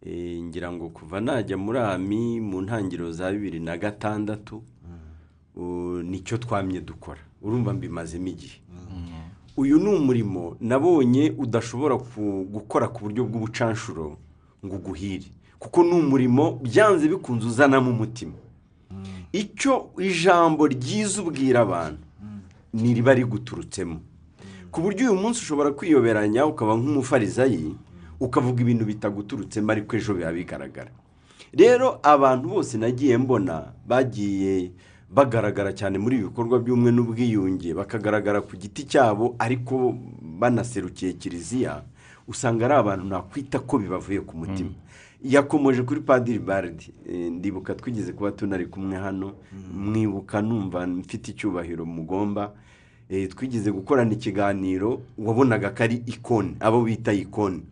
Eh, 0.06 0.38
ngira 0.42 0.72
ngo 0.72 0.88
kuva 0.88 1.20
najya 1.20 1.56
muri 1.58 1.78
ami 1.78 2.40
mu 2.40 2.62
ntangiriro 2.62 3.10
za 3.12 3.26
bibiri 3.32 3.58
na 3.58 3.74
gatandatu 3.76 4.62
uh, 5.58 5.98
ni 6.10 6.22
cyo 6.22 6.38
twamye 6.38 6.80
dukora. 6.80 7.20
Urumva 7.42 7.74
mbimazemo 7.74 8.28
igihe. 8.28 8.62
Uyu 9.56 9.82
ni 9.82 9.88
umurimo 9.90 10.56
nabonye 10.60 11.34
udashobora 11.38 11.98
gukora 12.54 12.86
ku 12.88 12.98
buryo 13.04 13.26
bw'ubucanshuro 13.26 14.14
ngo 14.64 14.74
uguhire. 14.78 15.26
Kuko 15.58 15.82
ni 15.82 15.92
umurimo 15.92 16.62
byanze 16.62 17.08
bikunze 17.10 17.46
uzanamo 17.50 17.90
umutima 17.90 18.38
icyo 19.32 19.90
ijambo 19.98 20.66
ryiza 20.66 21.22
ubwira 21.22 21.60
abantu 21.60 22.02
riba 22.74 23.14
riguturutsemo. 23.14 24.00
Ku 24.70 24.80
buryo 24.80 25.10
uyu 25.10 25.20
munsi 25.20 25.40
ushobora 25.42 25.70
kwiyoberanya 25.74 26.46
ukaba 26.46 26.74
nk'umufarizayi 26.78 27.74
ukavuga 28.20 28.62
ibintu 28.62 28.84
bitaguturutsemo 28.86 29.70
ariko 29.72 29.96
ejo 29.96 30.14
biba 30.14 30.32
bigaragara. 30.32 30.90
Rero 31.52 31.98
abantu 32.02 32.48
bose 32.48 32.78
nagiye 32.78 33.18
mbona 33.18 33.72
bagiye 33.86 34.70
bagaragara 35.10 35.72
cyane 35.74 35.98
muri 35.98 36.16
ibi 36.22 36.24
bikorwa 36.30 36.58
by'ubumwe 36.62 36.90
n'ubwiyunge 36.94 37.74
bakagaragara 37.74 38.40
ku 38.46 38.54
giti 38.56 38.86
cyabo 38.86 39.34
ariko 39.38 39.94
banaserukiye 40.38 41.12
kiliziya 41.18 41.82
usanga 42.30 42.64
ari 42.70 42.74
abantu 42.78 43.04
nakwita 43.10 43.58
ko 43.58 43.78
bibavuye 43.82 44.20
ku 44.22 44.38
mutima. 44.38 44.70
Yakomoje 45.24 45.82
kuri 45.82 46.00
padiri 46.00 46.38
baridi 46.38 46.92
ndibuka 47.30 47.74
twigeze 47.74 48.12
kuba 48.12 48.30
tunari 48.32 48.66
kumwe 48.66 48.96
hano. 48.96 49.32
Mwibuka 49.74 50.42
numva 50.42 50.86
mfite 50.86 51.30
icyubahiro 51.30 51.84
mugomba. 51.86 52.52
Eh, 53.08 53.28
twigeze 53.28 53.72
gukorana 53.72 54.12
ikiganiro 54.12 55.00
wabonaga 55.18 55.70
ko 55.70 55.82
ari 55.82 56.02
ikoni 56.06 56.56
abo 56.60 56.84
bita 56.84 57.12
ikoni. 57.12 57.62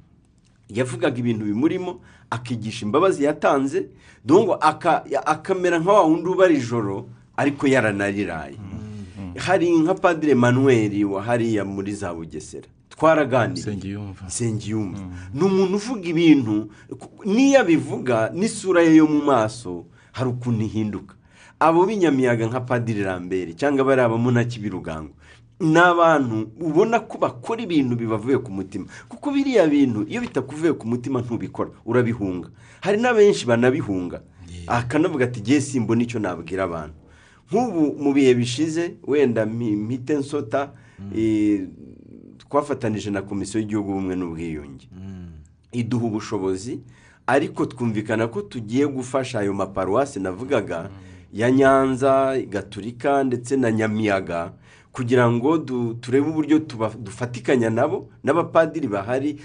Yavugaga 0.68 1.16
ibintu 1.18 1.44
bimurimo 1.44 2.00
akigisha 2.30 2.86
imbabazi 2.86 3.24
yatanze 3.24 3.86
dongo 4.24 4.54
aka- 4.54 5.04
akamera 5.26 5.78
nka 5.78 5.92
wa 5.92 6.02
wundi 6.02 6.28
ubara 6.28 6.52
ijoro 6.54 7.08
ariko 7.36 7.66
yaranariraye. 7.66 8.56
Hari 9.36 9.70
nka 9.78 9.94
padire 9.94 10.34
manuel 10.34 11.04
wa 11.04 11.22
hariya 11.22 11.64
muri 11.64 11.92
za 11.94 12.14
bugesera. 12.14 12.66
Twaraganiriye 12.98 13.62
Nsengiyumva. 13.66 14.26
nsengiyumva 14.26 15.00
ni 15.34 15.42
umuntu 15.42 15.74
uvuga 15.78 16.06
ibintu 16.08 16.68
n'iyo 17.24 17.60
abivuga 17.60 18.30
n'isura 18.34 18.82
ye 18.82 18.96
yo 18.98 19.06
mu 19.06 19.22
maso 19.22 19.86
hari 20.12 20.30
ukuntu 20.30 20.62
ihinduka. 20.66 21.14
Abo 21.60 21.86
b'inyamiyaga 21.86 22.46
nka 22.50 22.60
padiri 22.66 23.02
rambere 23.02 23.54
cyangwa 23.54 23.84
bari 23.86 24.00
abamunaki 24.02 24.58
b'irugango 24.58 25.14
ni 25.60 25.78
abantu 25.78 26.50
ubona 26.60 27.00
ko 27.06 27.18
bakora 27.18 27.62
ibintu 27.62 27.94
bibavuye 27.98 28.38
ku 28.38 28.50
mutima. 28.50 28.86
Kuko 29.08 29.30
biriya 29.30 29.66
bintu 29.66 30.02
iyo 30.10 30.20
bitakuvuye 30.22 30.72
ku 30.74 30.86
mutima 30.86 31.18
ntubikora. 31.22 31.70
Urabihunga. 31.86 32.50
Hari 32.80 32.98
n'abenshi 33.02 33.46
banabihunga. 33.46 34.22
Akanavuga 34.66 35.24
ati 35.26 35.40
ngiye 35.40 35.60
simbona 35.60 36.02
icyo 36.02 36.18
nabwira 36.20 36.64
abantu. 36.66 36.94
Nk'ubu 37.50 37.94
mu 38.02 38.10
bihe 38.14 38.34
bishize 38.34 38.94
wenda 39.06 39.46
mpi- 39.46 39.76
mpite 39.76 40.14
nsota 40.18 40.70
eh, 41.16 41.66
twafatanije 42.50 43.10
na 43.10 43.22
komisiyo 43.22 43.60
y'igihugu 43.60 43.90
ubumwe 43.90 44.16
n'ubwiyunge. 44.16 44.88
Iduha 45.72 46.04
ubushobozi 46.06 46.80
ariko 47.26 47.66
twumvikana 47.66 48.26
ko 48.28 48.42
tugiye 48.42 48.86
gufasha 48.86 49.40
ayo 49.40 49.54
maparuwasi 49.54 50.20
navugaga 50.20 50.90
ya 51.32 51.50
nyanza 51.50 52.38
gaturika 52.48 53.24
ndetse 53.24 53.56
na 53.56 53.72
nyamiyaga 53.72 54.52
kugira 54.92 55.30
ngo 55.30 55.58
turebe 56.00 56.28
uburyo 56.28 56.58
dufatikanya 56.98 57.70
nabo 57.70 58.08
n'abapadiri 58.24 58.88
bahari 58.88 59.36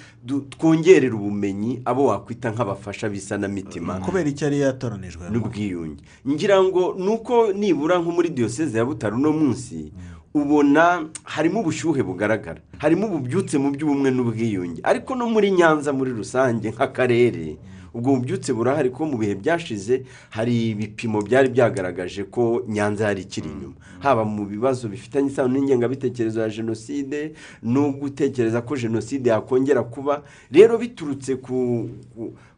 twongerera 0.49 1.15
ubumenyi 1.15 1.81
abo 1.85 2.05
wakwita 2.07 2.51
nk'abafasha 2.55 3.09
b'isanamitima 3.09 3.99
kubera 3.99 4.29
icyo 4.29 4.45
yari 4.47 4.59
yatoranijwe. 4.63 5.29
n'ubwiyunge. 5.29 6.03
Ngira 6.27 6.63
ngo 6.63 6.95
ni 6.97 7.07
uko 7.07 7.51
nibura 7.53 7.99
nko 7.99 8.11
muri 8.11 8.29
diyoseze 8.29 8.77
ya 8.77 8.85
butaro 8.85 9.17
uno 9.19 9.31
munsi 9.35 9.91
ubona 10.33 11.05
harimo 11.23 11.59
ubushyuhe 11.61 12.03
bugaragara. 12.03 12.61
Harimo 12.77 13.07
ububyutse 13.07 13.57
mu 13.57 13.71
by'ubumwe 13.71 14.11
n'ubwiyunge. 14.11 14.81
Ariko 14.83 15.15
no 15.15 15.27
muri 15.29 15.51
nyanza 15.51 15.93
muri 15.93 16.11
rusange 16.11 16.69
nk'akarere 16.71 17.57
ubwo 17.93 18.15
bubyutse 18.17 18.49
burahari 18.53 18.89
ko 18.89 19.05
mu 19.05 19.17
bihe 19.21 19.35
byashize 19.37 20.01
hari 20.33 20.73
ibipimo 20.73 21.21
byari 21.21 21.49
byagaragaje 21.53 22.23
ko 22.25 22.65
nyanza 22.67 23.05
yari 23.13 23.21
ikiri 23.21 23.49
inyuma. 23.53 23.77
Haba 24.01 24.25
mu 24.25 24.45
bibazo 24.49 24.89
bifitanye 24.89 25.29
isano 25.29 25.53
n'ingengabitekerezo 25.53 26.41
ya 26.41 26.49
jenoside 26.49 27.33
no 27.61 27.91
gutekereza 27.93 28.61
ko 28.65 28.73
jenoside 28.75 29.29
yakongera 29.29 29.83
kuba. 29.85 30.23
Rero 30.51 30.77
biturutse 30.81 31.35
ku 31.37 31.89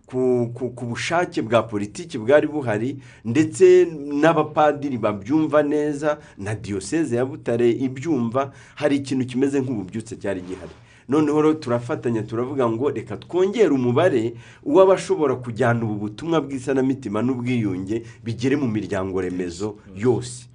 ku- 0.05 0.51
bushake 0.85 1.41
bwa 1.41 1.63
politiki 1.63 2.17
bwari 2.17 2.47
buhari 2.47 2.97
ndetse 3.25 3.85
n'abapadiri 4.21 4.97
babyumva 4.97 5.63
neza 5.63 6.17
na 6.37 6.55
diyoseze 6.55 7.15
ya 7.15 7.25
butare 7.25 7.71
ibyumva 7.71 8.51
hari 8.75 8.95
ikintu 8.95 9.25
kimeze 9.25 9.59
nk'ububyutse 9.61 10.15
cyari 10.15 10.41
gihari. 10.41 10.71
Noneho 11.09 11.41
rero 11.41 11.53
turafatanya 11.53 12.23
turavuga 12.23 12.69
ngo 12.69 12.89
reka 12.89 13.17
twongere 13.17 13.69
umubare 13.69 14.33
w'abashobora 14.65 15.35
kujyana 15.35 15.85
ubu 15.85 15.95
butumwa 15.95 16.41
bw'isanamitima 16.41 17.21
n'ubwiyunge 17.21 18.01
bigere 18.23 18.55
mu 18.57 18.67
miryango 18.67 19.21
remezo 19.21 19.77
yose. 19.95 20.49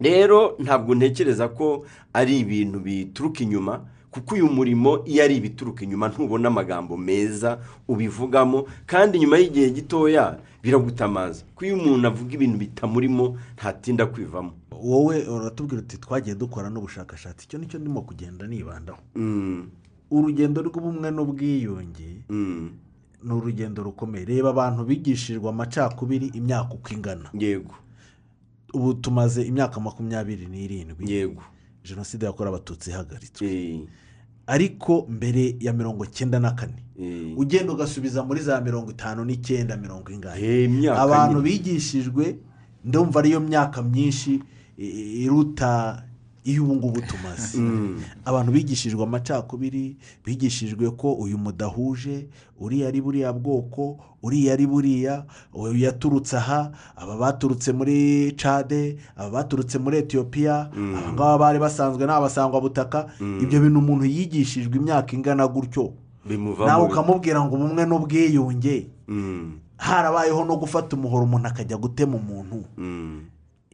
Rero 0.00 0.56
ntabwo 0.58 0.94
ntekereza 0.94 1.48
ko 1.48 1.84
ari 2.12 2.38
ibintu 2.40 2.80
bituruka 2.80 3.40
inyuma 3.44 3.80
kuko 4.16 4.34
uyu 4.34 4.48
murimo 4.48 5.04
iyo 5.04 5.24
ari 5.24 5.36
ibituruka 5.36 5.84
inyuma 5.84 6.08
ntubona 6.08 6.48
amagambo 6.48 6.96
meza 6.96 7.58
ubivugamo 7.88 8.64
kandi 8.88 9.18
nyuma 9.20 9.36
y'igihe 9.38 9.70
gitoya 9.70 10.38
biragutamaza. 10.64 11.44
Ko 11.54 11.64
iyo 11.68 11.76
umuntu 11.76 12.06
avuga 12.08 12.32
ibintu 12.34 12.56
bitamurimo 12.58 13.36
ntatinda 13.54 14.06
kwivamo. 14.08 14.52
Wowe 14.72 15.20
uratubwira 15.28 15.82
uti 15.82 15.98
twagiye 16.00 16.34
dukora 16.36 16.70
n'ubushakashatsi. 16.72 17.44
Icyo 17.44 17.58
ni 17.58 17.66
cyo 17.68 17.78
ndimo 17.78 18.02
kugenda 18.02 18.46
nibandaho. 18.48 18.98
Mm, 19.14 19.68
urugendo 20.10 20.62
rw'ubumwe 20.64 21.10
n'ubwiyunge 21.12 22.24
mm, 22.28 22.70
ni 23.24 23.32
urugendo 23.32 23.82
rukomeye. 23.84 24.24
Reba 24.24 24.50
abantu 24.50 24.84
bigishijwe 24.84 25.48
amacakubiri 25.48 26.26
imyaka 26.34 26.72
uko 26.74 26.88
ingana. 26.94 27.28
Yego. 27.36 27.74
Ubu 28.74 28.94
tumaze 28.94 29.42
imyaka 29.44 29.80
makumyabiri 29.80 30.46
n'irindwi. 30.46 31.04
Yego. 31.12 31.42
Jenoside 31.88 32.26
yakorewe 32.26 32.56
abatutsi 32.56 32.90
ihagaritswe 32.90 33.46
ariko 34.46 35.06
mbere 35.10 35.56
ya 35.60 35.72
mirongo 35.72 36.06
cyenda 36.06 36.40
na 36.40 36.50
kane 36.52 36.82
ugenda 37.36 37.72
ugasubiza 37.72 38.24
muri 38.24 38.40
za 38.40 38.60
mirongo 38.60 38.90
itanu 38.90 39.24
n'icyenda 39.24 39.76
mirongo 39.76 40.10
ingahe? 40.12 40.68
Abantu 41.02 41.42
bigishijwe 41.42 42.36
ndumva 42.84 43.20
ariyo 43.20 43.40
myaka 43.40 43.82
myinshi 43.82 44.42
iruta 45.24 46.02
iyo 46.46 46.62
ubu 46.64 46.74
ngubu 46.74 47.00
tumaze 47.02 47.58
Mm. 47.58 47.98
abantu 48.24 48.52
bigishijwe 48.52 49.02
amacakubiri 49.02 49.96
bigishijwe 50.24 50.90
ko 50.94 51.12
uyu 51.18 51.38
mudahuje 51.38 52.28
uriya 52.60 52.88
ari 52.88 53.00
buriya 53.02 53.32
bwoko 53.34 53.98
uriya 54.22 54.52
ari 54.54 54.66
buriya 54.66 55.24
uyu 55.54 55.76
yaturutse 55.84 56.36
aha 56.38 56.70
aba 56.96 57.16
baturutse 57.18 57.72
muri 57.74 58.32
cade 58.38 58.96
aba 59.16 59.30
baturutse 59.42 59.78
muri 59.78 59.96
etiyopiya 60.06 60.70
aba 60.70 61.12
ngaba 61.12 61.38
bari 61.38 61.58
basanzwe 61.58 62.06
ni 62.06 62.12
abasangwabutaka 62.12 63.06
ibyo 63.42 63.60
bintu 63.60 63.78
umuntu 63.82 64.04
yigishijwe 64.06 64.76
imyaka 64.78 65.16
ingana 65.16 65.48
gutyo. 65.50 65.92
Nawe 66.66 66.84
ukamubwira 66.90 67.38
ngo 67.44 67.54
ubumwe 67.54 67.86
n'ubwiyunge. 67.86 68.90
Mm, 69.08 69.52
harabayeho 69.76 70.44
no 70.44 70.56
gufata 70.56 70.96
umuhoro 70.96 71.24
umuntu 71.24 71.46
akajya 71.48 71.76
gutema 71.76 72.16
umuntu. 72.18 72.64
Mm. 72.78 73.20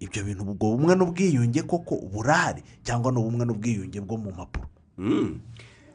Ibyo 0.03 0.21
bintu 0.27 0.43
ubwo 0.43 0.75
bumwe 0.75 0.95
n'ubwiyunge 0.99 1.63
koko 1.63 1.95
burahari 2.13 2.63
cyangwa 2.83 3.13
ni 3.15 3.19
ubumwe 3.23 3.45
n'ubwiyunge 3.47 4.01
bwo 4.03 4.17
mu 4.19 4.31
mpapuro? 4.35 4.67
Mm. 4.99 5.39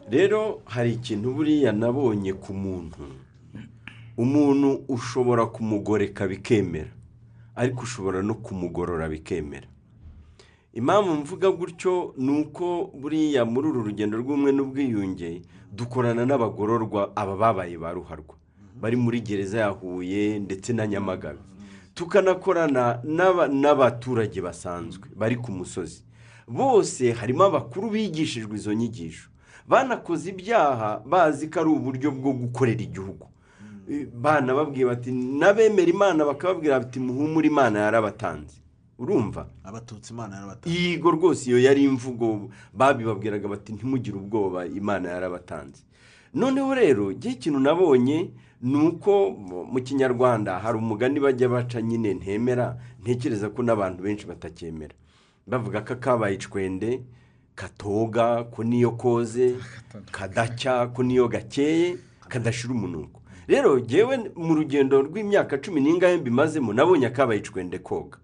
rero 0.09 0.61
hari 0.65 0.93
ikintu 0.95 1.35
buriya 1.35 1.71
nabonye 1.75 2.33
ku 2.33 2.53
muntu. 2.55 3.03
Umuntu 4.17 4.81
ushobora 4.87 5.45
kumugoreka 5.45 6.27
bikemera 6.27 6.89
ariko 7.55 7.83
ushobora 7.83 8.21
no 8.23 8.33
kumugorora 8.35 9.09
bikemera. 9.09 9.67
Impamvu 10.73 11.13
mvuga 11.13 11.51
gutyo 11.51 12.13
ni 12.17 12.31
uko 12.41 12.91
buriya 13.01 13.45
muri 13.45 13.67
uru 13.67 13.83
rugendo 13.83 14.17
rw'ubumwe 14.17 14.51
n'ubwiyunge 14.51 15.41
dukorana 15.73 16.25
n'abagororwa 16.25 17.11
aba 17.15 17.35
babaye 17.35 17.77
ba 17.77 17.91
ruharwa. 17.93 18.35
Bari 18.81 18.95
muri 18.95 19.21
gereza 19.21 19.59
ya 19.59 19.69
huye 19.69 20.39
ndetse 20.39 20.73
na 20.73 20.87
nyamagabe. 20.87 21.39
Tukanakorana 21.97 22.99
n'aba- 23.03 23.47
n'abaturage 23.49 24.41
basanzwe 24.41 25.09
bari 25.17 25.35
ku 25.35 25.51
musozi. 25.51 26.03
Bose 26.47 27.11
harimo 27.11 27.43
abakuru 27.43 27.89
bigishijwe 27.89 28.55
izo 28.55 28.73
nyigisho. 28.73 29.29
Banakoze 29.67 30.29
ibyaha 30.29 31.01
bazi 31.05 31.49
ko 31.49 31.59
ari 31.59 31.69
uburyo 31.69 32.11
bwo 32.13 32.31
gukorera 32.33 32.81
igihugu. 32.85 33.25
Bana 34.13 34.53
babwiye 34.53 34.85
bati 34.85 35.11
n'abemera 35.11 35.89
imana 35.89 36.21
bakababwira 36.25 36.79
bati 36.79 36.99
muhumure 36.99 37.47
imana 37.47 37.79
yarabatanze. 37.89 38.55
Urumva? 38.99 39.47
Abatutsi 39.63 40.13
imana 40.13 40.35
yarabatanze. 40.35 40.77
Yigo 40.79 41.11
rwose 41.11 41.49
iyo 41.49 41.59
yari 41.59 41.83
imvugo 41.83 42.49
babibabwiraga 42.73 43.47
bati 43.47 43.73
ntimugire 43.73 44.17
ubwoba 44.17 44.65
imana 44.69 45.09
yarabatanze. 45.09 45.81
Noneho 46.33 46.73
rero 46.75 47.11
igihe 47.11 47.33
ikintu 47.35 47.59
nabonye 47.59 48.29
ni 48.61 48.77
uko 48.87 49.29
mu- 49.31 49.81
kinyarwanda 49.83 50.59
hari 50.59 50.77
umugani 50.77 51.19
bajya 51.19 51.49
baca 51.49 51.81
nyine 51.81 52.13
ntemera 52.13 52.77
ntekereza 53.03 53.49
ko 53.49 53.63
n'abantu 53.63 54.03
benshi 54.03 54.25
batacyemera. 54.27 54.95
Bavuga 55.47 55.81
ko 55.81 55.93
akabaye 55.93 56.35
icwende 56.35 57.01
katoga 57.55 58.43
ko 58.43 58.63
niyo 58.63 58.91
koze 58.91 59.55
kadacya 60.11 60.87
ko 60.93 61.03
niyo 61.03 61.27
gakeye 61.27 61.97
kadashira 62.27 62.73
umunuko. 62.73 63.21
Rero 63.47 63.79
ngewe 63.79 64.31
mu 64.35 64.55
rugendo 64.55 65.01
rw'imyaka 65.01 65.57
cumi 65.61 65.81
n'ingahe 65.81 66.17
mbimazemo 66.17 66.73
nabonye 66.73 67.07
akabaye 67.07 67.39
icwende 67.39 67.79
koga. 67.79 68.17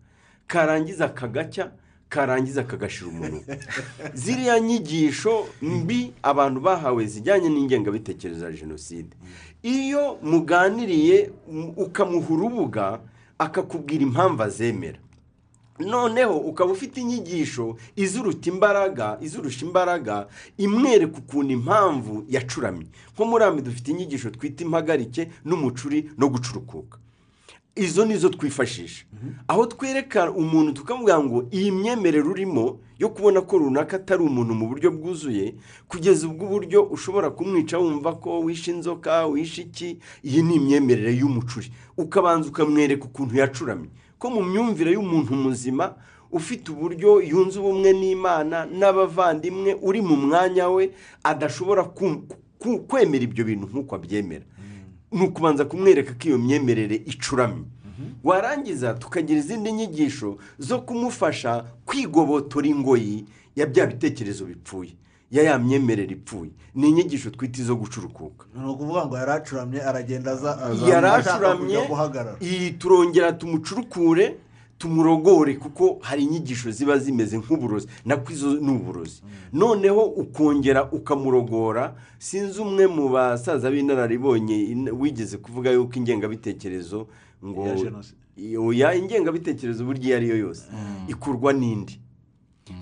Karangiza 0.48 1.08
kagacya 1.10 1.72
karangiza 2.10 2.64
kagashira 2.64 3.08
umunuko. 3.10 3.46
Ziriya 4.14 4.60
nyigisho 4.60 5.46
mbi 5.62 6.14
abantu 6.24 6.60
bahawe 6.62 7.06
zijyanye 7.06 7.50
n'ingengabitekerezo 7.50 8.46
ya 8.46 8.52
jenoside. 8.52 9.16
Iyo 9.64 10.18
muganiriye 10.22 11.32
ukamuha 11.78 12.30
urubuga 12.34 13.00
akakubwira 13.38 14.04
impamvu 14.04 14.44
azemera. 14.44 15.00
Noneho 15.80 16.38
ukaba 16.38 16.72
ufite 16.72 16.98
inyigisho 17.02 17.76
izuruta 17.96 18.50
imbaraga 18.50 19.18
izurusha 19.22 19.66
imbaraga 19.66 20.28
imwereka 20.58 21.18
ukuntu 21.18 21.52
impamvu 21.54 22.26
yacuramye. 22.30 22.88
Nko 23.14 23.26
muri 23.26 23.44
dufite 23.62 23.88
inyigisho 23.92 24.30
twita 24.30 24.64
impagarike 24.64 25.32
n'umucuri 25.46 26.12
no 26.18 26.28
gucurukuka. 26.30 26.98
Izo 27.76 28.06
ni 28.06 28.16
zo 28.18 28.30
twifashisha 28.30 29.06
aho 29.48 29.66
twereka 29.66 30.32
umuntu 30.32 30.72
tukamubwira 30.74 31.20
ngo 31.24 31.46
iyi 31.52 31.72
myemerere 31.72 32.28
urimo 32.30 32.80
yo 33.00 33.10
kubona 33.10 33.42
ko 33.42 33.58
runaka 33.58 33.96
atari 33.98 34.24
umuntu 34.24 34.54
mu 34.54 34.68
buryo 34.68 34.92
bwuzuye 34.92 35.56
kugeza 35.88 36.28
ubwo 36.28 36.46
uburyo 36.46 36.84
ushobora 36.84 37.30
kumwica 37.30 37.78
wumva 37.82 38.14
ko 38.22 38.40
wishe 38.46 38.72
inzoka 38.72 39.26
wishe 39.26 39.62
iki 39.62 39.98
iyi 40.24 40.42
ni 40.44 40.56
imyemerere 40.56 41.14
y'umucuri. 41.18 41.72
Ukabanza 41.98 42.50
ukamwereka 42.50 43.06
ukuntu 43.06 43.36
yacuramye. 43.38 43.90
Ko 44.20 44.30
mu 44.30 44.44
myumvire 44.44 44.92
y'umuntu 44.94 45.34
muzima 45.36 45.96
ufite 46.32 46.72
uburyo 46.72 47.22
yunze 47.22 47.60
ubumwe 47.60 47.94
n'imana 47.94 48.66
n'abavandimwe 48.70 49.78
uri 49.82 50.02
mu 50.02 50.16
mwanya 50.16 50.70
we 50.70 50.92
adashobora 51.24 51.84
kwemera 52.88 53.24
ibyo 53.24 53.44
bintu 53.46 53.66
nk'uko 53.68 53.96
abyemera. 53.96 54.46
Ni 55.14 55.22
ukubanza 55.28 55.66
kumwereka 55.66 56.14
ko 56.14 56.28
iyo 56.28 56.38
myemerere 56.38 56.96
icuramye. 56.96 57.66
Warangiza 58.24 58.94
tukagira 58.94 59.40
izindi 59.40 59.72
nyigisho 59.72 60.38
zo 60.60 60.80
kumufasha 60.82 61.66
kwigobotora 61.86 62.68
ingoyi 62.68 63.26
ya 63.56 63.66
bya 63.66 63.86
bitekerezo 63.88 64.46
bipfuye 64.46 64.94
ya 65.32 65.44
ya 65.44 65.60
myemerere 65.60 66.12
ipfuye. 66.14 66.52
Ni 66.76 66.90
inyigisho 66.90 67.30
twita 67.30 67.62
izo 67.62 67.76
gucurukuka. 67.76 68.46
Ni 68.56 68.70
ukuvuga 68.70 69.06
ngo 69.06 69.18
yari 69.18 69.32
acuramye 69.32 69.82
aragenda 69.82 70.32
aza 70.32 70.58
yari 70.90 71.08
acuramye 71.08 72.72
turongera 72.80 73.34
tumucurukure 73.34 74.36
tumurogore 74.78 75.54
kuko 75.56 75.98
hari 76.02 76.24
inyigisho 76.24 76.72
ziba 76.72 76.98
zimeze 76.98 77.38
nk'uburozi. 77.38 77.88
Nako 78.06 78.32
izo 78.34 78.54
ni 78.60 78.72
uburozi. 78.72 79.22
Noneho 79.54 80.02
ukongera 80.04 80.92
ukamurogora 80.92 81.96
sinzi 82.20 82.62
umwe 82.62 82.88
mu 82.88 83.10
basaza 83.10 83.72
b'inararibonye 83.72 84.58
in- 84.74 84.90
wigeze 84.92 85.38
kuvuga 85.38 85.72
yuko 85.72 85.94
ingengabitekerezo 86.00 87.08
ngo 87.46 87.64
ingengabitekerezo 88.98 89.86
burya 89.86 90.08
iyo 90.08 90.16
ari 90.18 90.30
yo 90.30 90.38
yose. 90.38 90.64
Ikurwa 91.08 91.54
n'indi. 91.54 92.00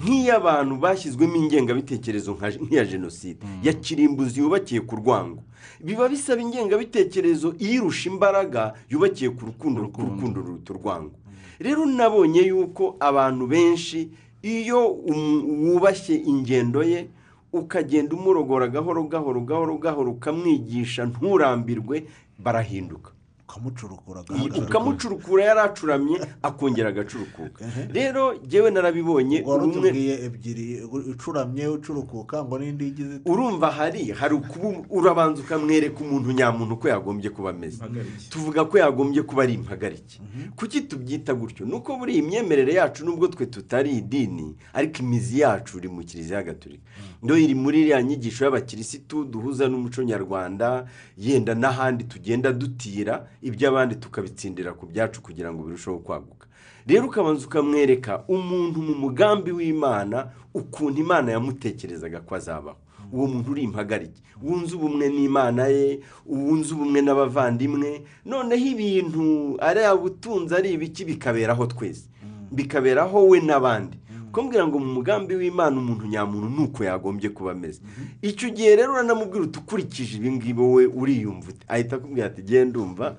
Nk'iyo 0.02 0.38
abantu 0.38 0.76
bashyizwemo 0.78 1.36
ingengabitekerezo 1.36 2.38
nk'iya 2.38 2.86
jenoside 2.86 3.42
ya 3.64 3.74
kirimbuzi 3.74 4.40
yubakiye 4.40 4.82
ku 4.82 4.96
rwango. 4.96 5.44
Biba 5.84 6.10
bisaba 6.10 6.42
ingengabitekerezo 6.42 7.56
iyirusha 7.60 8.10
imbaraga 8.10 8.74
yubakiye 8.90 9.30
ku 9.34 9.46
rukundo 9.50 9.88
ku 9.90 10.02
rukundo 10.02 10.38
ruruta 10.42 10.74
urwango. 10.74 11.16
Rero 11.62 11.86
nabonye 11.86 12.42
yuko 12.52 12.96
abantu 13.00 13.48
benshi 13.48 14.10
iyo 14.42 14.88
um- 14.88 15.44
wubashye 15.70 16.16
ingendo 16.26 16.84
ye 16.84 17.08
ukagenda 17.54 18.16
umurogora 18.16 18.68
gahoro 18.68 19.04
gahoro 19.04 19.42
gahoro 19.42 19.78
gahoro 19.78 20.10
ukamwigisha 20.12 21.06
nturambirwe 21.06 22.04
barahinduka. 22.44 23.11
Ukamucurukura 23.56 24.24
ukamucurukura 24.58 25.44
yari 25.46 25.60
acuramye 25.60 26.20
akongera 26.44 26.90
agacurukuka. 26.90 27.66
Rero 27.94 28.36
jyewe 28.48 28.72
narabibonye 28.72 29.44
wari 29.46 29.64
umwe 29.64 29.78
utubwiye 29.80 30.26
ebyiri 30.26 30.66
ucuramye 31.12 31.68
ucurukuka 31.68 32.44
ngo 32.46 32.60
n'indi 32.60 32.88
igize 32.88 33.16
urumva 33.26 33.72
hari 33.72 34.12
hari 34.12 34.34
ukuba 34.36 34.68
urabanza 34.90 35.42
ukamwereka 35.44 36.00
umuntu 36.04 36.32
nyamuntu 36.32 36.78
ko 36.80 36.88
yagombye 36.90 37.30
kuba 37.30 37.50
ameze. 37.50 37.84
Tuvuga 38.30 38.66
ko 38.66 38.78
yagombye 38.78 39.22
kuba 39.24 39.44
ari 39.44 39.54
impagarike 39.60 40.20
kuki 40.56 40.82
tubyita 40.82 41.34
gutyo? 41.34 41.66
Ni 41.66 41.74
uko 41.76 41.98
buriya 41.98 42.20
imyemerere 42.24 42.74
yacu 42.74 43.06
nubwo 43.06 43.28
twe 43.28 43.46
tutari 43.46 43.92
idini 43.98 44.56
ariko 44.74 44.98
imizi 45.04 45.40
yacu 45.40 45.78
iri 45.78 45.88
mu 45.90 46.02
kiliziya 46.04 46.44
gatolika 46.44 46.84
ndo 47.24 47.38
iri 47.38 47.56
muri 47.56 47.82
iriya 47.82 48.04
nyigisho 48.04 48.46
y'abakirisitu 48.46 49.26
duhuza 49.26 49.68
n'umuco 49.70 50.04
nyarwanda 50.04 50.86
yenda 51.18 51.54
n'ahandi 51.56 52.04
tugenda 52.04 52.54
dutira 52.54 53.28
iby'abandi 53.42 53.96
tukabitsindira 53.96 54.74
ku 54.74 54.86
byacu 54.86 55.22
kugira 55.22 55.54
ngo 55.54 55.64
birusheho 55.64 55.98
kwaguka. 56.00 56.48
Rero 56.88 57.06
ukabanza 57.06 57.46
ukamwereka 57.46 58.24
umuntu 58.28 58.82
mu 58.82 58.94
mugambi 58.96 59.52
w'imana 59.52 60.28
ukuntu 60.54 60.98
imana 61.02 61.32
yamutekerezaga 61.32 62.20
ko 62.26 62.36
azabaho. 62.36 62.78
Uwo 63.14 63.28
muntu 63.28 63.52
uri 63.52 63.62
impagarike 63.70 64.22
wunze 64.42 64.74
ubumwe 64.76 65.10
n'imana 65.10 65.68
ye? 65.70 66.00
Wunze 66.26 66.74
ubumwe 66.74 67.02
n'abavandimwe? 67.06 68.02
Noneho 68.26 68.66
ibintu 68.74 69.58
ari 69.62 69.82
ubutunzi 69.96 70.56
ari 70.58 70.72
ibiki 70.74 71.06
bikaberaho 71.06 71.66
twese. 71.70 72.10
Bikaberaho 72.52 73.28
we 73.30 73.40
n'abandi. 73.46 73.98
Kumbwira 74.32 74.68
ngo 74.68 74.80
mu 74.80 74.94
mugambi 74.94 75.36
w'imana 75.36 75.76
umuntu 75.80 76.08
nyamuntu 76.08 76.50
ni 76.50 76.62
uko 76.64 76.84
yagombye 76.84 77.30
kuba 77.30 77.52
ameze. 77.52 77.82
Icyo 78.22 78.50
gihe 78.50 78.76
rero 78.76 78.94
uranamubwira 78.94 79.44
ukurikije 79.46 80.18
ibi 80.18 80.32
ngibi 80.32 80.62
wowe 80.62 80.86
uriyumva 80.86 81.50
ahita 81.68 81.96
akubwira 81.96 82.26
ati 82.28 82.42
genda 82.42 82.70
ndumva 82.70 83.16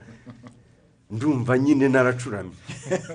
ndumva 1.10 1.58
nyine 1.58 1.88
naracuramye. 1.88 2.56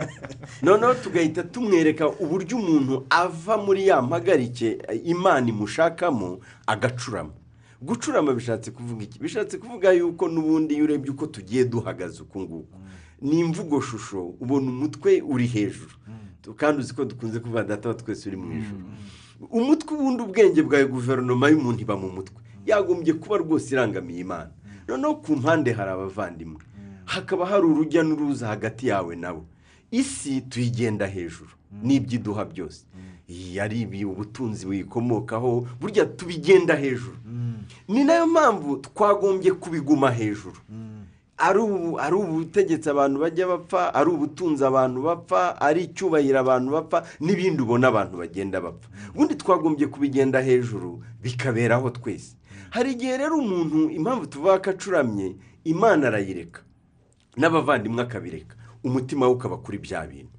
Noneho 0.63 0.93
tugahita 0.93 1.43
tumwereka 1.43 2.09
uburyo 2.09 2.57
umuntu 2.57 3.05
ava 3.09 3.57
muri 3.57 3.87
ya 3.87 4.01
mpagarike 4.01 4.77
imana 5.03 5.49
imushakamo 5.49 6.39
agacurama. 6.67 7.33
Gucurama 7.81 8.33
bishatse 8.33 8.71
kuvuga 8.71 9.03
iki? 9.03 9.19
Bishatse 9.19 9.57
kuvuga 9.57 9.91
yuko 9.91 10.27
n'ubundi 10.27 10.73
iyo 10.73 10.83
urebye 10.83 11.11
uko 11.11 11.27
tugiye 11.27 11.65
duhagaze 11.65 12.21
uku 12.21 12.41
nguku. 12.41 12.77
Ni 13.21 13.39
imvugo 13.39 13.81
shusho 13.81 14.19
ubona 14.39 14.67
umutwe 14.69 15.21
uri 15.21 15.47
hejuru. 15.47 15.95
Kandi 16.55 16.79
uzi 16.81 16.93
ko 16.93 17.05
dukunze 17.05 17.39
kuvuga 17.39 17.63
data 17.63 17.89
wa 17.89 17.95
twese 17.95 18.29
uri 18.29 18.37
mu 18.37 18.51
ijoro 18.53 18.83
umutwe 19.51 19.91
ubundi 19.97 20.23
ubwenge 20.23 20.61
bwawe 20.63 20.85
guverinoma 20.85 21.49
y'umuntu 21.49 21.81
iba 21.81 21.95
mu 21.97 22.09
mutwe. 22.09 22.35
Yagombye 22.65 23.13
kuba 23.13 23.37
rwose 23.37 23.69
irangamiye 23.75 24.19
imana. 24.19 24.49
Noneho 24.87 25.15
ku 25.21 25.35
mpande 25.35 25.71
hari 25.73 25.91
abavandimwe. 25.91 26.61
Hakaba 27.05 27.45
hari 27.45 27.65
urujya 27.65 28.03
n'uruza 28.03 28.47
hagati 28.47 28.87
yawe 28.87 29.15
nabo 29.15 29.45
isi 29.91 30.41
tuyigenda 30.41 31.07
hejuru. 31.07 31.51
N'ibyo 31.83 32.15
iduha 32.19 32.45
byose. 32.45 32.83
Iyi 33.29 33.59
ari 33.59 33.81
ibi 33.81 34.05
ubutunzi 34.05 34.65
buyikomokaho. 34.65 35.67
Burya 35.79 36.05
tubigenda 36.05 36.75
hejuru. 36.75 37.15
Ni 37.87 38.03
na 38.03 38.13
yo 38.13 38.27
mpamvu 38.27 38.77
twagombye 38.77 39.51
kubiguma 39.51 40.11
hejuru. 40.11 40.57
Ari 41.37 41.59
ubu 41.59 41.99
ari 41.99 42.15
ubutegetsi 42.15 42.89
abantu 42.89 43.19
bajya 43.19 43.47
bapfa 43.47 43.93
ari 43.93 44.09
ubutunzi 44.09 44.63
abantu 44.65 45.01
bapfa 45.01 45.61
ari 45.61 45.83
icyubahiro 45.87 46.39
abantu 46.39 46.69
bapfa 46.71 46.97
n'ibindi 47.19 47.61
ubona 47.61 47.87
abantu 47.87 48.17
bagenda 48.17 48.61
bapfa. 48.61 48.89
Ubundi 49.13 49.35
twagombye 49.35 49.87
kubigenda 49.87 50.41
hejuru 50.41 51.03
bikaberaho 51.23 51.89
twese. 51.89 52.35
Hari 52.69 52.91
igihe 52.97 53.17
rero 53.17 53.37
umuntu 53.37 53.89
impamvu 53.89 54.27
tuvuga 54.27 54.57
ko 54.59 54.69
acuramye 54.69 55.35
imana 55.63 56.07
arayireka 56.07 56.61
n'abavandimwe 57.37 58.01
akabireka. 58.03 58.55
Umutima 58.83 59.27
we 59.27 59.33
ukaba 59.33 59.57
kuri 59.57 59.77
bya 59.77 60.07
bintu. 60.07 60.33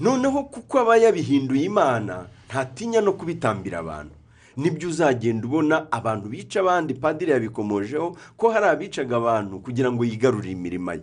Noneho 0.00 0.44
kuko 0.54 0.78
aba 0.78 0.96
yabihinduye 0.96 1.64
imana 1.66 2.26
ntatinya 2.48 3.00
no 3.00 3.12
kubitambira 3.18 3.78
abantu. 3.82 4.14
Ni 4.58 4.70
byo 4.74 4.88
uzagenda 4.88 5.46
ubona 5.46 5.76
abantu 5.90 6.26
bica 6.28 6.56
abandi 6.60 6.92
padiri 6.94 7.30
yabikomojeho 7.32 8.08
ko 8.36 8.44
hari 8.52 8.66
abicaga 8.66 9.14
abantu 9.22 9.54
kugira 9.64 9.88
ngo 9.92 10.02
yigarurire 10.04 10.52
imirimo 10.58 10.92
ye. 10.98 11.02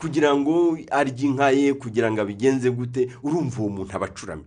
Kugira 0.00 0.30
ngo 0.38 0.78
arye 0.90 1.24
inka 1.26 1.48
ye 1.50 1.74
kugira 1.74 2.06
ngo 2.10 2.18
abigenze 2.22 2.68
gute 2.70 3.02
urumva 3.26 3.56
uwo 3.60 3.70
muntu 3.76 3.92
aba 3.96 4.06
acuramye 4.06 4.46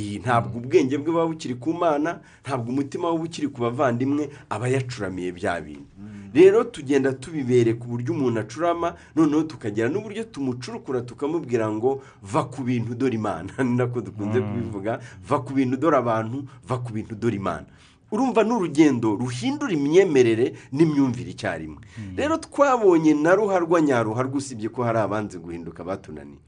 iyi 0.00 0.14
ntabwo 0.24 0.54
ubwenge 0.60 0.94
bwe 0.98 1.10
buba 1.12 1.26
bukiri 1.30 1.54
ku 1.62 1.70
mana 1.82 2.10
ntabwo 2.44 2.68
umutima 2.72 3.08
we 3.08 3.14
uba 3.14 3.24
ukiri 3.24 3.48
ku 3.48 3.58
bavandimwe 3.64 4.22
aba 4.54 4.66
yacuramiye 4.74 5.30
bya 5.38 5.54
bintu. 5.64 5.90
Rero 6.36 6.64
tugenda 6.64 7.12
tubibereka 7.12 7.82
uburyo 7.84 8.10
umuntu 8.14 8.38
acurama 8.40 8.88
noneho 9.16 9.42
tukagira 9.50 9.88
n'uburyo 9.88 10.22
tumucurukura 10.32 11.00
tukamubwira 11.00 11.66
ngo 11.72 12.02
va 12.22 12.42
ku 12.52 12.60
bintu 12.62 12.94
dore 12.94 13.14
imana. 13.16 13.48
Ni 13.66 13.76
nako 13.76 14.00
dukunze 14.00 14.38
kubivuga. 14.40 15.00
Va 15.28 15.38
ku 15.40 15.50
bintu 15.56 15.76
dore 15.80 15.96
abantu 15.96 16.44
va 16.68 16.76
ku 16.84 16.92
bintu 16.92 17.14
dore 17.14 17.36
imana. 17.36 17.66
Urumva 18.12 18.44
ni 18.44 18.52
urugendo 18.52 19.14
ruhindura 19.16 19.72
imyemerere 19.72 20.54
n'imyumvire 20.72 21.30
icyarimwe. 21.30 21.80
Rero 22.16 22.36
twabonye 22.38 23.14
na 23.14 23.34
ruharwa 23.34 23.80
nyaruharwa 23.80 24.36
usibye 24.38 24.68
ko 24.68 24.82
hari 24.84 24.98
abanze 24.98 25.38
guhinduka 25.38 25.84
batunaniye. 25.84 26.38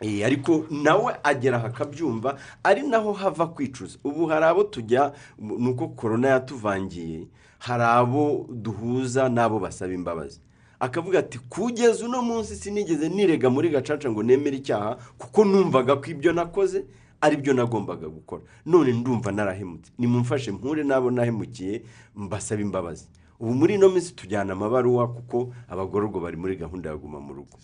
Eh, 0.00 0.26
ariko 0.26 0.66
nawe 0.70 1.14
agera 1.22 1.56
aha 1.56 1.66
akabyumva 1.68 2.38
ari 2.64 2.82
naho 2.82 3.12
hava 3.12 3.46
kwicuza. 3.46 3.98
Ubu 4.04 4.26
hari 4.26 4.44
abo 4.44 4.64
tujya 4.64 5.12
ni 5.38 5.68
uko 5.68 5.88
korona 5.88 6.28
yatuvangiye 6.28 7.26
hari 7.58 7.82
abo 7.84 8.46
duhuza 8.50 9.28
n'abo 9.28 9.58
basaba 9.60 9.92
imbabazi. 9.94 10.40
Akavuga 10.80 11.18
ati 11.18 11.38
kugeza 11.38 12.04
uno 12.06 12.22
munsi 12.22 12.56
sinigeze 12.56 13.08
nirega 13.08 13.50
muri 13.50 13.68
gacaca 13.70 14.10
ngo 14.10 14.22
nemere 14.22 14.56
icyaha 14.58 14.96
kuko 15.18 15.44
numvaga 15.44 15.96
ko 15.96 16.10
ibyo 16.10 16.32
nakoze 16.34 16.82
ari 17.22 17.36
byo 17.38 17.54
nagombaga 17.54 18.08
gukora. 18.10 18.42
None 18.66 18.92
ndumva 18.92 19.32
narahemutse. 19.32 19.92
Nimumfashe 19.98 20.50
mpure 20.52 20.82
n'abo 20.84 21.10
nahemukiye 21.10 21.82
mbasaba 22.16 22.62
imbabazi. 22.62 23.06
Ubu 23.40 23.54
muri 23.54 23.74
ino 23.74 23.88
minsi 23.88 24.14
tujyana 24.14 24.52
amabaruwa 24.52 25.08
kuko 25.08 25.54
abagororwa 25.68 26.20
bari 26.20 26.36
muri 26.36 26.56
gahunda 26.56 26.90
ya 26.90 26.96
guma 26.96 27.20
mu 27.20 27.34
rugo. 27.34 27.56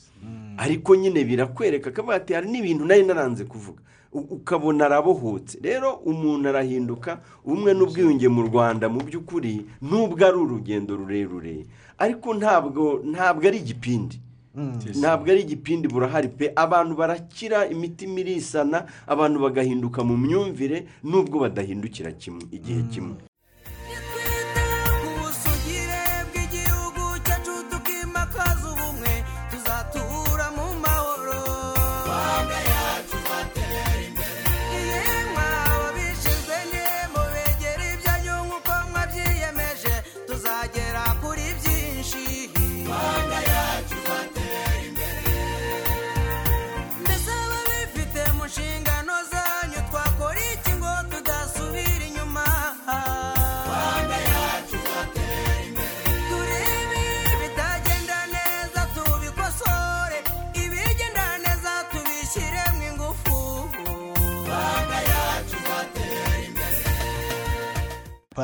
Ariko 0.57 0.97
nyine 0.97 1.25
birakwereka 1.25 1.91
akavuga 1.91 2.15
ati 2.15 2.35
hari 2.35 2.51
n'ibintu 2.51 2.85
nari 2.87 3.03
naranze 3.03 3.45
kuvuga. 3.45 3.83
Ukabona 4.13 4.87
arabohotse 4.87 5.59
rero 5.63 5.93
umuntu 6.03 6.49
arahinduka 6.49 7.21
ubumwe 7.45 7.75
n'ubwiyunge 7.75 8.29
mu 8.29 8.43
rwanda 8.49 8.89
mu 8.89 9.05
by'ukuri 9.05 9.67
nubwo 9.83 10.19
ari 10.27 10.39
urugendo 10.39 10.97
rurerure. 10.97 11.67
Ariko 11.99 12.35
ntabwo 12.35 13.03
ntabwo 13.05 13.47
ari 13.49 13.59
igipindi. 13.59 14.19
Ntabwo 15.01 15.31
ari 15.33 15.41
igipindi 15.43 15.89
burahari 15.89 16.29
pe. 16.29 16.53
Abantu 16.57 16.95
barakira 16.97 17.67
imitima 17.69 18.21
irisana 18.21 18.87
abantu 19.07 19.39
bagahinduka 19.41 20.05
mu 20.05 20.17
myumvire 20.17 20.87
nubwo 21.05 21.41
badahindukira 21.41 22.13
kimwe 22.13 22.45
igihe 22.53 22.83
kimwe. 22.93 23.17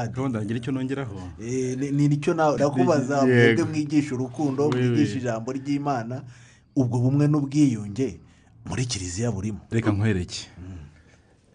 Gahunda 0.08 0.42
ngira 0.44 0.58
icyo 0.58 0.72
nongeraho. 0.72 1.16
Eh, 1.40 1.78
ni- 1.78 1.90
ni 1.90 2.08
ni 2.08 2.16
cyo 2.20 2.34
na- 2.34 2.56
nakubaza 2.56 3.22
mwebwe 3.26 3.64
mwigisha 3.64 4.14
urukundo 4.14 4.70
mwigisha 4.70 5.18
ijambo 5.18 5.52
ry'imana 5.52 6.22
ubwo 6.76 6.98
bumwe 6.98 7.28
n'ubwiyunge 7.28 8.20
muri 8.66 8.84
kiliziya 8.86 9.30
burimo. 9.32 9.60
Reka 9.70 9.90
nkwereke. 9.92 10.48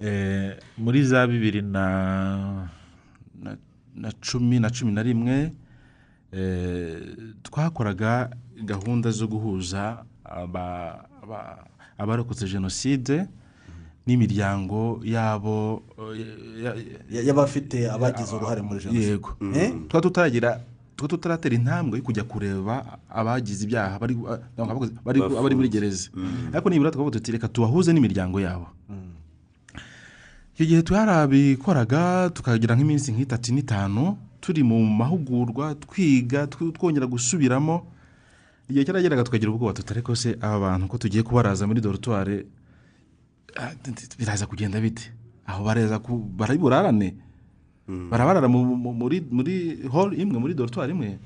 Eh, 0.02 0.56
muri 0.78 1.04
za 1.04 1.28
bibiri 1.28 1.62
na 1.62 2.70
na- 3.96 4.12
cumi 4.22 4.60
na 4.60 4.70
cumi 4.70 4.92
na 4.92 5.04
rimwe 5.04 5.52
eh, 6.32 7.02
twakoraga 7.44 8.30
gahunda 8.64 9.12
zo 9.12 9.28
guhuza 9.28 10.06
aba- 10.24 11.04
aba- 11.24 11.66
abarokotse 11.98 12.48
jenoside 12.48 13.28
n'imiryango 14.10 14.98
yabo 15.06 15.84
eh, 16.18 16.26
ya- 16.66 16.76
Ya- 17.14 17.24
y'abafite 17.30 17.86
abagize 17.86 18.34
uruhare 18.36 18.62
muri 18.66 18.82
jenoside. 18.82 19.06
Yego. 19.14 19.38
Eh? 19.54 19.70
tuba 19.88 20.02
tutaragira 20.02 20.60
tuba 20.98 21.08
tutaratera 21.16 21.56
intambwe 21.56 22.02
yo 22.02 22.04
kujya 22.04 22.24
kureba 22.26 22.98
abagize 23.08 23.64
ibyaha 23.70 23.96
bari 24.02 24.18
bari- 25.06 25.22
abari 25.22 25.56
muri 25.56 25.70
gereza. 25.70 26.10
Ariko 26.52 26.68
nibura 26.70 26.92
tukavuga 26.92 27.16
tuti 27.22 27.32
reka 27.38 27.48
tubahuze 27.48 27.94
n'imiryango 27.94 28.42
yabo. 28.42 28.68
Icyo 30.60 30.66
gihe 30.66 30.82
twarabikoraga 30.84 32.30
tukagira 32.36 32.76
nk'iminsi 32.76 33.16
nk'itatu 33.16 33.56
n'itanu 33.56 34.18
turi 34.44 34.60
mu 34.64 34.76
mahugurwa 34.84 35.72
twiga 35.80 36.52
tw- 36.52 36.76
twongera 36.76 37.08
gusubiramo. 37.08 37.88
Igihe 38.68 38.84
cyarageraga 38.86 39.24
tukagira 39.24 39.52
ubwoba 39.56 39.74
tutari 39.74 40.04
ko 40.04 40.16
se 40.20 40.36
aba 40.42 40.60
bantu 40.60 40.88
ko 40.92 40.96
tugiye 41.00 41.24
kubaraza 41.24 41.64
muri 41.64 41.80
dorutware 41.80 42.44
biraza 44.18 44.46
kugenda 44.48 44.82
bite 44.82 45.12
aho 45.48 45.64
bareza 45.64 46.00
baraburarane 46.38 47.16
barabarara 48.10 48.48
mu- 48.48 48.76
mu- 48.78 48.94
muri 48.94 49.20
hall 49.92 50.14
imwe 50.14 50.38
muri 50.40 50.54
dorutwari 50.54 50.92
imwe. 50.94 51.18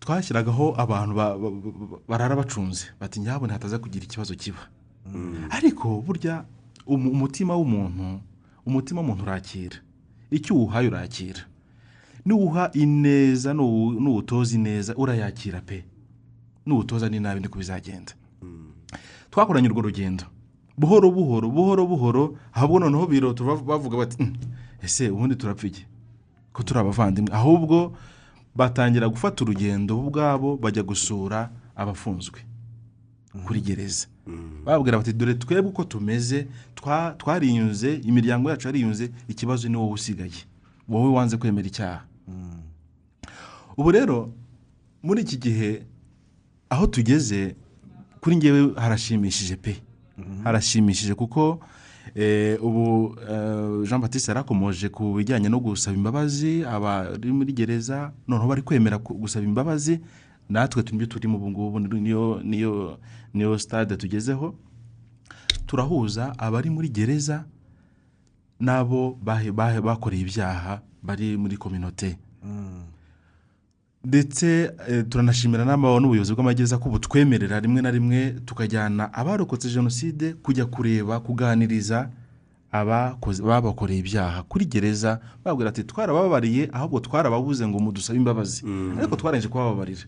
Twashyiragaho 0.00 0.74
abantu 0.80 1.14
ba- 1.14 1.36
ba- 1.38 1.50
ba- 1.50 1.98
barara 2.08 2.36
bacunze. 2.36 2.86
Bati 3.00 3.20
nyabone 3.20 3.52
hataza 3.52 3.78
kugira 3.78 4.04
ikibazo 4.04 4.34
kiba. 4.34 4.60
Ariko 5.50 6.00
burya 6.04 6.44
umu- 6.86 7.10
umutima 7.10 7.54
w'umuntu 7.56 8.20
umutima 8.66 9.00
w'umuntu 9.00 9.22
urakira. 9.24 9.76
Icyo 10.30 10.56
uwuhaye 10.56 10.88
urakira. 10.88 11.40
Nuwuha 12.24 12.70
ineza 12.76 13.52
nuwu- 13.52 13.96
nuwutoza 14.00 14.54
ineza 14.56 14.92
urayakira 14.96 15.60
pe. 15.60 15.84
Nuwutoza 16.66 17.08
n'inabi 17.08 17.40
niko 17.40 17.58
bizagenda. 17.58 18.12
Twakoranye 19.30 19.68
urwo 19.68 19.82
rugendo. 19.88 20.24
Buhoro 20.78 21.10
buhoro 21.10 21.48
buhoro 21.50 21.86
buhoro 21.86 22.34
ahubwo 22.52 22.78
noneho 22.78 23.06
birota 23.06 23.44
bav- 23.44 23.64
bavuga 23.64 23.96
bati 23.96 24.16
"Mm, 24.22 24.32
ese 24.82 25.10
ubundi 25.10 25.36
turapfa 25.36 25.66
iki? 25.66 25.84
Ko 26.52 26.62
turi 26.62 26.80
abavandimwe. 26.80 27.32
Ahubwo 27.34 27.92
batangira 28.56 29.08
gufata 29.08 29.44
urugendo 29.44 29.96
bo 29.96 30.06
ubwabo 30.08 30.56
bajya 30.56 30.82
gusura 30.82 31.50
abafunzwe 31.76 32.40
kuri 33.46 33.60
gereza. 33.60 34.06
Bababwira 34.64 34.98
bati 34.98 35.12
dore 35.12 35.34
twebwe 35.34 35.70
uko 35.70 35.84
tumeze 35.84 36.46
twa- 36.74 37.14
twariyunze 37.18 37.94
imiryango 38.04 38.50
yacu 38.50 38.68
yariyunze 38.68 39.10
ikibazo 39.28 39.68
ni 39.68 39.76
wowe 39.76 39.92
usigaye. 39.92 40.42
Wowe 40.88 41.08
wanze 41.14 41.36
kwemera 41.36 41.66
icyaha. 41.68 42.02
Ubu 43.76 43.90
rero 43.90 44.32
muri 45.02 45.22
iki 45.22 45.36
gihe 45.36 45.82
aho 46.70 46.86
tugeze 46.86 47.54
kuri 48.20 48.36
ngewe 48.36 48.74
harashimishije 48.76 49.56
pe. 49.56 49.76
Harashimishije 50.44 51.14
kuko 51.14 51.60
eh, 52.14 52.58
ubu 52.64 53.16
eh, 53.30 53.88
jean 53.88 54.00
batiste 54.00 54.30
yarakomoje 54.30 54.88
ku 54.88 55.14
bijyanye 55.14 55.48
no 55.48 55.60
gusaba 55.60 55.96
imbabazi 55.96 56.64
abari 56.64 57.32
muri 57.32 57.52
gereza 57.52 58.12
noneho 58.28 58.48
bari 58.48 58.62
kwemera 58.62 58.98
gusaba 58.98 59.44
imbabazi. 59.44 60.00
Natwe 60.50 60.82
turi 60.82 61.06
turimo 61.06 61.36
ubu 61.38 61.50
ngubu 61.50 61.78
niyo 63.34 63.58
stade 63.58 63.96
tugezeho. 63.96 64.54
Turahuza 65.66 66.34
abari 66.38 66.70
muri 66.70 66.88
gereza 66.88 67.44
n'abo 68.60 69.18
bakoreye 69.82 70.22
ibyaha 70.22 70.82
bari 71.02 71.36
muri 71.36 71.56
kominote 71.56 72.18
ndetse 74.04 74.72
eh, 74.88 75.04
turanashimira 75.08 75.64
n'ubuyobozi 75.76 76.32
bw'amagereza 76.32 76.78
ko 76.78 76.88
butwemerera 76.88 77.60
rimwe 77.60 77.82
na 77.82 77.90
rimwe 77.90 78.40
tukajyana 78.44 79.12
abarokotse 79.12 79.68
jenoside 79.68 80.34
kujya 80.42 80.66
kureba 80.66 81.20
kuganiriza 81.20 82.08
babakoreye 83.42 83.98
ibyaha 84.00 84.42
kuri 84.42 84.64
gereza 84.64 85.20
babwira 85.44 85.70
ati 85.70 85.84
twarababariye 85.84 86.70
ahubwo 86.72 87.00
twarababuze 87.00 87.66
ngo 87.68 87.78
mudusabe 87.78 88.16
imbabazi. 88.18 88.62
Ariko 88.98 89.16
twarangije 89.16 89.48
kubababarira. 89.48 90.06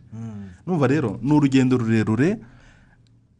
Numva 0.66 0.86
rero 0.86 1.18
ni 1.22 1.32
urugendo 1.32 1.76
rurerure 1.76 2.38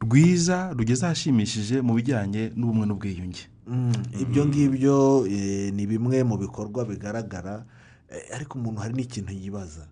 rwiza 0.03 0.74
rugeze 0.76 1.07
ahashimishije 1.07 1.80
mu 1.80 1.94
bijyanye 1.94 2.50
n'ubumwe 2.57 2.86
n'ubwiyunge. 2.86 3.46
Mm, 3.66 3.92
ibyo 4.20 4.42
ngibyo 4.46 4.96
eh, 5.30 5.70
ni 5.72 5.86
bimwe 5.86 6.24
mu 6.26 6.36
bikorwa 6.36 6.84
bigaragara 6.84 7.64
eh, 8.11 8.34
ariko 8.34 8.59
umuntu 8.59 8.80
hari 8.82 8.94
n'ikintu 8.94 9.32
yibaza. 9.32 9.86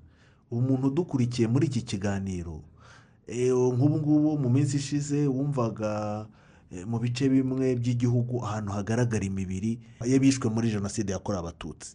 Umuntu 0.51 0.87
udukurikiye 0.87 1.49
muri 1.49 1.67
iki 1.67 1.83
kiganiro. 1.83 2.61
Nk'ubu 3.31 3.99
ngubu 3.99 4.39
mu 4.39 4.49
minsi 4.51 4.77
ishize 4.77 5.27
wumvaga 5.27 6.27
eh, 6.73 6.87
mu 6.87 6.99
bice 6.99 7.29
bimwe 7.29 7.75
by'igihugu 7.79 8.43
ahantu 8.45 8.73
hagaragara 8.73 9.25
imibiri 9.25 9.79
y'abishwe 10.07 10.51
muri 10.51 10.71
jenoside 10.71 11.13
yakorewe 11.13 11.41
abatutsi. 11.43 11.95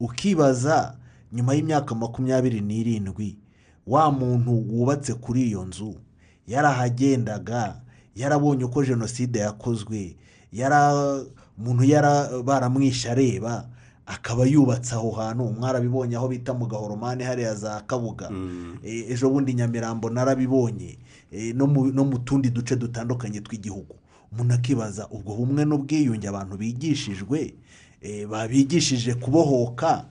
Ukibaza 0.00 0.98
nyuma 1.32 1.54
y'imyaka 1.54 1.94
makumyabiri 1.94 2.60
n'irindwi 2.60 3.36
wa 3.86 4.10
muntu 4.10 4.50
wubatse 4.50 5.14
kuri 5.14 5.42
iyo 5.48 5.64
nzu? 5.64 5.94
Yarahagendaga 6.46 7.80
yarabonye 8.16 8.64
uko 8.64 8.84
jenoside 8.84 9.38
yakozwe 9.38 10.16
yara 10.52 10.92
umuntu 11.58 11.84
yara 11.84 12.42
baramwishe 12.42 13.10
areba 13.10 13.68
akaba 14.08 14.46
yubatse 14.48 14.94
aho 14.96 15.10
hantu 15.20 15.44
mwarabibonye 15.52 16.16
aho 16.16 16.28
bita 16.32 16.54
mu 16.56 16.64
gahoromani 16.66 17.24
hariya 17.24 17.54
za 17.54 17.80
kabuga. 17.84 18.30
Eh, 18.82 19.10
ejo 19.12 19.28
bundi 19.30 19.52
nyamirambo 19.54 20.08
narabibonye. 20.10 20.96
Eh, 21.32 21.52
no 21.54 21.66
mu- 21.68 21.92
tundi 22.24 22.48
duce 22.50 22.76
dutandukanye 22.76 23.40
tw'igihugu. 23.44 23.94
Umuntu 24.32 24.54
akibaza 24.54 25.08
ubwo 25.12 25.36
bumwe 25.36 25.64
n'ubwiyunge 25.64 26.24
abantu 26.28 26.56
bigishijwe 26.56 27.54
eh, 28.00 28.24
babigishije 28.28 29.14
kubohoka 29.20 30.04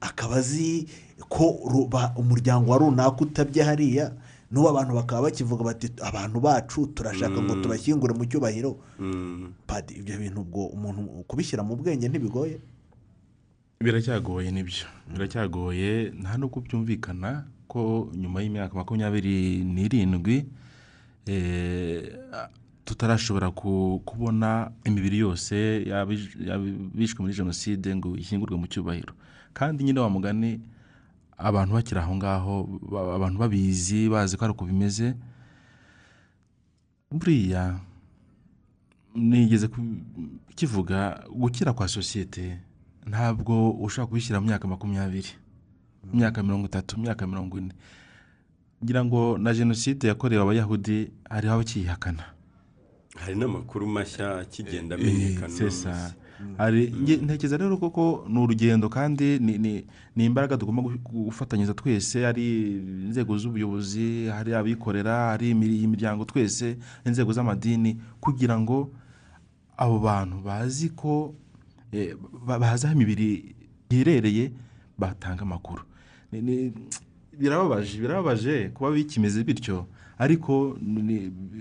akaba 0.00 0.36
azi 0.38 0.86
ko 1.28 1.44
umuryango 2.16 2.70
wa 2.70 2.78
runaka 2.78 3.20
utabye 3.20 3.62
hariya 3.62 4.12
n'ubu 4.50 4.68
abantu 4.70 4.94
bakaba 4.94 5.22
bakivuga 5.26 5.64
bati 5.64 5.90
abantu 6.02 6.40
bacu 6.40 6.86
turashaka 6.94 7.42
ngo 7.42 7.54
tubashyingure 7.62 8.14
mu 8.14 8.24
cyubahiro. 8.30 8.76
Mm. 8.98 9.52
ibyo 9.98 10.18
bintu 10.18 10.40
ubwo 10.40 10.66
umuntu 10.70 11.24
kubishyira 11.26 11.62
mu 11.62 11.76
bwenge 11.76 12.08
ntibigoye. 12.08 12.58
Biracyagoye 13.84 14.50
ni 14.50 14.62
byo. 14.62 14.84
Biracyagoye 15.12 16.12
nta 16.20 16.36
nubwo 16.36 16.60
byumvikana 16.60 17.44
ko 17.68 18.10
nyuma 18.14 18.42
y'imyaka 18.42 18.74
makumyabiri 18.74 19.64
n'irindwi 19.64 20.44
eh, 21.26 22.12
tutarashobora 22.84 23.50
ku- 23.50 24.02
kubona 24.04 24.70
imibiri 24.84 25.18
yose 25.24 25.80
y'abish- 25.88 26.36
y'abishwe 26.44 27.22
muri 27.24 27.32
jenoside 27.34 27.96
ngo 27.96 28.16
ishyingurwe 28.20 28.56
mu 28.60 28.66
cyubahiro. 28.68 29.14
Kandi 29.56 29.84
nyine 29.84 30.00
wa 30.00 30.10
mugani 30.10 30.60
abantu 31.38 31.74
bakiri 31.74 32.00
aho 32.04 32.12
ngaho 32.20 32.54
ba- 32.90 33.14
abantu 33.16 33.38
babizi 33.40 34.08
bazi 34.12 34.36
ko 34.36 34.44
ari 34.44 34.52
uko 34.52 34.64
bimeze 34.68 35.14
buriya 37.10 37.80
nigeze 39.16 39.68
kivuga 40.54 41.24
gukira 41.32 41.72
kwa 41.72 41.88
sosiyete 41.88 42.60
ntabwo 43.06 43.70
ushobora 43.70 44.06
kubishyira 44.08 44.40
mu 44.40 44.46
myaka 44.46 44.68
makumyabiri 44.68 45.32
mu 46.04 46.18
myaka 46.20 46.42
mirongo 46.42 46.66
itatu 46.66 46.96
mu 46.96 47.02
myaka 47.04 47.26
mirongo 47.26 47.58
ine. 47.58 47.72
Ngira 48.84 49.04
ngo 49.04 49.38
na 49.38 49.52
jenoside 49.54 50.08
yakorewe 50.08 50.42
abayahudi 50.42 51.10
hariho 51.30 51.54
abakiyihakana 51.54 52.24
hari 53.16 53.34
n'amakuru 53.36 53.86
mashya 53.86 54.38
akigenda 54.38 54.96
Eh, 54.96 55.00
amenyekana 55.02 55.48
nge- 57.04 57.20
ntekereza 57.20 57.56
rero 57.60 57.76
koko 57.76 58.24
ni 58.28 58.38
urugendo 58.40 58.88
kandi 58.88 59.36
ni- 59.38 59.58
imbaraga 60.24 60.56
tugomba 60.56 60.82
gu- 60.82 61.28
gufatanyiriza 61.28 61.74
twese. 61.76 62.24
Ari 62.26 62.80
inzego 63.12 63.36
z'ubuyobozi 63.36 64.32
hari 64.32 64.54
abikorera 64.56 65.36
hari 65.36 65.50
imiryango 65.52 66.24
twese 66.24 66.78
inzego 67.04 67.32
z'amadini 67.32 68.00
kugira 68.20 68.56
ngo 68.56 68.88
abo 69.76 69.98
bantu 70.00 70.40
bazi 70.40 70.88
ko 70.96 71.34
bazi 72.46 72.86
aho 72.86 72.94
imibiri 72.94 73.54
iherereye 73.90 74.52
batanga 74.98 75.42
amakuru. 75.42 75.82
Birababaje 77.38 77.98
birababaje 78.00 78.68
kuba 78.74 78.90
bikimeze 78.90 79.44
bityo. 79.44 79.86
Ariko 80.18 80.76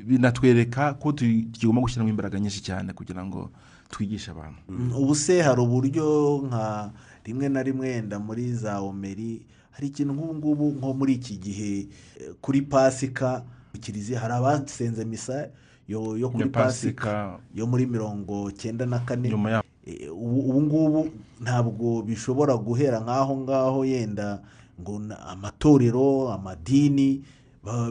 binatwereka 0.07 0.93
ko 0.99 1.11
tu- 1.11 1.45
tugomba 1.51 1.82
gushyiramo 1.82 2.09
imbaraga 2.09 2.39
nyinshi 2.39 2.61
cyane 2.61 2.93
kugira 2.93 3.23
ngo 3.25 3.49
twigishe 3.89 4.32
abantu. 4.32 4.59
Mm, 4.69 4.91
ubu 4.95 5.15
se 5.15 5.41
hari 5.41 5.61
uburyo 5.61 6.43
nka 6.47 6.91
rimwe 7.23 7.49
na 7.49 7.63
rimwe 7.63 7.88
yenda 7.89 8.19
muri 8.19 8.51
za 8.53 8.80
omeri 8.84 9.45
hari 9.71 9.88
ikintu 9.88 10.13
nk'ubu 10.13 10.36
ngubu 10.36 10.65
nko 10.77 10.93
muri 10.93 11.13
iki 11.13 11.38
gihe 11.39 11.88
eh, 12.19 12.36
kuri 12.41 12.61
pasika 12.61 13.43
kiliziya 13.82 14.19
hari 14.19 14.34
abasenze 14.34 15.05
misa 15.05 15.47
yo, 15.88 16.01
kuri 16.30 16.49
pasika. 16.51 17.39
Yo 17.55 17.63
muri 17.67 17.86
mirongo 17.88 18.51
cyenda 18.51 18.86
na 18.86 18.99
kane. 18.99 19.30
Eh, 19.32 19.63
ubu 20.12 20.40
ubu 20.40 20.62
ngubu 20.62 21.10
ntabwo 21.42 22.02
bishobora 22.02 22.58
guhera 22.58 23.00
nk'aho 23.00 23.38
ngaho 23.38 23.86
yenda 23.86 24.42
ngo 24.82 25.02
amatorero 25.28 26.32
amadini 26.34 27.24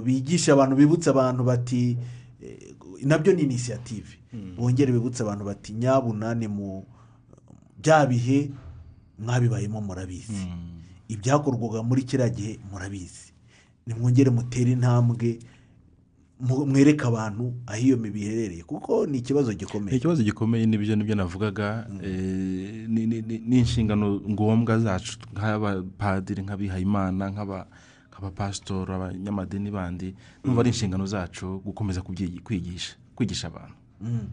bigisha 0.05 0.53
abantu 0.53 0.77
bibutsa 0.77 1.11
abantu 1.11 1.45
bati 1.45 1.97
eh, 2.43 2.75
na 3.03 3.19
byo 3.19 3.33
ni 3.33 3.43
inisiyative 3.43 4.19
bongere 4.57 4.93
bibutse 4.93 5.23
abantu 5.23 5.45
bati 5.45 5.73
nyabuna 5.73 6.35
ni 6.35 6.49
mu 6.49 6.85
bya 7.79 8.07
bihe 8.07 8.51
mwabibayemo 9.19 9.81
murabizi. 9.81 10.47
Ibyakorwaga 11.09 11.83
muri 11.83 12.03
kiriya 12.03 12.29
gihe 12.29 12.59
murabizi. 12.71 13.33
Nimwongere 13.87 14.31
mutere 14.31 14.73
intambwe 14.73 15.39
mwereke 16.41 17.05
abantu 17.07 17.55
aho 17.66 17.78
iyo 17.82 17.97
mibiri 17.97 18.26
iherereye 18.26 18.62
kuko 18.62 19.07
ni 19.07 19.18
ikibazo 19.18 19.53
gikomeye. 19.55 19.97
Ikibazo 19.97 20.22
gikomeye 20.22 20.66
ni 20.66 20.78
byo 20.78 20.97
ni 20.97 21.05
byo 21.05 21.14
navugaga 21.14 21.86
eh, 22.03 22.86
ni- 22.89 23.59
inshingano 23.59 24.20
ngombwa 24.22 24.78
zacu 24.78 25.18
nk'abapadiri 25.34 26.43
nk'abihayimana 26.47 27.30
nk'aba- 27.34 27.66
nk'abapasitori 28.11 28.93
abanyamadini 28.93 29.70
bandi 29.70 30.14
numva 30.45 30.61
ari 30.62 30.70
inshingano 30.70 31.07
zacu 31.07 31.59
gukomeza 31.66 32.03
kwigisha 32.07 32.95
kwigisha 33.18 33.47
abantu. 33.51 33.74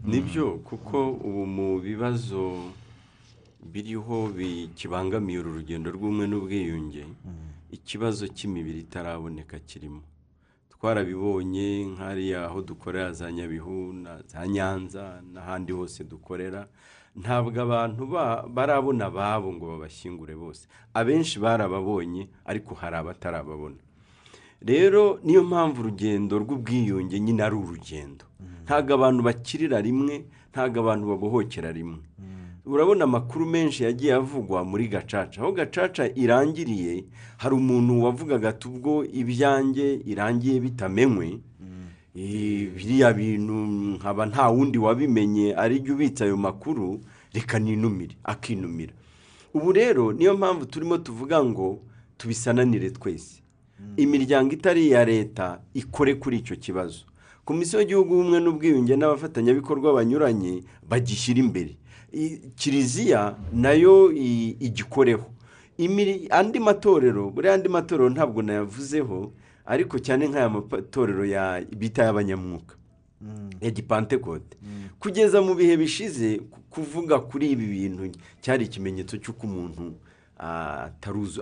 Nibyo 0.06 0.62
kuko 0.62 1.10
ubu 1.10 1.42
mu 1.46 1.80
bibazo 1.82 2.70
biriho 3.72 4.30
bikibangamiye 4.30 5.38
uru 5.42 5.58
rugendo 5.58 5.90
rw'ubumwe 5.90 6.26
n'ubwiyunge 6.30 7.02
ikibazo 7.74 8.28
cy'imibiri 8.30 8.80
itaraboneka 8.86 9.58
kirimo. 9.66 10.02
Twarabibonye 10.86 11.82
nk'hariya 11.86 12.44
aho 12.46 12.62
dukorera 12.62 13.12
za 13.12 13.32
nyabihu 13.32 13.94
za 14.26 14.46
nyanza 14.46 15.18
n'ahandi 15.32 15.72
hose 15.72 16.04
dukorera. 16.04 16.68
Ntabwo 17.16 17.58
abantu 17.62 18.06
ba- 18.06 18.46
barabona 18.46 19.06
ababo 19.10 19.50
ngo 19.52 19.66
babashyingure 19.66 20.36
bose. 20.38 20.68
Abenshi 20.94 21.40
barababonye 21.42 22.28
ariko 22.46 22.74
hari 22.78 22.96
abatarababona. 23.02 23.82
Rero 24.62 25.18
niyo 25.26 25.42
mpamvu 25.42 25.80
urugendo 25.82 26.38
rw'ubwiyunge 26.38 27.18
nyine 27.20 27.42
ari 27.42 27.56
urugendo. 27.58 28.24
Ntabwo 28.64 28.94
abantu 28.94 29.20
bakirira 29.26 29.80
rimwe 29.82 30.24
ntabwo 30.54 30.76
abantu 30.86 31.04
babohokera 31.10 31.72
rimwe. 31.74 31.98
Urabona 32.66 33.04
amakuru 33.04 33.46
menshi 33.46 33.84
yagiye 33.84 34.14
avugwa 34.14 34.64
muri 34.64 34.88
gacaca. 34.88 35.38
Aho 35.40 35.52
gacaca 35.52 36.10
irangiriye 36.14 37.04
hari 37.36 37.54
umuntu 37.54 38.02
wavugaga 38.04 38.48
ati 38.48 38.68
ubwo 38.68 39.04
ibyanjye 39.04 40.00
irangiye 40.06 40.60
bitamenywe 40.60 41.38
eh, 42.16 42.70
biriya 42.74 43.12
bintu 43.12 43.52
nkaba 43.96 44.26
nta 44.26 44.48
wundi 44.48 44.78
wabimenye 44.78 45.54
arijya 45.54 45.94
ubitse 45.94 46.24
ayo 46.24 46.36
makuru 46.36 47.00
reka 47.32 47.58
ninumire 47.58 48.16
akinumira. 48.24 48.92
Ubu 49.54 49.72
rero 49.72 50.12
niyo 50.12 50.36
mpamvu 50.36 50.66
turimo 50.66 50.98
tuvuga 50.98 51.44
ngo 51.44 51.78
tubisananire 52.18 52.90
twese. 52.90 53.42
Imiryango 53.96 54.52
itari 54.54 54.86
iya 54.86 55.04
leta 55.04 55.60
ikore 55.74 56.14
kuri 56.14 56.36
icyo 56.38 56.56
kibazo. 56.56 57.04
Komisiyo 57.44 57.80
y'igihugu 57.80 58.14
ubumwe 58.14 58.40
n'ubwiyunge 58.40 58.96
n'abafatanyabikorwa 58.96 59.92
banyuranye 59.94 60.64
bagishyira 60.88 61.40
imbere. 61.40 61.76
Kiliziya 62.56 63.36
na 63.52 63.70
yo 63.72 64.12
igikoreho. 64.60 65.26
Andi 66.30 66.60
matorero 66.60 67.30
buriya 67.30 67.54
andi 67.54 67.68
matorero 67.68 68.10
ntabwo 68.10 68.42
nayavuzeho 68.42 69.32
ariko 69.66 69.98
cyane 69.98 70.28
nk'aya 70.28 70.48
matorero 70.48 71.24
ya 71.24 71.60
bita 71.76 72.04
y'abanyamwuka 72.04 72.74
ya 73.60 73.70
gipantekote. 73.70 74.56
Kugeza 74.98 75.42
mu 75.42 75.54
bihe 75.54 75.76
bishize 75.76 76.38
ku- 76.50 76.60
kuvuga 76.70 77.18
kuri 77.20 77.50
ibi 77.52 77.66
bintu 77.66 78.08
cyari 78.40 78.64
ikimenyetso 78.64 79.16
cy'uko 79.20 79.46
umuntu 79.46 79.94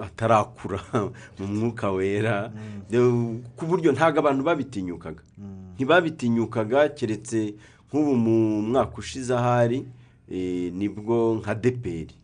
atarakura 0.03 0.81
mu 1.39 1.47
mwuka 1.47 1.91
wera. 1.91 2.53
De- 2.91 3.41
ku 3.57 3.67
buryo 3.67 3.93
ntabwo 3.93 4.19
abantu 4.19 4.43
babitinyukaga. 4.45 5.23
Ntibabitinyukaga 5.75 6.89
keretse 6.95 7.55
nk'ubu 7.91 8.15
mu 8.17 8.63
mwaka 8.63 8.99
ushize 8.99 9.35
ahari 9.35 9.87
ni 10.79 10.89
bwo 10.89 11.35
nka 11.41 11.55
deperi 11.55 12.15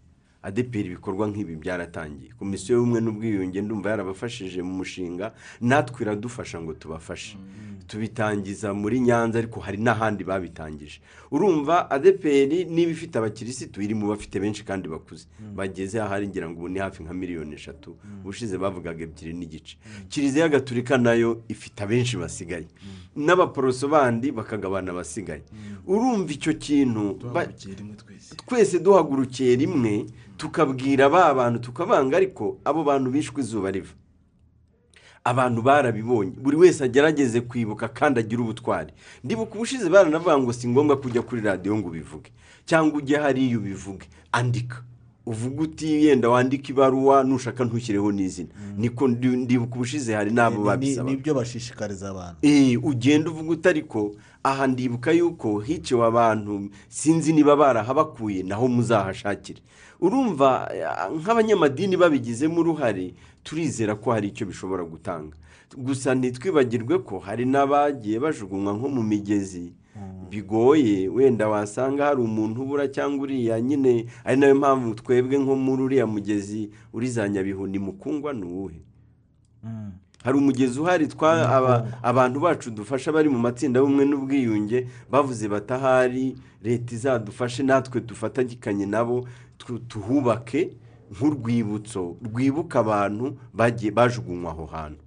adeperi 0.42 0.86
ibikorwa 0.88 1.28
nk'ibi 1.28 1.56
byaratangiye. 1.60 2.30
Komisiyo 2.40 2.76
y'ubumwe 2.80 3.00
n'ubwiyunge 3.04 3.60
ndumva 3.62 3.90
yarabafashije 3.92 4.62
mu 4.64 4.72
mushinga 4.80 5.32
natwe 5.60 5.98
iradufasha 6.02 6.56
ngo 6.60 6.72
tubafashe. 6.80 7.36
Tubitangiza 7.90 8.70
muri 8.74 9.00
nyanza 9.00 9.38
ariko 9.38 9.60
hari 9.60 9.78
n'ahandi 9.78 10.22
babitangije. 10.24 11.00
Urumva 11.30 11.90
adeperi 11.90 12.64
niba 12.64 12.90
ifite 12.94 13.18
abakirisitu 13.18 13.82
iri 13.82 13.94
mu 13.94 14.06
bafite 14.08 14.38
benshi 14.40 14.62
kandi 14.64 14.86
bakuze. 14.88 15.26
Bageze 15.58 15.98
ahari 16.00 16.28
ngira 16.28 16.46
ngo 16.50 16.58
ubu 16.58 16.68
ni 16.68 16.78
hafi 16.78 17.02
nka 17.02 17.14
miliyoni 17.14 17.54
eshatu. 17.58 17.96
Ubushize 18.22 18.54
bavugaga 18.58 19.02
ebyiri 19.02 19.32
n'igice. 19.34 19.74
Kiliziya 20.08 20.48
gatulika 20.48 20.98
na 20.98 21.12
yo 21.18 21.42
ifite 21.48 21.78
abenshi 21.82 22.14
basigaye. 22.16 22.66
N'abaporoso 23.16 23.88
bandi 23.88 24.30
bakagabana 24.32 24.90
abasigaye 24.94 25.42
urumva 25.86 26.30
icyo 26.32 26.52
kintu 26.54 27.18
twese. 28.46 28.78
duhagurukiye 28.78 29.56
rimwe 29.56 30.06
tukabwira 30.38 31.08
ba 31.10 31.34
bantu 31.34 31.58
tukabanga 31.58 32.16
ariko 32.16 32.58
abo 32.64 32.84
bantu 32.86 33.10
bishwe 33.10 33.40
izuba 33.42 33.70
riva. 33.74 33.94
Abantu 35.24 35.62
barabibonye. 35.62 36.30
Buri 36.42 36.56
wese 36.56 36.84
agerageze 36.84 37.40
kwibuka 37.40 37.88
kandi 37.88 38.20
agire 38.20 38.42
ubutwari. 38.42 38.92
Ndibuka 39.24 39.54
ubushize 39.54 39.88
baranavuga 39.88 40.38
ngo 40.38 40.52
si 40.52 40.68
ngombwa 40.68 40.96
kujya 40.96 41.22
kuri 41.22 41.40
radiyo 41.42 41.76
ngo 41.76 41.88
ubivuge. 41.88 42.30
Cyangwa 42.64 42.98
ujye 42.98 43.16
hariya 43.16 43.58
ubivuge. 43.58 44.06
Andika. 44.32 44.82
Uvuga 45.26 45.62
uti 45.62 46.04
yenda 46.06 46.28
wandika 46.28 46.68
ibaruwa 46.72 47.24
nushaka 47.24 47.64
ntushyireho 47.64 48.12
n'izina. 48.12 48.48
Niko 48.76 49.08
ndi- 49.08 49.36
ndibuka 49.36 49.74
ubushize 49.74 50.14
hari 50.14 50.30
n'abo 50.30 50.64
babisaba. 50.64 51.10
ni 51.10 51.16
byo 51.16 51.34
bashishikariza 51.34 52.10
abantu. 52.10 52.36
Eh, 52.42 52.84
ugenda 52.84 53.30
uvuga 53.30 53.50
uti 53.50 53.68
ariko 53.68 54.12
aha 54.42 54.66
ndibuka 54.66 55.12
yuko 55.12 55.58
hiciwe 55.60 56.06
abantu 56.06 56.70
sinzi 56.88 57.32
niba 57.32 57.56
barahabakuye 57.56 58.42
naho 58.42 58.68
muzahashakire. 58.68 59.60
Urumva 60.00 60.70
eh, 60.74 60.88
nk'abanyamadini 61.20 61.96
babigizemo 61.96 62.60
uruhare 62.60 63.12
turizera 63.42 63.94
ko 63.94 64.12
hari 64.12 64.28
icyo 64.28 64.46
bishobora 64.46 64.84
gutanga. 64.84 65.36
Gusa 65.76 66.14
ntitwibagirwe 66.14 66.98
ko 66.98 67.18
hari 67.18 67.44
n'abagiye 67.46 68.18
bajugunywa 68.20 68.72
nko 68.74 68.88
mu 68.88 69.02
migezi. 69.02 69.72
Bigoye 70.30 71.08
wenda 71.08 71.48
wasanga 71.48 72.04
hari 72.06 72.20
umuntu 72.22 72.62
ubura 72.62 72.88
cyangwa 72.88 73.22
uriya 73.26 73.60
nyine 73.60 74.06
ari 74.24 74.36
na 74.40 74.46
yo 74.46 74.54
mpamvu 74.54 74.94
twebwe 74.94 75.38
nko 75.38 75.56
muri 75.56 75.82
uriya 75.82 76.06
mugezi 76.06 76.70
uri 76.92 77.08
za 77.10 77.28
nyabihu 77.28 77.66
ni 77.66 77.78
mukungwa 77.78 78.32
ni 78.32 78.44
uwuhe? 78.44 78.80
Hari 80.24 80.38
umugezi 80.38 80.80
uhari 80.80 81.06
twa 81.08 81.32
aba- 81.56 81.86
abantu 82.02 82.40
bacu 82.40 82.70
dufasha 82.70 83.12
bari 83.12 83.28
mu 83.28 83.38
matsinda 83.38 83.80
y'ubumwe 83.80 84.04
n'ubwiyunge 84.04 84.86
bavuze 85.10 85.48
batahari 85.48 86.36
leta 86.62 86.94
izadufashe 86.94 87.62
natwe 87.62 88.00
dufatanyikanye 88.00 88.86
nabo 88.86 89.26
tu- 89.58 89.78
tuhubake 89.78 90.70
nk'urwibutso 91.10 92.16
rwibuka 92.26 92.80
abantu 92.80 93.36
bagiye 93.54 93.90
bajugunywa 93.92 94.50
aho 94.52 94.66
hantu. 94.66 95.02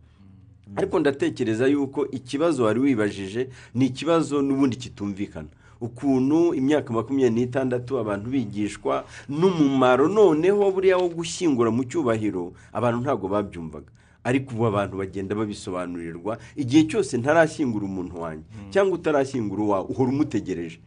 Ariko 0.75 0.99
ndatekereza 0.99 1.67
yuko 1.67 2.07
ikibazo 2.11 2.63
wari 2.63 2.79
wibajije 2.79 3.49
ni 3.75 3.85
ikibazo 3.85 4.41
n'ubundi 4.41 4.75
kitumvikana. 4.77 5.47
Ukuntu 5.81 6.53
imyaka 6.53 6.93
makumyabiri 6.93 7.35
n'itandatu 7.35 7.99
abantu 7.99 8.29
bigishwa 8.29 9.03
n'umumaro 9.29 10.07
noneho 10.07 10.71
buriya 10.71 10.97
wo 10.97 11.09
gushyingura 11.09 11.69
mu 11.71 11.83
cyubahiro 11.83 12.53
abantu 12.73 12.99
ntabwo 13.03 13.27
babyumvaga. 13.27 13.91
Ariko 14.23 14.55
ubu 14.55 14.65
abantu 14.71 14.97
bagenda 14.97 15.35
babisobanurirwa 15.35 16.37
igihe 16.55 16.83
cyose 16.87 17.17
ntarashyingura 17.19 17.83
umuntu 17.85 18.15
wanjye 18.23 18.45
cyangwa 18.71 18.95
utarashyingura 18.97 19.61
uwawe 19.63 19.85
uhora 19.91 20.09
umutegereje. 20.15 20.79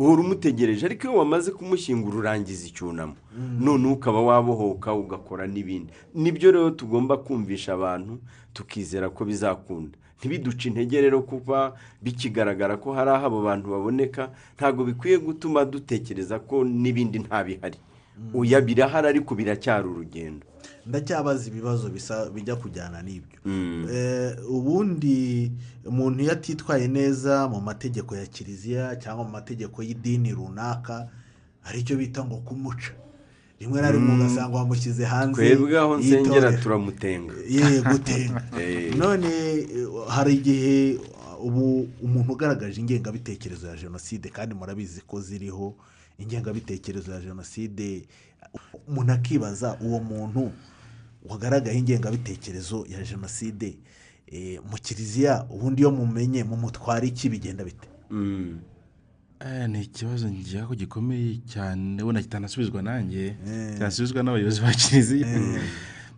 Uhora 0.00 0.20
umutegereje 0.22 0.82
ariko 0.86 1.02
iyo 1.08 1.18
wamaze 1.20 1.50
kumushyingura 1.52 2.16
urangiza 2.18 2.64
icyunamo. 2.66 3.16
None 3.60 3.84
ukaba 3.92 4.20
wabohoka 4.28 4.88
ugakora 4.94 5.44
n'ibindi. 5.46 5.92
Nibyo 6.14 6.48
rero 6.54 6.70
tugomba 6.70 7.16
kumvisha 7.20 7.72
abantu 7.76 8.18
tukizera 8.56 9.06
ko 9.12 9.24
bizakunda. 9.28 9.96
Ntibiduce 10.18 10.68
intege 10.68 11.00
rero 11.00 11.20
kuba 11.22 11.76
bikigaragara 12.02 12.76
ko 12.76 12.92
hari 12.96 13.10
aho 13.10 13.26
abo 13.26 13.38
bantu 13.42 13.66
baboneka 13.70 14.22
ntabwo 14.56 14.84
bikwiye 14.88 15.16
gutuma 15.18 15.64
dutekereza 15.64 16.38
ko 16.48 16.64
n'ibindi 16.64 17.18
ntabihari. 17.24 17.78
Oya 18.34 18.60
birahari 18.60 19.06
ariko 19.08 19.34
biracyari 19.34 19.88
urugendo. 19.88 20.44
Ndacyabaza 20.90 21.48
ibibazo 21.48 21.88
bijya 22.34 22.56
kujyana 22.56 23.02
n'ibyo. 23.02 23.38
Eh, 23.94 24.34
ubundi 24.50 25.52
umuntu 25.86 26.22
iyo 26.22 26.32
atitwaye 26.32 26.88
neza 26.88 27.48
mu 27.48 27.60
mategeko 27.60 28.16
ya 28.16 28.26
kiliziya 28.26 28.96
cyangwa 28.96 29.24
mu 29.24 29.30
mategeko 29.30 29.82
y'idini 29.82 30.34
runaka 30.34 31.08
hari 31.62 31.80
icyo 31.80 31.96
bita 31.96 32.24
ngo 32.24 32.36
kumuca. 32.36 32.92
Rimwe 33.60 33.80
na 33.80 33.90
rimwe 33.90 34.14
ugasanga 34.14 34.56
wamushyize 34.56 35.04
hanze 35.04 35.36
twebwe 35.36 35.78
aho 35.78 35.96
nsengera 35.98 36.52
turamutenga. 36.52 37.34
Ye 37.48 37.80
gutenga. 37.80 38.42
Eh. 38.60 38.94
none 38.96 39.30
hari 40.08 40.34
igihe 40.34 40.98
ubu 41.40 41.88
umuntu 42.02 42.32
ugaragaje 42.32 42.80
ingengabitekerezo 42.80 43.66
ya 43.68 43.76
jenoside 43.76 44.28
kandi 44.28 44.54
murabizi 44.54 45.00
ko 45.00 45.20
ziriho 45.20 45.74
ingengabitekerezo 46.18 47.12
ya 47.12 47.20
jenoside 47.20 48.08
umuntu 48.88 49.12
akibaza 49.12 49.76
uwo 49.80 50.00
muntu 50.00 50.52
wagaragaye 51.28 51.78
ingengabitekerezo 51.78 52.86
ya 52.88 53.02
jenoside 53.02 53.78
eh, 54.26 54.60
mu 54.70 54.76
kiliziya 54.82 55.46
ubundi 55.50 55.82
iyo 55.82 55.90
mumenye 55.90 56.44
mumutwara 56.44 57.04
iki 57.06 57.28
bigenda 57.28 57.64
bite? 57.64 57.88
Mm. 58.10 58.58
Eh, 59.40 59.68
ni 59.70 59.82
ikibazo 59.82 60.28
ngira 60.30 60.66
ko 60.66 60.74
gikomeye 60.74 61.36
cyane. 61.46 62.02
Ubona 62.02 62.22
kitanasubizwa 62.22 62.82
nanjye 62.82 63.36
kitanasubizwa 63.72 64.22
n'abayobozi 64.22 64.60
ba 64.60 64.72
kiliziya. 64.74 65.26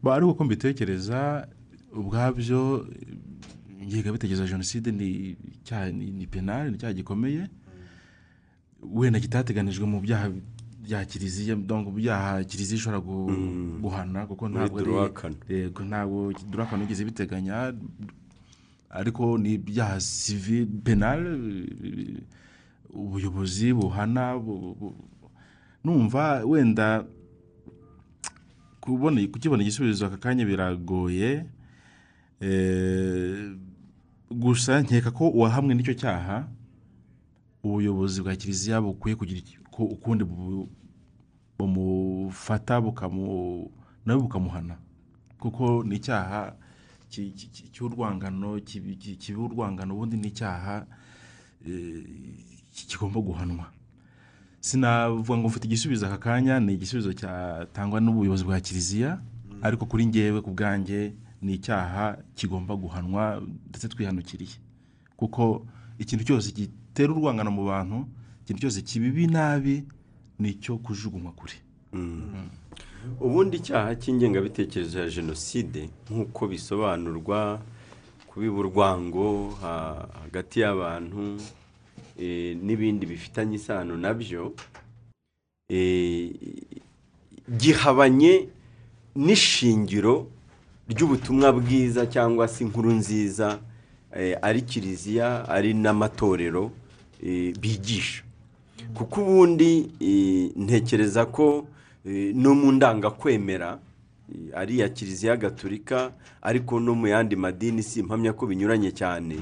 Ba, 0.02 0.14
ariko 0.14 0.30
uko 0.30 0.44
mbitekereza 0.44 1.48
ubwabyo 1.94 2.88
ingengabitekerezo 3.82 4.42
ya 4.42 4.48
jenoside 4.48 4.92
ni 4.92 5.36
icyaha 5.54 5.90
ni 5.90 6.10
ni 6.10 6.26
penali 6.26 6.70
ni 6.70 6.76
icyaha 6.76 6.92
gikomeye. 6.94 7.46
Wenda 8.82 9.20
kitateganijwe 9.20 9.86
mu 9.86 10.00
byaha 10.00 10.30
bya 10.82 11.04
kiliziya 11.04 11.56
mu 11.56 11.90
byaha 11.94 12.44
kiliziya 12.44 12.76
ishobora 12.78 12.98
gu- 13.00 13.78
guhana 13.80 14.26
kuko 14.26 14.48
ntabwo 14.48 14.78
ari 14.82 14.90
yego 15.48 15.80
ntabwo 15.84 16.32
durakana 16.50 16.82
yigeze 16.82 17.04
biteganya. 17.04 17.72
Ariko 18.90 19.38
ni 19.38 19.54
ibyaha 19.56 20.00
sivi 20.00 20.66
penal 20.84 21.22
eh, 21.24 22.20
ubuyobozi 22.92 23.72
buhana 23.72 24.36
bu- 24.36 24.74
bu- 24.80 24.96
numva 25.84 26.44
wenda 26.44 27.04
kukibona 28.80 29.62
igisubizo 29.62 30.06
aka 30.06 30.16
kanya 30.16 30.44
biragoye. 30.44 31.46
Eh, 32.40 33.54
gusa 34.30 34.82
nkeka 34.82 35.10
ko 35.14 35.28
uwahamwe 35.30 35.74
n'icyo 35.74 35.94
cyaha 35.94 36.48
ubuyobozi 37.62 38.18
bwa 38.22 38.34
kiliziya 38.36 38.82
bukwiye 38.82 39.14
kugira 39.16 39.38
ko 39.72 39.84
ukundi 39.88 40.24
bu- 40.24 40.68
bumufata 41.58 42.80
nawe 44.06 44.20
bukamuhana. 44.20 44.76
Kuko 45.40 45.82
ni 45.84 45.96
icyaha 45.96 46.54
cy'urwangano 47.72 48.60
kiba 48.60 49.40
urwangano 49.42 49.94
ubundi 49.94 50.16
ni 50.16 50.28
icyaha 50.28 50.86
eh, 51.66 52.04
ki- 52.72 52.86
kigomba 52.86 53.20
guhanwa. 53.20 53.66
Sinavuga 54.60 55.38
ngo 55.38 55.48
mfite 55.48 55.64
igisubizo 55.66 56.06
aka 56.06 56.18
kanya 56.18 56.60
ni 56.60 56.74
igisubizo 56.74 57.12
cyatangwa 57.12 58.00
n'ubuyobozi 58.00 58.44
bwa 58.44 58.60
kiliziya 58.60 59.18
ariko 59.62 59.86
kuri 59.86 60.06
ngewe 60.06 60.40
ku 60.42 60.50
bwanjye 60.50 61.14
ni 61.42 61.54
icyaha 61.58 62.16
kigomba 62.34 62.76
guhanwa 62.76 63.42
ndetse 63.68 63.88
twihanukiriye. 63.88 64.56
Kuko 65.16 65.66
ikintu 65.98 66.24
cyose 66.24 66.52
gitera 66.54 67.12
urwangano 67.12 67.50
mu 67.50 67.64
bantu 67.66 68.06
ikintu 68.52 68.60
cyose 68.60 68.82
kibibi 68.82 69.26
nabi 69.26 69.84
ni 70.38 70.48
icyo 70.50 70.76
kujugunywa 70.76 71.32
kure 71.32 71.54
ubundi 73.20 73.56
icyaha 73.56 73.94
cy'ingengabitekerezo 73.96 75.00
ya 75.00 75.08
jenoside 75.10 75.88
nk'uko 76.10 76.48
bisobanurwa 76.48 77.60
kubiba 78.26 78.54
urwango 78.60 79.50
ha- 79.60 80.08
hagati 80.22 80.60
y'abantu 80.60 81.40
eh, 82.20 82.56
n'ibindi 82.62 83.06
bifitanye 83.06 83.56
isano 83.56 83.96
na 83.96 84.14
byo 84.14 84.52
eh, 85.68 86.30
gihabanye 87.58 88.48
n'ishingiro 89.16 90.28
ry'ubutumwa 90.88 91.52
bwiza 91.52 92.06
cyangwa 92.06 92.48
se 92.48 92.64
inkuru 92.64 92.90
nziza 92.92 93.58
eh, 94.16 94.36
ari 94.42 94.62
kiliziya 94.62 95.48
ari 95.48 95.74
n'amatorero 95.74 96.72
bigisha. 97.60 98.22
Kuko 98.94 99.20
ubundi 99.22 99.90
eh, 100.00 100.50
ntekereza 100.56 101.26
ko 101.26 101.66
eh, 102.06 102.34
no 102.34 102.54
mu 102.54 102.72
ndangakwemera 102.72 103.78
eh, 104.34 104.58
ari 104.58 104.74
iya 104.76 104.88
kiliziya 104.88 105.36
gatolika 105.36 106.12
ariko 106.42 106.80
no 106.80 106.94
mu 106.94 107.06
yandi 107.06 107.36
madini 107.36 107.82
si 107.82 108.00
impamya 108.00 108.32
ko 108.32 108.46
binyuranye 108.46 108.90
cyane. 108.90 109.36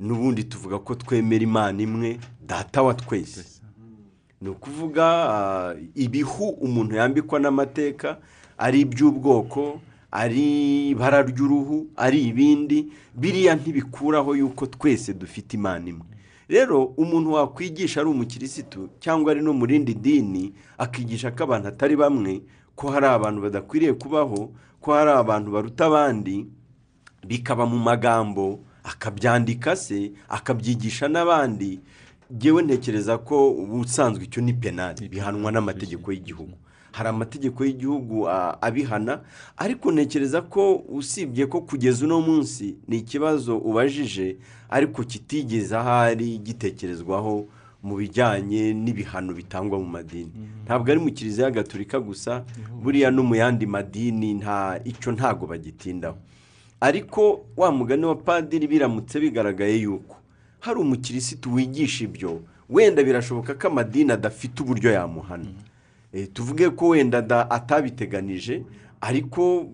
N'ubundi 0.00 0.44
tuvuga 0.44 0.78
ko 0.78 0.94
twemera 0.94 1.42
imana 1.44 1.82
imwe 1.82 2.18
data 2.46 2.82
wa 2.82 2.94
twese. 2.94 3.44
Ni 4.40 4.48
ukuvuga 4.48 5.76
ibihu 5.94 6.48
umuntu 6.48 6.94
yambikwa 6.96 7.40
n'amateka 7.40 8.18
ari 8.58 8.80
iby'ubwoko 8.80 9.80
ari 10.12 10.88
ibara 10.90 11.22
ry'uruhu 11.22 11.86
ari 11.96 12.20
ibindi 12.28 12.92
biriya 13.14 13.54
ntibikuraho 13.56 14.36
yuko 14.36 14.66
twese 14.66 15.14
dufite 15.14 15.56
imana 15.56 15.88
imwe. 15.88 16.06
Rero 16.48 16.84
umuntu 16.96 17.32
wakwigisha 17.32 18.00
ari 18.00 18.10
umukirisitu 18.10 18.88
cyangwa 19.00 19.32
ari 19.32 19.40
no 19.42 19.52
mu 19.52 19.66
rindi 19.66 19.94
dini 19.94 20.54
akigisha 20.78 21.30
ko 21.30 21.44
abantu 21.44 21.68
atari 21.68 21.96
bamwe 21.96 22.42
ko 22.74 22.90
hari 22.90 23.06
abantu 23.06 23.40
badakwiriye 23.42 23.92
kubaho 23.92 24.52
ko 24.80 24.88
hari 24.94 25.10
abantu 25.10 25.50
baruta 25.50 25.86
abandi 25.86 26.46
bikaba 27.26 27.66
mu 27.66 27.78
magambo 27.78 28.60
akabyandika 28.84 29.76
se 29.76 30.12
akabyigisha 30.28 31.08
n'abandi. 31.08 31.80
Ngewe 32.32 32.62
ntekereza 32.62 33.18
ko 33.18 33.50
ubusanzwe 33.50 34.24
icyo 34.26 34.42
ni 34.42 34.52
penali 34.54 35.08
bihanwa 35.08 35.50
n'amategeko 35.52 36.10
y'igihugu. 36.12 36.54
Hari 36.96 37.08
amategeko 37.08 37.64
y'igihugu 37.64 38.24
abihana 38.60 39.20
ariko 39.56 39.92
ntekereza 39.92 40.40
ko 40.42 40.80
usibye 40.88 41.44
ko 41.46 41.60
kugeza 41.60 42.04
uno 42.08 42.20
munsi 42.20 42.76
ni 42.88 42.96
ikibazo 43.04 43.58
ubajije 43.58 44.36
ariko 44.72 45.04
kitigeze 45.04 45.76
ahari 45.76 46.38
gitekerezwaho 46.40 47.44
mu 47.86 47.94
bijyanye 48.00 48.72
n'ibihano 48.74 49.30
bitangwa 49.36 49.78
mu 49.78 49.86
madini. 49.86 50.32
Ntabwo 50.64 50.90
ari 50.90 51.00
mu 51.00 51.10
kiliziya 51.12 51.50
gatolika 51.52 52.00
gusa 52.00 52.42
buriya 52.82 53.10
no 53.12 53.22
mu 53.22 53.34
yandi 53.36 53.66
madini 53.66 54.34
nta 54.40 54.80
icyo 54.84 55.12
ntago 55.12 55.46
bagitindaho. 55.46 56.16
Ariko 56.80 57.44
wa 57.56 57.70
mugani 57.72 58.04
wa 58.08 58.16
padiri 58.16 58.66
biramutse 58.66 59.20
bigaragaye 59.20 59.76
yuko 59.84 60.16
hari 60.60 60.80
umukirisitu 60.80 61.52
wigisha 61.54 62.04
ibyo 62.04 62.40
wenda 62.70 63.04
birashoboka 63.04 63.54
ko 63.54 63.66
amadini 63.68 64.12
adafite 64.12 64.56
uburyo 64.62 64.90
yamuhana. 64.90 65.44
Eh, 65.46 65.65
tuvuge 66.32 66.70
ko 66.70 66.88
wenda 66.88 67.22
da- 67.22 67.50
atabiteganije 67.50 68.62
ariko 69.00 69.66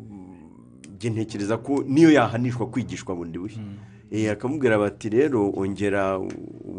njye 0.96 1.10
ntekereza 1.10 1.56
ko 1.58 1.84
niyo 1.88 2.10
yahanishwa 2.10 2.66
kwigishwa 2.66 3.14
bundi 3.16 3.38
bushya. 3.38 3.62
Eh, 4.12 4.30
akamubwira 4.32 4.78
bati 4.78 5.08
rero 5.08 5.50
ongera 5.56 6.20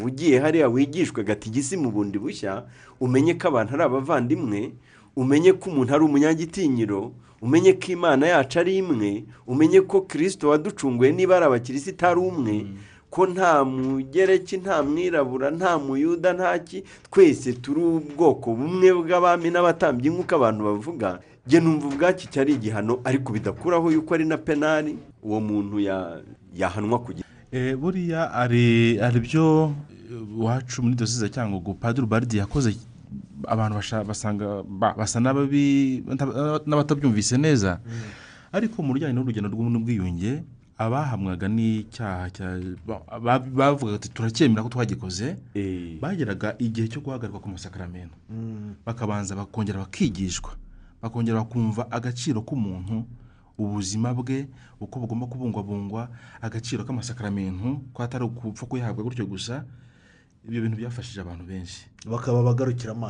ugiye 0.06 0.40
hariya 0.40 0.68
wigishwe 0.70 1.24
gatigisi 1.24 1.78
mu 1.78 1.92
bundi 1.92 2.20
bushya 2.20 2.64
umenye 3.02 3.34
ko 3.34 3.48
abantu 3.50 3.74
ari 3.74 3.84
abavandimwe 3.84 4.72
umenye 5.16 5.54
ko 5.58 5.70
umuntu 5.70 5.94
ari 5.96 6.04
umunyagitinyiro 6.06 7.12
umenye 7.42 7.74
ko 7.74 7.88
imana 7.92 8.28
yacu 8.28 8.60
ari 8.60 8.78
imwe 8.78 9.26
umenye 9.48 9.82
ko 9.82 10.02
kirisito 10.06 10.50
waducunguye 10.50 11.12
niba 11.12 11.36
ari 11.38 11.46
abakirisita 11.46 12.10
ari 12.14 12.20
umwe. 12.20 12.56
Ko 13.14 13.30
nta 13.30 13.62
mugereki 13.66 14.58
nta 14.58 14.82
mwirabura 14.84 15.52
nta 15.54 15.78
muyuda 15.78 16.34
nta 16.34 16.58
ki 16.66 16.82
twese 17.14 17.54
turi 17.62 17.78
ubwoko 17.82 18.58
bumwe 18.58 18.90
bw'abami 18.90 19.54
n'abatambyi 19.54 20.10
nk'uko 20.10 20.34
abantu 20.36 20.62
bavuga 20.66 21.10
njye 21.46 21.60
numva 21.62 21.86
ubwaki 21.94 22.26
cyari 22.34 22.54
igihano 22.58 23.00
ariko 23.06 23.30
bidakuraho 23.38 23.92
yuko 23.94 24.10
ari 24.18 24.26
na 24.26 24.38
penali 24.42 24.98
uwo 25.22 25.38
muntu 25.40 25.78
ya- 25.80 26.26
yahanwa 26.58 26.98
ku 27.06 27.14
giti 27.14 27.28
Eh, 27.54 27.78
buriya 27.78 28.34
ibyo 29.14 29.70
eh, 30.10 30.18
iwacu 30.42 30.82
muri 30.82 30.96
dosize 30.98 31.30
cyangwa 31.30 31.62
ngo 31.62 31.74
padiri 31.78 32.08
baridi 32.10 32.38
yakoze 32.42 32.74
abantu 33.46 33.78
basanga 34.10 34.64
ba- 34.66 34.96
basa 34.98 35.20
n'abatabyumvise 36.66 37.38
neza 37.38 37.78
ariko 38.54 38.82
mu 38.82 38.94
bijyanye 38.94 39.14
n'urugendo 39.14 39.50
rw'ubumwe 39.50 39.72
n'ubwiyunge 39.74 40.42
abahamwaga 40.78 41.48
n'icyaha 41.48 42.30
cya- 42.34 42.78
ba- 42.88 43.04
ba- 43.20 43.40
bavugaga 43.40 43.96
ati 44.02 44.10
turacyemera 44.10 44.64
ko 44.64 44.70
twagikoze 44.70 45.38
Eh, 45.54 46.00
bageraga 46.02 46.56
igihe 46.60 46.88
cyo 46.90 47.02
guhagarikwa 47.02 47.40
ku 47.42 47.50
masakaramentu 47.50 48.16
bakabanza 48.86 49.36
bakongera 49.36 49.80
bakigishwa. 49.86 50.58
Bakongera 51.02 51.44
bakumva 51.46 51.86
agaciro 51.92 52.42
k'umuntu 52.42 53.06
ubuzima 53.58 54.14
bwe 54.18 54.50
uko 54.82 55.00
bugomba 55.00 55.28
kubungwabungwa 55.30 56.10
agaciro 56.42 56.82
k'amasakaramentu 56.84 57.86
ko 57.94 58.00
atari 58.04 58.26
ukupfa 58.26 58.66
kuyahabwa 58.66 59.04
gutyo 59.06 59.26
gusa 59.30 59.62
ibyo 60.48 60.62
bintu 60.62 60.78
byafashije 60.82 61.22
abantu 61.22 61.46
benshi. 61.46 61.86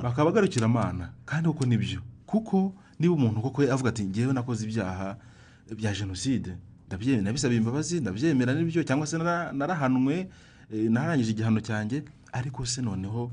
Bakaba 0.03 0.29
bagarukira 0.35 0.65
amana 0.67 1.13
kandi 1.25 1.47
koko 1.47 1.63
ni 1.65 1.77
byo. 1.79 2.01
Kuko 2.27 2.75
niba 2.99 3.13
umuntu 3.15 3.39
koko 3.41 3.63
avuga 3.63 3.89
ati 3.95 4.03
ngewe 4.03 4.33
nakoze 4.35 4.67
ibyaha 4.67 5.15
bya 5.71 5.93
jenoside 5.95 6.57
nabisabye 7.21 7.57
imbabazi 7.57 7.99
ndabyemera 8.01 8.53
n'ibyo 8.53 8.83
cyangwa 8.83 9.07
se 9.07 9.17
nara- 9.17 9.51
narahanwe 9.53 10.29
eh, 10.73 10.89
narangije 10.91 11.31
igihano 11.31 11.59
cyanjye 11.59 12.03
ariko 12.31 12.65
se 12.65 12.81
noneho 12.81 13.31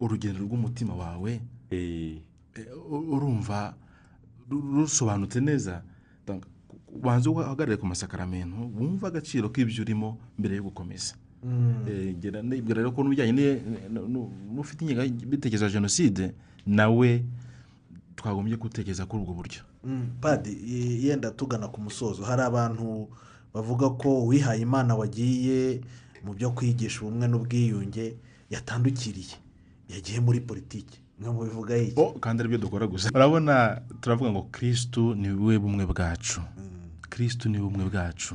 urugendo 0.00 0.40
rw'umutima 0.44 0.94
wawe 0.94 1.40
eh, 1.70 2.18
eh, 2.54 2.66
urumva 2.88 3.74
ru- 4.50 4.84
rusobanutse 4.84 5.40
neza 5.40 5.82
ubanza 6.94 7.30
uhagarare 7.30 7.76
ku 7.76 7.86
masakaramentu 7.86 8.70
wumva 8.78 9.08
agaciro 9.08 9.48
k'ibyo 9.50 9.82
urimo 9.82 10.18
mbere 10.38 10.56
yo 10.56 10.62
gukomeza. 10.70 11.14
Ngira 12.16 12.40
nibwira 12.42 12.80
rero 12.80 12.92
ko 12.94 13.02
n'ibijyanye 13.02 13.32
ni- 13.32 13.60
n- 13.90 14.06
n- 14.08 14.30
n'ufite 14.54 14.80
ingengabitekerezo 14.86 15.64
ya 15.66 15.70
jenoside 15.76 16.32
nawe 16.66 17.10
twagombye 18.16 18.56
gutekereza 18.56 19.04
kuri 19.06 19.22
ubwo 19.26 19.34
buryo. 19.34 19.60
Padi 20.20 20.50
i- 20.50 21.06
yenda 21.06 21.30
tugana 21.30 21.68
ku 21.68 21.80
musozo. 21.80 22.22
Hari 22.24 22.42
abantu 22.42 23.08
bavuga 23.54 23.90
ko 23.98 24.22
uwihaye 24.24 24.60
imana 24.62 24.94
wagiye 24.94 25.80
mu 26.24 26.34
byo 26.34 26.50
kwigisha 26.50 27.00
ubumwe 27.04 27.28
n'ubwiyunge 27.28 28.16
yatandukiriye. 28.50 29.36
Yagiye 29.88 30.20
muri 30.20 30.40
politiki. 30.40 30.98
Mwe 31.20 31.30
mubivuga 31.30 31.76
iki? 31.76 31.94
Oh, 32.00 32.12
kandi 32.20 32.40
ari 32.42 32.48
byo 32.48 32.58
dukora 32.58 32.86
gusa. 32.86 33.10
Urabona 33.14 33.80
turavuga 34.00 34.30
ngo 34.32 34.42
kirisitu 34.52 35.14
ni 35.14 35.28
we 35.30 35.58
bumwe 35.58 35.86
bwacu. 35.86 36.40
Kirisitu 37.10 37.48
ni 37.48 37.58
bumwe 37.58 37.84
bwacu. 37.90 38.34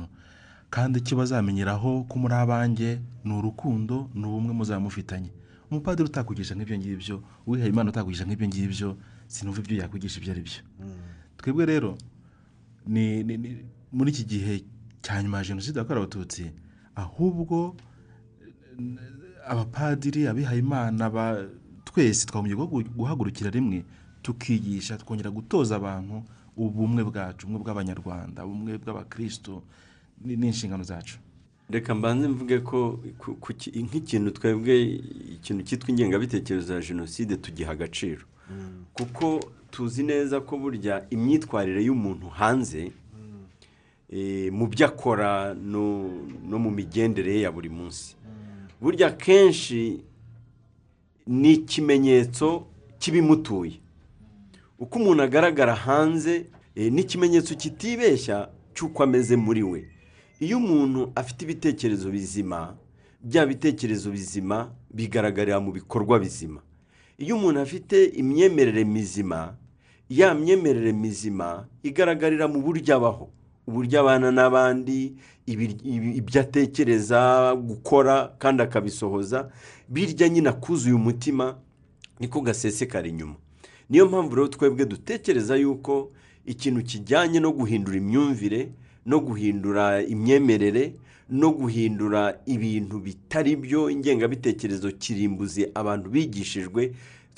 Kandi 0.70 0.98
icyo 1.02 1.16
bazamenyeraho 1.18 2.04
ko 2.08 2.14
muri 2.18 2.34
abanjye 2.34 3.00
ni 3.24 3.32
urukundo 3.34 4.08
ni 4.14 4.24
ubumwe 4.26 4.54
muzamufitanye. 4.54 5.30
Umupadiri 5.70 6.06
utakwigisha 6.08 6.54
nk'ibyo 6.54 6.76
ngibyo 6.78 7.16
uwihaye 7.46 7.70
imana 7.70 7.90
utakwigisha 7.90 8.24
nk'ibyo 8.24 8.46
ngibyo 8.48 8.88
sinumva 9.26 9.60
ibyo 9.60 9.76
yakwigisha 9.82 10.18
ibyo 10.18 10.32
ari 10.32 10.42
byo 10.42 10.60
twebwe 11.40 11.64
rero 11.66 11.96
ni 12.86 13.24
ni- 13.24 13.36
ni- 13.38 13.64
muri 13.92 14.10
iki 14.12 14.24
gihe 14.24 14.64
cya 15.02 15.22
nyuma 15.22 15.38
ya 15.38 15.44
jenoside 15.44 15.78
yakorewe 15.78 16.04
abatutsi 16.04 16.50
ahubwo 16.94 17.76
abapadiri 19.46 20.28
abihaye 20.28 20.58
imana 20.60 21.10
ba- 21.10 21.46
twese 21.84 22.26
twagombye 22.26 22.54
guhagu- 22.56 22.92
guhagurukira 22.96 23.50
rimwe 23.50 23.84
tukigisha 24.22 24.98
twongera 25.00 25.30
gutoza 25.30 25.76
abantu 25.76 26.22
ubumwe 26.56 27.02
bwacu 27.04 27.46
ubumwe 27.46 27.60
bw'abanyarwanda 27.64 28.44
ubumwe 28.46 28.78
bw'abakristo 28.78 29.62
ni 30.24 30.36
ni 30.36 30.46
inshingano 30.52 30.84
zacu. 30.84 31.18
Reka 31.70 31.94
mbanze 31.94 32.28
mvuge 32.28 32.58
ko 32.60 33.00
nk'ikintu 33.84 34.30
twebwe 34.36 34.74
ikintu 35.40 35.62
cyitwa 35.64 35.88
ingengabitekerezo 35.90 36.74
ya 36.74 36.80
jenoside 36.80 37.36
tugiha 37.40 37.72
agaciro. 37.72 38.22
Kuko 38.92 39.40
tuzi 39.70 40.02
neza 40.02 40.40
ko 40.40 40.58
burya 40.58 41.06
imyitwarire 41.10 41.82
y'umuntu 41.84 42.28
hanze 42.28 42.92
eh, 44.10 44.52
mu 44.52 44.66
byo 44.66 44.86
akora 44.86 45.54
no 45.54 46.58
mu 46.58 46.70
migendere 46.70 47.34
ye 47.34 47.40
ya 47.40 47.52
buri 47.52 47.68
munsi. 47.68 48.16
Burya 48.80 49.10
kenshi 49.16 50.02
ni 51.26 51.52
ikimenyetso 51.52 52.66
cy'ibimutuye. 52.98 53.80
Uko 54.78 54.98
umuntu 54.98 55.22
agaragara 55.22 55.74
hanze 55.74 56.46
eh, 56.74 56.92
ni 56.92 57.00
ikimenyetso 57.02 57.54
kitibeshya 57.54 58.48
cy'uko 58.74 59.02
ameze 59.02 59.36
muri 59.36 59.62
we. 59.62 59.88
Iyo 60.40 60.56
umuntu 60.58 61.12
afite 61.14 61.42
ibitekerezo 61.44 62.10
bizima 62.10 62.76
bya 63.22 63.46
bitekerezo 63.46 64.10
bizima 64.10 64.72
bigaragarira 64.90 65.60
mu 65.60 65.72
bikorwa 65.72 66.18
bizima. 66.18 66.60
Iyo 67.18 67.36
umuntu 67.36 67.60
afite 67.60 68.04
imyemerere 68.04 68.84
mizima 68.84 69.54
ya 70.10 70.34
myemerere 70.34 70.92
mizima 70.92 71.66
igaragarira 71.82 72.48
mu 72.48 72.60
buryo 72.62 72.96
abaho. 72.96 73.30
Uburyo 73.66 74.00
abana 74.00 74.30
n'abandi 74.30 75.14
ibyo 75.46 76.40
atekereza 76.40 77.54
gukora 77.54 78.34
kandi 78.38 78.62
akabisohoza 78.62 79.50
birya 79.88 80.28
nyine 80.28 80.48
akuzuye 80.48 80.94
umutima 80.94 81.56
niko 82.20 82.40
gasesekara 82.40 83.08
inyuma. 83.08 83.34
Niyo 83.90 84.06
mpamvu 84.06 84.34
rero 84.36 84.48
twebwe 84.48 84.86
dutekereza 84.86 85.56
yuko 85.56 86.10
ikintu 86.46 86.82
kijyanye 86.82 87.40
no 87.40 87.52
guhindura 87.52 87.96
imyumvire 87.96 88.68
no 89.06 89.20
guhindura 89.20 90.02
imyemerere 90.02 90.94
no 91.30 91.50
guhindura 91.50 92.38
ibintu 92.46 92.98
bitari 92.98 93.56
byo 93.56 93.90
ingengabitekerezo 93.90 94.90
kirimbuzi 94.98 95.70
abantu 95.74 96.10
bigishijwe 96.10 96.92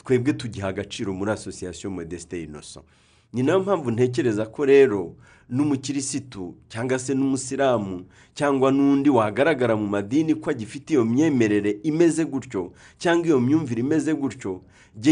twebwe 0.05 0.33
tugiha 0.33 0.69
agaciro 0.69 1.13
muri 1.13 1.31
asosiyasiyo 1.31 1.91
modeste 1.91 2.43
inoso. 2.43 2.83
Ni 3.33 3.43
na 3.43 3.53
yo 3.53 3.61
mpamvu 3.61 3.91
ntekereza 3.91 4.47
ko 4.47 4.65
rero 4.65 5.15
n'umukirisitu 5.51 6.55
cyangwa 6.69 6.99
se 6.99 7.15
n'umusilamu 7.15 8.05
cyangwa 8.35 8.73
n'undi 8.73 9.11
wagaragara 9.11 9.77
mu 9.77 9.87
madini 9.87 10.35
ko 10.35 10.51
agifite 10.51 10.91
iyo 10.93 11.05
myemerere 11.05 11.79
imeze 11.83 12.25
gutyo 12.25 12.73
cyangwa 12.99 13.27
iyo 13.27 13.41
myumvire 13.41 13.81
imeze 13.81 14.15
gutyo 14.15 14.61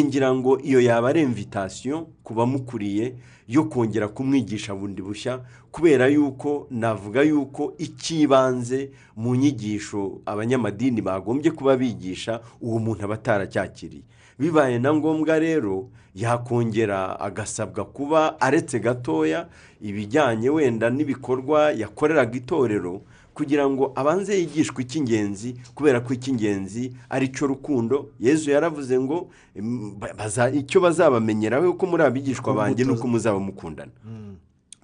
ngira 0.05 0.35
ngo 0.35 0.61
iyo 0.61 0.81
yaba 0.81 1.09
ari 1.09 1.23
imvitasiyo 1.23 2.09
ku 2.23 2.35
bamukuriye 2.35 3.15
yo 3.49 3.65
kongera 3.65 4.09
kumwigisha 4.09 4.75
bundi 4.75 5.03
bushya 5.03 5.41
kubera 5.73 6.07
yuko 6.09 6.67
navuga 6.71 7.23
yuko 7.23 7.75
icy'ibanze 7.79 8.91
mu 9.17 9.35
nyigisho 9.37 10.21
abanyamadini 10.27 11.01
bagombye 11.03 11.51
kuba 11.51 11.77
bigisha 11.77 12.41
uwo 12.61 12.79
muntu 12.79 13.05
aba 13.05 13.15
ataracyakiriye. 13.15 14.03
Bibaye 14.41 14.79
na 14.81 14.95
ngombwa 14.95 15.39
rero 15.39 15.89
yakongera 16.15 17.21
agasabwa 17.21 17.85
kuba 17.85 18.41
aretse 18.41 18.81
gatoya 18.81 19.47
ibijyanye 19.81 20.51
wenda 20.51 20.91
n'ibikorwa 20.91 21.71
yakoreraga 21.73 22.37
itorero 22.37 23.03
kugira 23.35 23.69
ngo 23.71 23.93
abanze 23.95 24.35
yigishwe 24.39 24.83
icy'ingenzi 24.83 25.55
kubera 25.75 26.01
ko 26.01 26.12
icy'ingenzi 26.12 26.93
ari 27.09 27.29
cyo 27.33 27.47
rukundo. 27.47 28.11
Yezu 28.21 28.51
yaravuze 28.51 28.99
ngo 29.01 29.31
"Em, 29.57 29.95
ba- 29.99 30.12
baza- 30.19 30.51
icyo 30.53 30.81
bazabamenyeraho 30.81 31.73
ko 31.79 31.87
muri 31.87 32.03
abigishwa 32.05 32.53
banjye 32.55 32.85
ni 32.85 32.93
uko 32.93 33.07
muzaba 33.09 33.39
mukundana. 33.41 33.93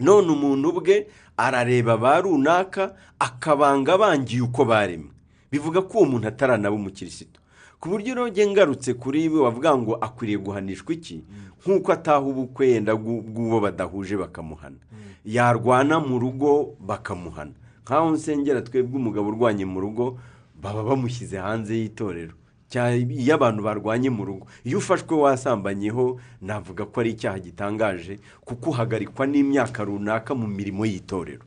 None 0.01 0.29
umuntu 0.31 0.69
ubwe 0.73 1.07
arareba 1.37 1.97
ba 1.97 2.21
runaka 2.23 2.95
akabanga 3.19 3.99
bangiye 3.99 4.43
uko 4.47 4.65
baremwe. 4.65 5.11
Bivuga 5.53 5.83
ko 5.83 5.99
uwo 5.99 6.07
muntu 6.17 6.29
ataranaba 6.29 6.77
umukirisitu 6.77 7.41
ku 7.87 7.93
buryo 7.95 8.15
rero 8.19 8.27
ngarutse 8.51 8.95
kuri 8.99 9.29
we 9.31 9.41
wavuga 9.41 9.71
ngo 9.79 9.95
akwiriye 9.95 10.39
guhanishwa 10.43 10.91
iki? 10.95 11.23
Nk'uko 11.63 11.93
ataha 11.95 12.19
ubukwe 12.21 12.69
yenda 12.75 12.93
bw'u- 12.99 13.23
bw'uwo 13.23 13.61
badahuje 13.63 14.17
bakamuhana. 14.19 14.83
Yarwana 15.25 16.01
mu 16.03 16.19
rugo 16.19 16.75
bakamuhana. 16.83 17.55
Nk'aho 17.87 18.11
nsengera 18.19 18.63
twebwe 18.67 18.99
umugabo 18.99 19.29
urwanye 19.31 19.63
mu 19.71 19.79
rugo 19.81 20.19
baba 20.63 20.83
bamushyize 20.83 21.39
hanze 21.39 21.79
y'itorero. 21.79 22.35
Iyo 22.75 23.35
abantu 23.39 23.63
barwanye 23.63 24.11
mu 24.11 24.25
rugo. 24.27 24.47
Iyo 24.67 24.79
ufashwe 24.83 25.15
wasambanyeho 25.15 26.19
navuga 26.43 26.91
ko 26.91 27.01
ari 27.07 27.11
icyaha 27.15 27.39
gitangaje 27.39 28.19
kuko 28.43 28.71
uhagarikwa 28.75 29.27
n'imyaka 29.31 29.87
runaka 29.87 30.35
mu 30.35 30.51
mirimo 30.51 30.83
y'itorero. 30.83 31.47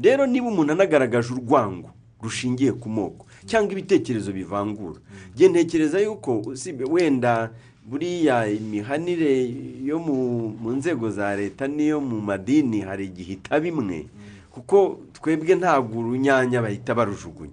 Rero 0.00 0.24
niba 0.26 0.48
umuntu 0.48 0.72
anagaragaje 0.72 1.28
urwango 1.36 1.92
rushingiye 2.24 2.72
ku 2.72 2.88
moko 2.88 3.28
cyangwa 3.46 3.72
ibitekerezo 3.72 4.32
bivangura. 4.32 5.00
Njye 5.34 5.48
ntekereza 5.48 6.00
yuko 6.00 6.42
wenda 6.90 7.50
buriya 7.86 8.48
imihanire 8.48 9.50
yo 9.84 9.98
mu 9.98 10.48
mu 10.60 10.70
nzego 10.72 11.10
za 11.10 11.36
leta 11.36 11.68
n'iyo 11.68 12.00
mu 12.00 12.20
madini 12.20 12.80
hari 12.80 13.04
igihe 13.06 13.32
itaba 13.32 13.66
imwe. 13.66 14.06
Kuko 14.50 15.00
twebwe 15.12 15.54
ntabwo 15.54 15.98
urunyanya 16.00 16.62
bahita 16.62 16.94
barujugunya. 16.94 17.52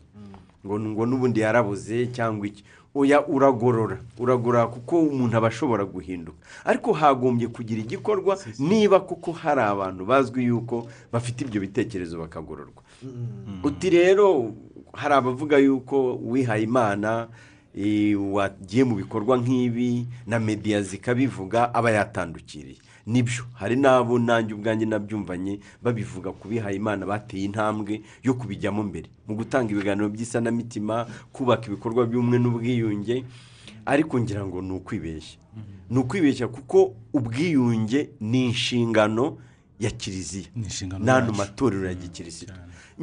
Ngo 0.66 0.80
ngo 0.80 1.04
n'ubundi 1.06 1.40
yarabuze 1.42 2.08
cyangwa 2.14 2.48
iki. 2.48 2.64
Oya 2.96 3.24
uragorora. 3.28 3.98
Uragorora 4.20 4.68
kuko 4.68 5.00
umuntu 5.08 5.38
aba 5.38 5.48
ashobora 5.48 5.86
guhinduka. 5.86 6.38
Ariko 6.66 6.94
hagombye 6.94 7.48
kugira 7.48 7.82
igikorwa 7.82 8.38
niba 8.60 9.00
kuko 9.00 9.32
hari 9.32 9.62
abantu 9.64 10.06
bazwi 10.06 10.44
yuko 10.52 10.88
bafite 11.12 11.42
ibyo 11.48 11.62
bitekerezo 11.62 12.20
bakagororwa. 12.20 12.84
Uti 13.64 13.90
rero 13.90 14.54
hari 14.94 15.14
abavuga 15.14 15.58
yuko 15.58 16.16
wihaye 16.24 16.64
imana 16.64 17.28
wagiye 18.32 18.84
mu 18.84 18.96
bikorwa 18.96 19.38
nk'ibi 19.38 20.08
na 20.28 20.40
mediya 20.40 20.82
zikabivuga 20.82 21.74
aba 21.74 21.92
yatandukiriye. 21.92 22.78
Nibyo 23.06 23.44
hari 23.54 23.76
n'abo 23.76 24.20
nanjye 24.20 24.54
ubwanjye 24.54 24.86
nabyumvanye 24.86 25.60
babivuga 25.84 26.32
ku 26.32 26.48
bihaye 26.48 26.76
imana 26.78 27.06
bateye 27.06 27.44
intambwe 27.50 28.02
yo 28.24 28.34
kubijyamo 28.34 28.84
mbere. 28.84 29.10
Mu 29.28 29.36
gutanga 29.36 29.72
ibiganiro 29.74 30.10
by'isanamitima 30.10 31.08
kubaka 31.34 31.68
ibikorwa 31.68 32.06
by'ubumwe 32.06 32.38
n'ubwiyunge 32.40 33.24
ariko 33.86 34.20
ngira 34.20 34.46
ngo 34.46 34.62
ni 34.62 34.72
ukwibeshya. 34.78 35.40
Ni 35.90 35.98
ukwibeshya 35.98 36.48
kuko 36.48 36.94
ubwiyunge 37.14 38.10
ni 38.22 38.46
inshingano 38.46 39.38
ya 39.80 39.90
kiliziya. 39.92 40.48
N'ano 41.00 41.32
matorero 41.34 41.86
ya 41.88 41.94
gikirisitu. 41.94 42.54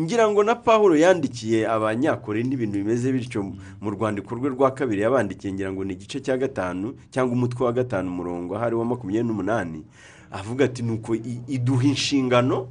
Ngira 0.00 0.28
ngo 0.30 0.42
na 0.44 0.54
paul 0.54 0.98
yandikiye 0.98 1.66
abanyakore 1.68 2.42
n'ibintu 2.42 2.78
bimeze 2.78 3.12
bityo 3.12 3.42
mu 3.80 3.90
rwandiko 3.90 4.34
rwe 4.34 4.48
rwa 4.54 4.70
kabiri 4.70 5.02
yabandikiye 5.02 5.52
ngira 5.52 5.72
ngo 5.72 5.84
ni 5.84 5.92
igice 5.94 6.20
cya 6.20 6.36
gatanu 6.38 6.94
cyangwa 7.10 7.32
umutwe 7.34 7.66
wa 7.66 7.72
gatanu 7.72 8.06
umurongo 8.10 8.56
ahari 8.56 8.74
wa 8.78 8.84
makumyabiri 8.84 9.26
n'umunani 9.28 9.82
avuga 10.30 10.64
ati 10.64 10.82
nuko 10.82 11.14
iduha 11.48 11.84
inshingano 11.84 12.68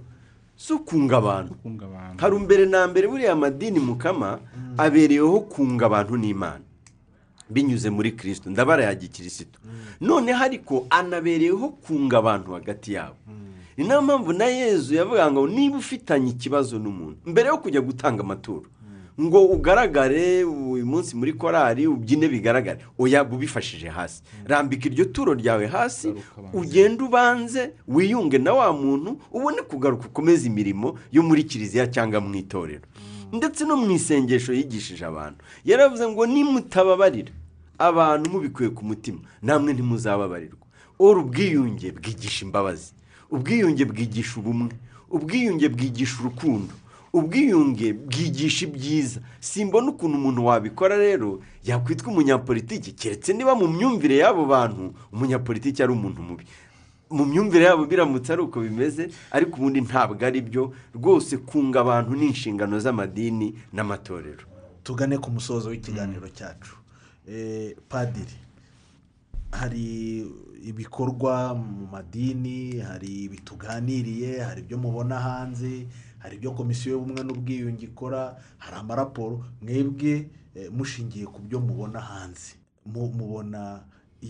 zo 0.57 0.79
kunga 0.79 1.17
abantu. 1.17 1.53
Kunga 1.61 1.85
abantu. 1.85 2.17
Hari 2.21 2.35
mbere 2.39 2.65
na 2.65 2.87
mbere 2.87 3.07
buriya 3.07 3.33
amadini 3.33 3.79
mukama 3.79 4.39
abereyeho 4.77 5.39
kunga 5.51 5.85
abantu 5.85 6.17
n'imana. 6.17 6.63
Binyuze 7.49 7.89
muri 7.89 8.11
kirisito 8.11 8.49
ndabara 8.49 8.83
ya 8.83 8.95
gikirisitu. 8.95 9.59
Noneho 10.01 10.43
ariko 10.43 10.87
anabereyeho 10.89 11.69
kunga 11.69 12.17
abantu 12.17 12.51
hagati 12.53 12.93
yabo. 12.93 13.15
Ni 13.77 13.87
na 13.87 13.93
yo 13.93 14.01
mpamvu 14.01 14.33
na 14.33 14.45
yezu 14.45 14.95
yavuga 14.95 15.31
ngo 15.31 15.47
niba 15.47 15.77
ufitanye 15.77 16.29
ikibazo 16.31 16.79
n'umuntu 16.79 17.17
mbere 17.25 17.47
yo 17.49 17.57
kujya 17.57 17.81
gutanga 17.81 18.23
amaturo 18.23 18.63
ngo 19.21 19.45
ugaragare 19.45 20.43
uyu 20.43 20.85
munsi 20.85 21.15
muri 21.15 21.33
korari 21.33 21.87
ubyine 21.87 22.27
bigaragare. 22.29 22.79
Oya 22.99 23.23
ubifashije 23.25 23.87
hasi. 23.89 24.21
Rambika 24.45 24.85
iryo 24.89 25.05
turo 25.05 25.33
ryawe 25.33 25.67
hasi 25.67 26.13
ugende 26.53 27.03
ubanze 27.03 27.71
wiyunge 27.87 28.37
na 28.37 28.53
wa 28.53 28.73
muntu 28.73 29.17
ubone 29.31 29.61
kugaruka 29.61 30.05
ukomeze 30.07 30.47
imirimo 30.47 30.99
yo 31.11 31.23
muri 31.23 31.43
kiliziya 31.43 31.87
cyangwa 31.87 32.21
mu 32.21 32.35
itorero. 32.35 32.85
Ndetse 33.33 33.65
no 33.65 33.75
mu 33.77 33.89
isengesho 33.91 34.53
yigishije 34.53 35.05
abantu. 35.05 35.39
Yaravuze 35.65 36.07
ngo 36.07 36.25
nimutababarira 36.25 37.31
abantu 37.77 38.29
mubikuye 38.29 38.69
ku 38.69 38.85
mutima 38.85 39.19
namwe 39.41 39.73
ntimuzababarirwa 39.73 40.61
ora 40.99 41.19
ubwiyunge 41.25 41.91
bwigisha 41.91 42.45
imbabazi. 42.45 42.93
Ubwiyunge 43.31 43.85
bwigisha 43.85 44.39
ubumwe 44.39 44.71
ubwiyunge 45.09 45.69
bwigisha 45.69 46.15
urukundo 46.21 46.73
ubwiyunge 47.13 47.93
bwigisha 47.93 48.65
ibyiza. 48.67 49.19
Simbona 49.39 49.89
ukuntu 49.91 50.17
umuntu 50.17 50.45
wabikora 50.45 50.97
rero 50.97 51.39
yakwitwa 51.63 52.11
umunyapolitiki. 52.11 52.91
Keretse 52.91 53.33
niba 53.33 53.55
mu 53.55 53.67
myumvire 53.67 54.15
y'abo 54.21 54.45
bantu 54.45 54.93
umunyapolitiki 55.13 55.83
ari 55.83 55.91
umuntu 55.91 56.21
mubi. 56.21 56.45
Mu 57.09 57.25
myumvire 57.25 57.65
yabo 57.65 57.85
biramutse 57.87 58.33
ari 58.33 58.41
uko 58.41 58.59
bimeze 58.59 59.09
ariko 59.31 59.57
ubundi 59.57 59.81
ntabwo 59.81 60.19
ari 60.25 60.41
byo. 60.41 60.73
Rwose 60.93 61.37
kunga 61.37 61.79
abantu 61.81 62.11
ni 62.15 62.25
inshingano 62.27 62.75
z'amadini 62.79 63.55
n'amatorero. 63.73 64.43
Tugane 64.83 65.17
ku 65.17 65.31
musozo 65.31 65.69
w'ikiganiro 65.71 66.27
cyacu. 66.29 66.75
Eh, 67.27 67.75
padiri 67.89 68.37
hari 69.51 70.25
ibikorwa 70.63 71.55
mu 71.55 71.87
madini 71.91 72.79
hari 72.79 73.23
ibituganiriye 73.23 74.41
hari 74.41 74.61
ibyo 74.61 74.77
mubona 74.77 75.19
hanze 75.19 75.87
hari 76.19 76.35
ibyo 76.35 76.51
komisiyo 76.51 76.91
y'ubumwe 76.93 77.23
n'ubwiyunge 77.23 77.85
ikora 77.85 78.35
hari 78.57 78.75
amaraporo 78.77 79.45
mwebwe 79.61 80.29
eh, 80.55 80.71
mushingiye 80.71 81.25
ku 81.25 81.41
byo 81.41 81.59
mubona 81.59 82.01
hanze. 82.01 82.55
Mu- 82.85 83.13
mubona 83.13 83.83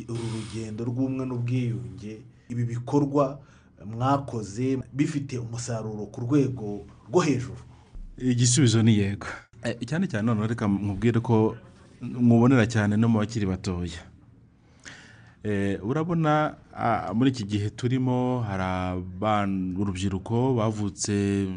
uru 0.10 0.26
rugendo 0.36 0.84
rw'ubumwe 0.86 1.26
n'ubwiyunge 1.26 2.22
ibi 2.50 2.64
bikorwa 2.66 3.40
mwakoze 3.86 4.78
bifite 4.94 5.38
umusaruro 5.38 6.06
ku 6.12 6.22
rwego 6.22 6.86
rwo 7.10 7.22
hejuru. 7.22 7.62
Igisubizo 8.18 8.84
ni 8.84 8.98
yego. 8.98 9.28
Eh, 9.64 9.78
cyane 9.86 10.08
cyane 10.08 10.26
noneho 10.26 10.48
reka 10.48 10.68
mubwire 10.68 11.20
ko 11.20 11.56
mubonera 12.02 12.66
cyane 12.68 12.98
no 12.98 13.08
mu 13.10 13.20
bakiri 13.20 13.46
batoya. 13.46 14.02
Urabona 15.84 16.56
ah, 16.74 17.14
muri 17.14 17.30
iki 17.30 17.44
gihe 17.44 17.70
turimo 17.70 18.42
hari 18.48 19.02
urubyiruko 19.78 20.54
bavutse 20.58 21.48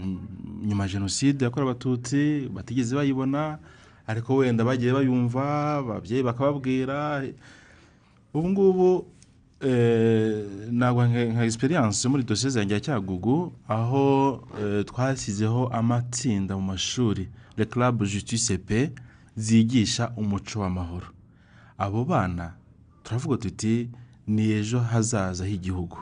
nyuma 0.62 0.84
ya 0.84 0.88
jenoside 0.88 1.44
yakorewe 1.44 1.70
abatutsi 1.70 2.48
batigeze 2.54 2.96
bayibona 2.96 3.58
ariko 4.06 4.36
wenda 4.36 4.64
bagiye 4.64 4.92
bayumva 4.92 5.76
ababyeyi 5.78 6.22
bakababwira. 6.22 7.22
Ubu 8.34 8.48
ngubu 8.48 9.06
eh, 9.60 10.46
ntabwo 10.70 11.06
nka 11.06 11.42
egisperiyanse 11.44 12.08
muri 12.08 12.22
dosiye 12.22 12.58
yanjye 12.58 12.74
ya 12.74 12.80
cyagugu 12.80 13.52
aho 13.68 14.04
eh, 14.60 14.84
twashyizeho 14.84 15.68
amatsinda 15.68 16.56
mu 16.56 16.62
mashuri. 16.62 17.28
Le 17.56 17.64
club 17.66 18.04
justice 18.04 18.58
pe 18.58 18.90
zigisha 19.36 20.12
umuco 20.16 20.60
w'amahoro. 20.60 21.06
Abo 21.78 22.04
bana 22.04 22.59
turavuga 23.02 23.36
tuti 23.36 23.90
ni 24.26 24.50
ejo 24.50 24.78
hazaza 24.80 25.44
h'igihugu. 25.46 25.98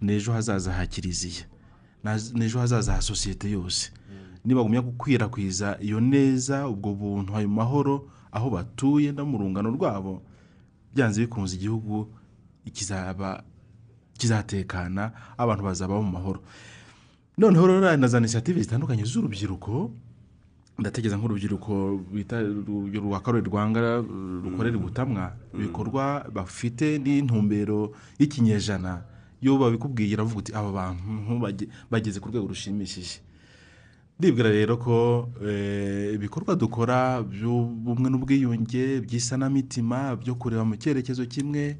Ni 0.00 0.12
ejo 0.12 0.32
hazaza 0.32 0.72
ha 0.72 0.86
kiliziya. 0.86 1.44
Ni 2.34 2.44
ejo 2.44 2.58
hazaza 2.58 2.92
ha 2.92 3.02
sosiyete 3.02 3.50
yose. 3.50 3.92
Nibagumya 4.44 4.80
gukwirakwiza 4.82 5.78
iyo 5.80 6.00
neza 6.00 6.68
ubwo 6.68 6.94
buntu 6.94 7.36
ayo 7.36 7.48
mahoro 7.48 8.08
aho 8.32 8.50
batuye 8.50 9.12
no 9.12 9.24
mu 9.26 9.38
rungano 9.38 9.70
rwabo 9.70 10.22
byanze 10.94 11.20
bikunze 11.20 11.56
igihugu 11.56 12.08
kizaba 12.72 13.42
kizatekana 14.18 15.12
abantu 15.38 15.62
bazaba 15.64 16.02
mu 16.02 16.10
mahoro. 16.10 16.40
Noneho 17.38 17.66
rero 17.66 17.96
na 17.96 18.08
za 18.08 18.18
inisiyative 18.18 18.62
zitandukanye 18.62 19.04
z'urubyiruko 19.04 19.90
ndatekereza 20.78 21.16
nk'urubyiruko 21.18 21.98
bita 22.14 22.38
rwa 23.02 23.20
karori 23.20 23.44
rwanga 23.50 23.96
rukorera 24.44 24.76
ubutamwa 24.78 25.32
ibikorwa 25.54 26.24
bafite 26.32 26.98
n'intumbero 27.02 27.92
y'ikinyejana 28.18 29.02
iyo 29.42 29.58
babikubwiye 29.58 30.10
iravuga 30.14 30.38
uti 30.38 30.52
aba 30.54 30.70
bantu 30.72 31.38
bage- 31.42 31.68
bageze 31.90 32.20
ku 32.20 32.28
rwego 32.30 32.46
rushimishije. 32.46 33.18
Ndibwira 34.18 34.50
rero 34.50 34.76
ko 34.78 35.28
eh, 35.46 36.14
ibikorwa 36.14 36.54
dukora 36.54 37.22
by'ubumwe 37.22 38.10
n'ubwiyunge 38.10 39.00
by'isanamitima 39.02 40.14
byo 40.18 40.34
kureba 40.34 40.62
mu 40.66 40.74
cyerekezo 40.78 41.26
kimwe 41.26 41.78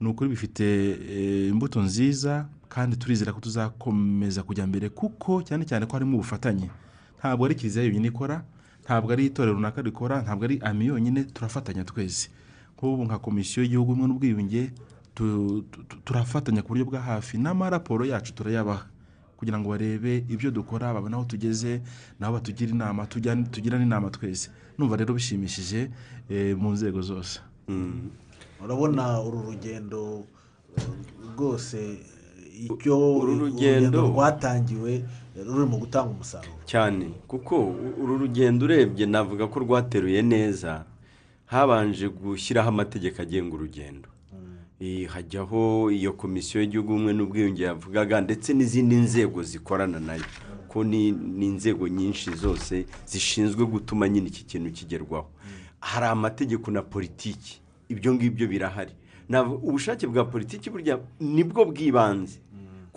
ni 0.00 0.06
ukuri 0.08 0.30
bifite 0.30 0.66
eh, 1.10 1.50
imbuto 1.50 1.82
nziza 1.82 2.46
kandi 2.70 2.94
turizera 2.98 3.32
ko 3.34 3.40
tuzakomeza 3.42 4.42
kujya 4.46 4.66
mbere 4.66 4.88
kuko 4.94 5.42
cyane 5.42 5.62
cyane 5.66 5.86
ko 5.86 5.92
harimo 5.98 6.18
ubufatanye. 6.18 6.70
Ntabwo 7.18 7.44
ari 7.46 7.54
kiliziya 7.54 7.84
yonyine 7.84 8.08
ikora 8.08 8.44
ntabwo 8.84 9.12
ari 9.12 9.26
itorero 9.26 9.54
runaka 9.56 9.82
rikora 9.82 10.22
ntabwo 10.22 10.44
ari 10.44 10.58
ami 10.62 10.86
yonyine 10.86 11.24
turafatanya 11.24 11.84
twese. 11.84 12.28
Nk'ubu 12.78 13.04
nka 13.04 13.18
komisiyo 13.18 13.62
y'igihugu 13.62 13.90
y'ubumwe 13.92 14.06
n'ubwiyunge 14.08 14.70
tu- 15.14 15.64
tu- 15.70 15.82
tu- 15.88 15.98
turafatanya 16.06 16.62
ku 16.62 16.68
buryo 16.72 16.84
bwa 16.86 17.00
hafi. 17.00 17.38
N'amaraporo 17.38 18.06
yacu 18.06 18.30
turayabaha 18.34 18.86
kugira 19.36 19.58
ngo 19.58 19.70
barebe 19.70 20.22
ibyo 20.30 20.50
dukora 20.50 20.94
babone 20.94 21.14
aho 21.14 21.24
tugeze 21.26 21.82
nabo 22.18 22.38
batugire 22.38 22.70
inama 22.70 23.06
tugirane 23.06 23.82
inama 23.84 24.10
twese. 24.10 24.50
Numva 24.78 24.96
rero 24.96 25.14
bishimishije 25.14 25.90
eh, 26.30 26.54
mu 26.58 26.70
nzego 26.74 27.02
zose. 27.02 27.40
Mm. 27.68 28.10
urabona 28.64 29.20
uru 29.22 29.42
rugendo 29.54 30.26
eh, 30.78 30.82
rwose 31.36 31.98
icyo 32.58 32.94
Uru 33.18 33.32
uru 33.32 33.46
rugendo- 33.50 34.10
rwatangiwe 34.10 35.02
ruri 35.44 35.66
mu 35.70 35.78
gutanga 35.78 36.10
umusaruro. 36.10 36.52
Cyane 36.66 37.06
kuko 37.28 37.74
uru 38.02 38.18
rugendo 38.18 38.64
urebye 38.64 39.06
navuga 39.06 39.46
ko 39.46 39.60
rwateruye 39.60 40.22
neza 40.22 40.84
habanje 41.46 42.08
gushyiraho 42.08 42.68
amategeko 42.68 43.22
agenga 43.22 43.54
urugendo. 43.54 44.08
Eh, 44.80 45.08
hajyaho 45.08 45.90
iyo 45.90 46.12
komisiyo 46.12 46.62
y'igihugu 46.62 46.92
ubumwe 46.94 47.12
n'ubwiyunge 47.12 47.62
yavugaga 47.64 48.20
ndetse 48.20 48.54
n'izindi 48.54 48.94
nzego 48.96 49.42
zikorana 49.42 49.98
na 50.00 50.14
yo. 50.14 50.24
Ko 50.68 50.84
ni 50.84 51.08
inzego 51.46 51.88
nyinshi 51.88 52.30
zose 52.34 52.86
zishinzwe 53.06 53.66
gutuma 53.66 54.08
nyine 54.08 54.28
iki 54.28 54.44
kintu 54.44 54.70
kigerwaho. 54.70 55.26
Hari 55.80 56.06
amategeko 56.06 56.70
na 56.70 56.82
politiki. 56.82 57.60
Ibyo 57.88 58.14
ngibyo 58.14 58.46
birahari. 58.48 58.92
Ubushake 59.62 60.06
bwa 60.06 60.24
politiki 60.24 60.70
burya 60.70 60.98
ni 61.20 61.44
bwo 61.44 61.64
bw'ibanze. 61.64 62.38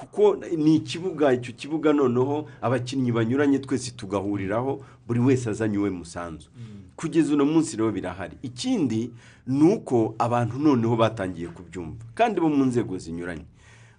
Kuko 0.02 0.38
ni 0.58 0.76
ikibuga 0.76 1.34
icyo 1.34 1.54
kibuga 1.54 1.94
noneho 1.94 2.50
abakinnyi 2.62 3.12
banyuranye 3.12 3.60
twese 3.60 3.92
tugahuriraho 3.92 4.82
buri 5.08 5.20
wese 5.20 5.50
azanye 5.50 5.78
uwe 5.78 5.90
musanzu. 5.90 6.50
Kugeza 6.96 7.34
uno 7.34 7.46
munsi 7.46 7.78
rero 7.78 7.92
birahari. 7.92 8.38
Ikindi 8.42 9.12
ni 9.48 9.64
uko 9.74 10.16
abantu 10.20 10.58
noneho 10.60 10.96
batangiye 10.98 11.48
kubyumva 11.48 12.02
kandi 12.18 12.42
bo 12.42 12.50
mu 12.50 12.66
nzego 12.66 12.98
zinyuranye. 12.98 13.46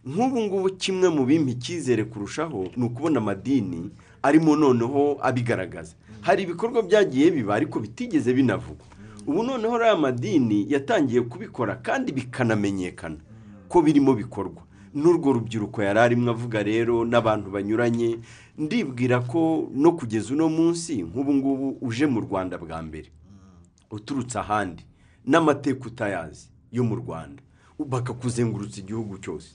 Nk'ubu 0.07 0.41
ngubu 0.41 0.69
kimwe 0.75 1.09
mu 1.09 1.23
bimpa 1.27 1.51
icyizere 1.55 2.05
kurushaho 2.05 2.67
ni 2.77 2.85
ukubona 2.85 3.19
amadini 3.23 3.91
arimo 4.23 4.57
noneho 4.57 5.19
abigaragaza. 5.23 5.95
Hari 6.21 6.43
ibikorwa 6.43 6.83
byagiye 6.83 7.31
biba 7.31 7.55
ariko 7.55 7.79
bitigeze 7.81 8.33
binavugwa. 8.35 8.87
Ubu 9.27 9.43
noneho 9.43 9.79
rero 9.79 9.93
amadini 9.95 10.67
yatangiye 10.69 11.21
kubikora 11.23 11.75
kandi 11.79 12.11
bikanamenyekana 12.13 13.17
ko 13.71 13.83
birimo 13.83 14.15
bikorwa. 14.19 14.63
N'urwo 14.95 15.33
rubyiruko 15.33 15.83
yari 15.83 15.99
arimo 15.99 16.31
avuga 16.31 16.63
rero 16.63 17.05
n'abantu 17.05 17.51
banyuranye 17.51 18.19
ndibwira 18.59 19.21
ko 19.25 19.69
no 19.75 19.93
kugeza 19.97 20.35
uno 20.35 20.49
munsi 20.49 21.03
nk'ubu 21.03 21.33
ngubu 21.35 21.67
uje 21.81 22.07
mu 22.07 22.21
rwanda 22.21 22.59
bwa 22.59 22.83
mbere. 22.83 23.09
Uturutse 23.91 24.39
ahandi. 24.39 24.85
N'amateka 25.27 25.87
utayazi 25.87 26.49
yo 26.73 26.85
mu 26.85 26.95
rwanda. 26.97 27.43
Bakakuzengurutsa 27.79 28.81
igihugu 28.81 29.19
cyose. 29.19 29.55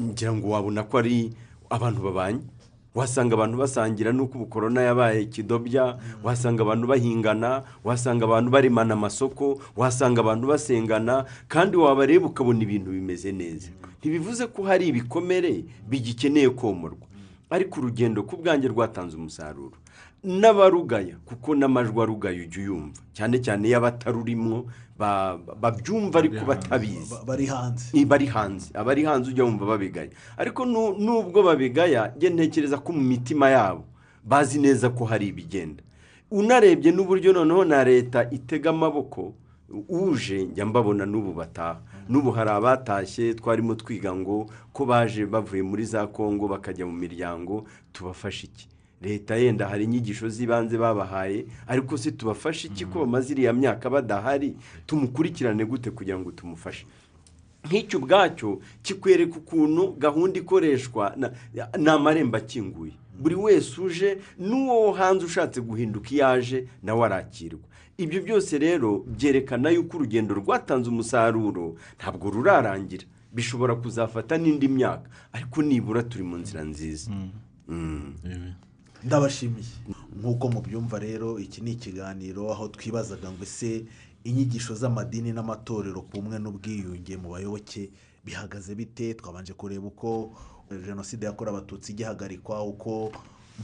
Ngira 0.00 0.32
ngo 0.34 0.48
wabona 0.50 0.82
ko 0.82 0.98
ari 0.98 1.32
abantu 1.70 2.02
babanye. 2.02 2.42
Wasanga 2.94 3.34
abantu 3.34 3.56
basangira 3.58 4.12
n'uko 4.12 4.36
ubu 4.38 4.46
korona 4.46 4.82
yabaye 4.82 5.24
kidobya 5.24 5.96
wasanga 6.24 6.62
abantu 6.62 6.86
bahingana 6.86 7.62
wasanga 7.84 8.24
abantu 8.24 8.50
baremana 8.50 8.94
amasoko 8.94 9.58
wasanga 9.76 10.20
abantu 10.20 10.46
basengana 10.46 11.24
kandi 11.48 11.76
wabareba 11.76 12.26
ukabona 12.26 12.62
ibintu 12.62 12.90
bimeze 12.90 13.32
neza. 13.32 13.68
Ntibivuze 14.00 14.46
ko 14.46 14.62
hari 14.62 14.88
ibikomere 14.88 15.64
bigikeneye 15.88 16.50
komorwa. 16.50 17.06
Ariko 17.50 17.80
urugendo 17.80 18.22
ku 18.22 18.36
bwanjye 18.36 18.68
rwatanze 18.68 19.16
umusaruro. 19.16 19.76
N'abarugaya 20.24 21.16
kuko 21.26 21.54
n'amajwi 21.54 22.00
arugaya 22.02 22.42
ujya 22.42 22.62
uyumva. 22.62 23.00
Cyane 23.12 23.38
cyane 23.42 23.68
iyo 23.68 23.76
abatarurimo 23.78 24.66
ba- 24.98 25.36
babyumva 25.60 26.18
ariko 26.18 26.44
batabizi. 26.46 27.10
Ba- 27.10 27.24
bari 27.26 27.46
hanze. 27.46 27.90
Ni 27.92 28.04
bari 28.04 28.26
hanze. 28.26 28.70
Abari 28.74 29.04
hanze 29.04 29.30
ujya 29.30 29.44
wumva 29.44 29.66
babigaya 29.66 30.10
ariko 30.38 30.64
nu- 30.64 30.94
nubwo 30.98 31.42
babigaya 31.42 32.12
njye 32.16 32.30
ntekereza 32.30 32.78
ko 32.78 32.92
mu 32.92 33.00
mitima 33.02 33.50
yabo 33.50 33.84
bazi 34.24 34.58
neza 34.62 34.90
ko 34.90 35.04
hari 35.04 35.26
ibigenda. 35.34 35.82
Unarebye 36.30 36.92
n'uburyo 36.92 37.32
noneho 37.32 37.64
na 37.64 37.84
leta 37.84 38.30
itega 38.30 38.70
amaboko 38.70 39.34
uje 39.88 40.44
njya 40.54 40.66
mbabona 40.66 41.04
n'ubu 41.06 41.32
bataha. 41.32 41.80
N'ubu 42.08 42.30
hari 42.30 42.50
abatashye 42.50 43.34
twarimo 43.34 43.74
twiga 43.74 44.14
ngo 44.14 44.46
ko 44.72 44.84
baje 44.86 45.26
bavuye 45.26 45.62
muri 45.62 45.84
za 45.84 46.06
kongo 46.06 46.48
bakajya 46.48 46.86
mu 46.86 46.92
miryango 46.92 47.64
tubafashe 47.92 48.46
iki? 48.46 48.68
Leta 49.02 49.36
yenda 49.36 49.68
hari 49.68 49.84
inyigisho 49.84 50.28
z'ibanze 50.28 50.78
babahaye 50.78 51.46
ariko 51.66 51.96
se 51.98 52.10
tubafashe 52.10 52.68
iki 52.68 52.84
ko 52.86 52.98
bamaze 53.00 53.32
iriya 53.34 53.52
myaka 53.52 53.90
badahari 53.90 54.54
tumukurikirane 54.86 55.64
gute 55.64 55.90
kugira 55.90 56.18
ngo 56.18 56.30
tumufashe? 56.32 56.86
Nk'icyo 57.66 57.98
ubwacyo 57.98 58.60
kikwereka 58.82 59.36
ukuntu 59.38 59.92
gahunda 59.98 60.38
ikoreshwa 60.38 61.14
ni 61.78 61.88
amarembo 61.90 62.36
akinguye. 62.36 62.92
Buri 63.20 63.34
wese 63.34 63.80
uje 63.80 64.18
n'uwo 64.38 64.74
wo 64.86 64.92
hanze 64.92 65.24
ushatse 65.26 65.60
guhinduka 65.60 66.10
iyo 66.10 66.26
aje 66.28 66.58
nawe 66.82 67.02
arakirwa. 67.06 67.62
Ibyo 67.98 68.22
byose 68.22 68.58
rero 68.58 69.04
byerekana 69.06 69.70
yuko 69.70 69.96
urugendo 69.96 70.34
rwatanze 70.34 70.90
umusaruro 70.90 71.76
ntabwo 71.98 72.30
rurarangira. 72.30 73.04
Bishobora 73.32 73.74
kuzafata 73.74 74.38
n'indi 74.38 74.68
myaka 74.68 75.06
ariko 75.32 75.62
nibura 75.62 76.02
turi 76.02 76.24
mu 76.24 76.36
nzira 76.42 76.62
nziza. 76.66 77.10
Mm. 77.68 78.14
Ndabashimiye. 79.04 79.66
Nk'uko 80.20 80.48
mubyumva 80.48 80.98
rero 80.98 81.38
iki 81.38 81.60
ni 81.60 81.72
ikiganiro 81.72 82.52
aho 82.52 82.68
twibazaga 82.68 83.30
ngo 83.30 83.42
ese 83.42 83.84
inyigisho 84.24 84.74
z'amadini 84.74 85.32
n'amatorero 85.32 86.00
ku 86.06 86.20
bumwe 86.20 86.38
n'ubwiyunge 86.38 87.16
mu 87.16 87.28
bayoboke 87.34 87.90
bihagaze 88.24 88.74
bite? 88.74 89.14
Twabanje 89.14 89.52
kureba 89.52 89.86
uko 89.86 90.30
jenoside 90.70 91.26
yakorewe 91.26 91.56
abatutsi 91.58 91.92
igihagarikwa 91.92 92.62
uko 92.62 93.12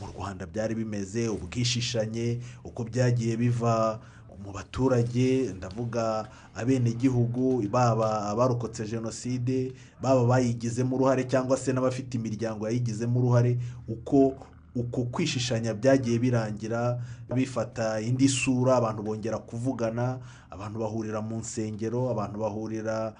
mu 0.00 0.06
rwanda 0.12 0.46
byari 0.46 0.74
bimeze 0.74 1.28
ubwishishanye 1.28 2.40
uko 2.64 2.84
byagiye 2.84 3.36
biva 3.36 4.00
mu 4.44 4.50
baturage. 4.52 5.54
Ndavuga 5.56 6.26
abenegihugu 6.54 7.62
baba 7.70 8.26
abarokotse 8.30 8.86
jenoside 8.86 9.72
baba 10.02 10.24
bayigizemo 10.26 10.96
uruhare 10.96 11.24
cyangwa 11.30 11.56
se 11.56 11.72
n'abafite 11.72 12.14
imiryango 12.18 12.66
yayigizemo 12.66 13.18
uruhare 13.20 13.58
uko 13.88 14.34
uko 14.74 15.04
kwishishanya 15.04 15.74
byagiye 15.74 16.18
birangira 16.18 16.98
bifata 17.34 18.00
indi 18.00 18.28
sura 18.28 18.76
abantu 18.76 19.02
bongera 19.02 19.38
kuvugana 19.38 20.18
abantu 20.50 20.78
bahurira 20.80 21.20
mu 21.22 21.36
nsengero 21.38 22.10
abantu 22.10 22.38
bahurira 22.40 23.14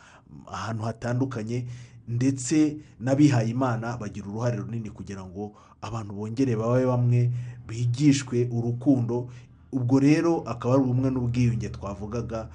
ahantu 0.47 0.83
hatandukanye 0.83 1.67
ndetse 2.09 2.77
n'abihaye 3.01 3.49
imana 3.51 3.97
bagira 3.97 4.27
uruhare 4.29 4.57
runini 4.57 4.91
kugira 4.91 5.25
ngo 5.25 5.53
abantu 5.83 6.13
bongere 6.15 6.57
babe 6.57 6.87
bamwe 6.87 7.31
bigishwe 7.69 8.49
urukundo. 8.53 9.29
Ubwo 9.73 10.01
rero 10.01 10.41
akaba 10.49 10.75
ari 10.75 10.83
ubumwe 10.83 11.11
n'ubwiyunge 11.11 11.69
twavugaga 11.69 12.49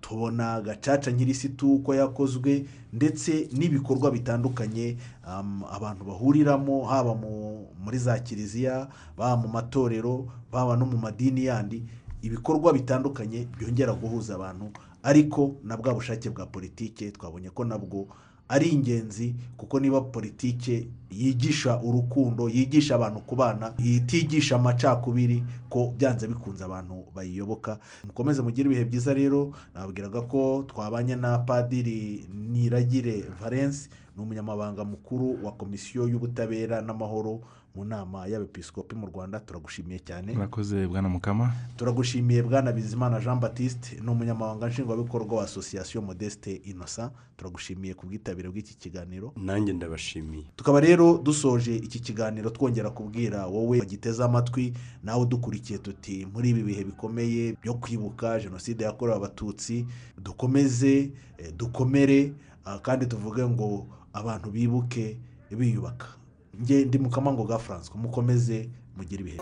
tubona 0.00 0.60
gacaca 0.60 1.12
nyirisitu 1.12 1.74
uko 1.74 1.94
yakozwe 1.94 2.66
ndetse 2.92 3.48
n'ibikorwa 3.52 4.10
bitandukanye 4.10 4.96
um, 5.28 5.64
abantu 5.72 6.04
bahuriramo 6.04 6.84
haba 6.84 7.14
mu- 7.14 7.66
muri 7.84 7.98
za 7.98 8.18
kiliziya 8.18 8.88
baba 9.16 9.36
mu 9.36 9.48
matorero 9.48 10.26
baba 10.52 10.76
no 10.76 10.86
mu 10.86 10.96
madini 10.98 11.44
yandi 11.44 11.82
ibikorwa 12.22 12.72
bitandukanye 12.72 13.48
byongera 13.58 13.92
guhuza 13.92 14.34
abantu 14.34 14.70
ariko 15.02 15.54
na 15.64 15.76
bwa 15.76 15.94
bushake 15.94 16.30
bwa 16.30 16.46
politike 16.46 17.10
twabonye 17.10 17.50
ko 17.50 17.64
nabwo 17.64 18.08
ari 18.50 18.68
ingenzi 18.74 19.34
kuko 19.56 19.78
niba 19.80 20.00
politike 20.10 20.88
yigisha 21.10 21.78
urukundo 21.82 22.48
yigisha 22.48 22.94
abantu 22.94 23.20
kubana 23.22 23.72
itigisha 23.78 24.56
amacakubiri 24.56 25.42
ko 25.70 25.94
byanze 25.98 26.26
bikunze 26.26 26.64
abantu 26.64 26.94
bayiyoboka. 27.14 27.78
Mukomeze 28.06 28.42
mugire 28.42 28.66
ibihe 28.66 28.84
byiza 28.84 29.14
rero 29.14 29.54
nababwiraga 29.74 30.20
ko 30.26 30.64
twabanye 30.66 31.14
na 31.16 31.38
padiri 31.38 32.26
niragire 32.50 33.22
valence 33.40 33.88
ni 34.16 34.22
umunyamabanga 34.22 34.84
mukuru 34.84 35.38
wa 35.44 35.52
komisiyo 35.54 36.08
y'ubutabera 36.10 36.82
n'amahoro 36.82 37.40
mu 37.74 37.84
nama 37.84 38.26
y'abepiskopi 38.26 38.96
mu 38.96 39.06
rwanda 39.06 39.40
turagushimiye 39.40 39.98
cyane. 39.98 40.32
Murakoze 40.32 40.86
bwana 40.86 41.08
mukama. 41.08 41.52
Turagushimiye 41.76 42.42
bwana 42.42 42.72
bizimana 42.72 43.20
jean 43.20 43.40
batiste 43.40 44.00
ni 44.02 44.10
umunyamabanga 44.10 44.68
nshingwabikorwa 44.68 45.36
wa 45.36 45.44
asosiyasiyo 45.44 46.02
modeste 46.02 46.54
innocent. 46.64 47.12
Turagushimiye 47.36 47.94
ku 47.94 48.06
bwitabire 48.06 48.48
bw'iki 48.48 48.74
kiganiro. 48.78 49.32
Nanjye 49.36 49.72
ndabashimiye. 49.72 50.44
Tukaba 50.56 50.80
rero 50.80 51.18
dusoje 51.18 51.76
iki 51.76 52.00
kiganiro 52.00 52.50
twongera 52.50 52.90
kubwira 52.90 53.46
wowe 53.46 53.78
wagiteze 53.78 54.24
amatwi 54.24 54.72
nawe 55.02 55.22
udukurikiye 55.22 55.78
tuti 55.78 56.26
muri 56.34 56.50
ibi 56.50 56.62
bihe 56.62 56.84
bikomeye 56.84 57.56
byo 57.62 57.74
kwibuka 57.74 58.38
jenoside 58.40 58.84
yakorewe 58.84 59.16
abatutsi 59.16 59.86
dukomeze 60.18 61.10
eh, 61.38 61.52
dukomere 61.56 62.32
ah, 62.64 62.78
kandi 62.78 63.06
tuvuge 63.06 63.46
ngo 63.48 63.86
abantu 64.12 64.50
bibuke 64.50 65.16
biyubaka. 65.50 66.06
Njye 66.54 66.84
ndi 66.84 66.98
mukamango 66.98 67.44
ga 67.44 67.58
francois 67.58 67.96
mukomeze 68.02 68.68
mugire 68.96 69.20
ibihe. 69.22 69.38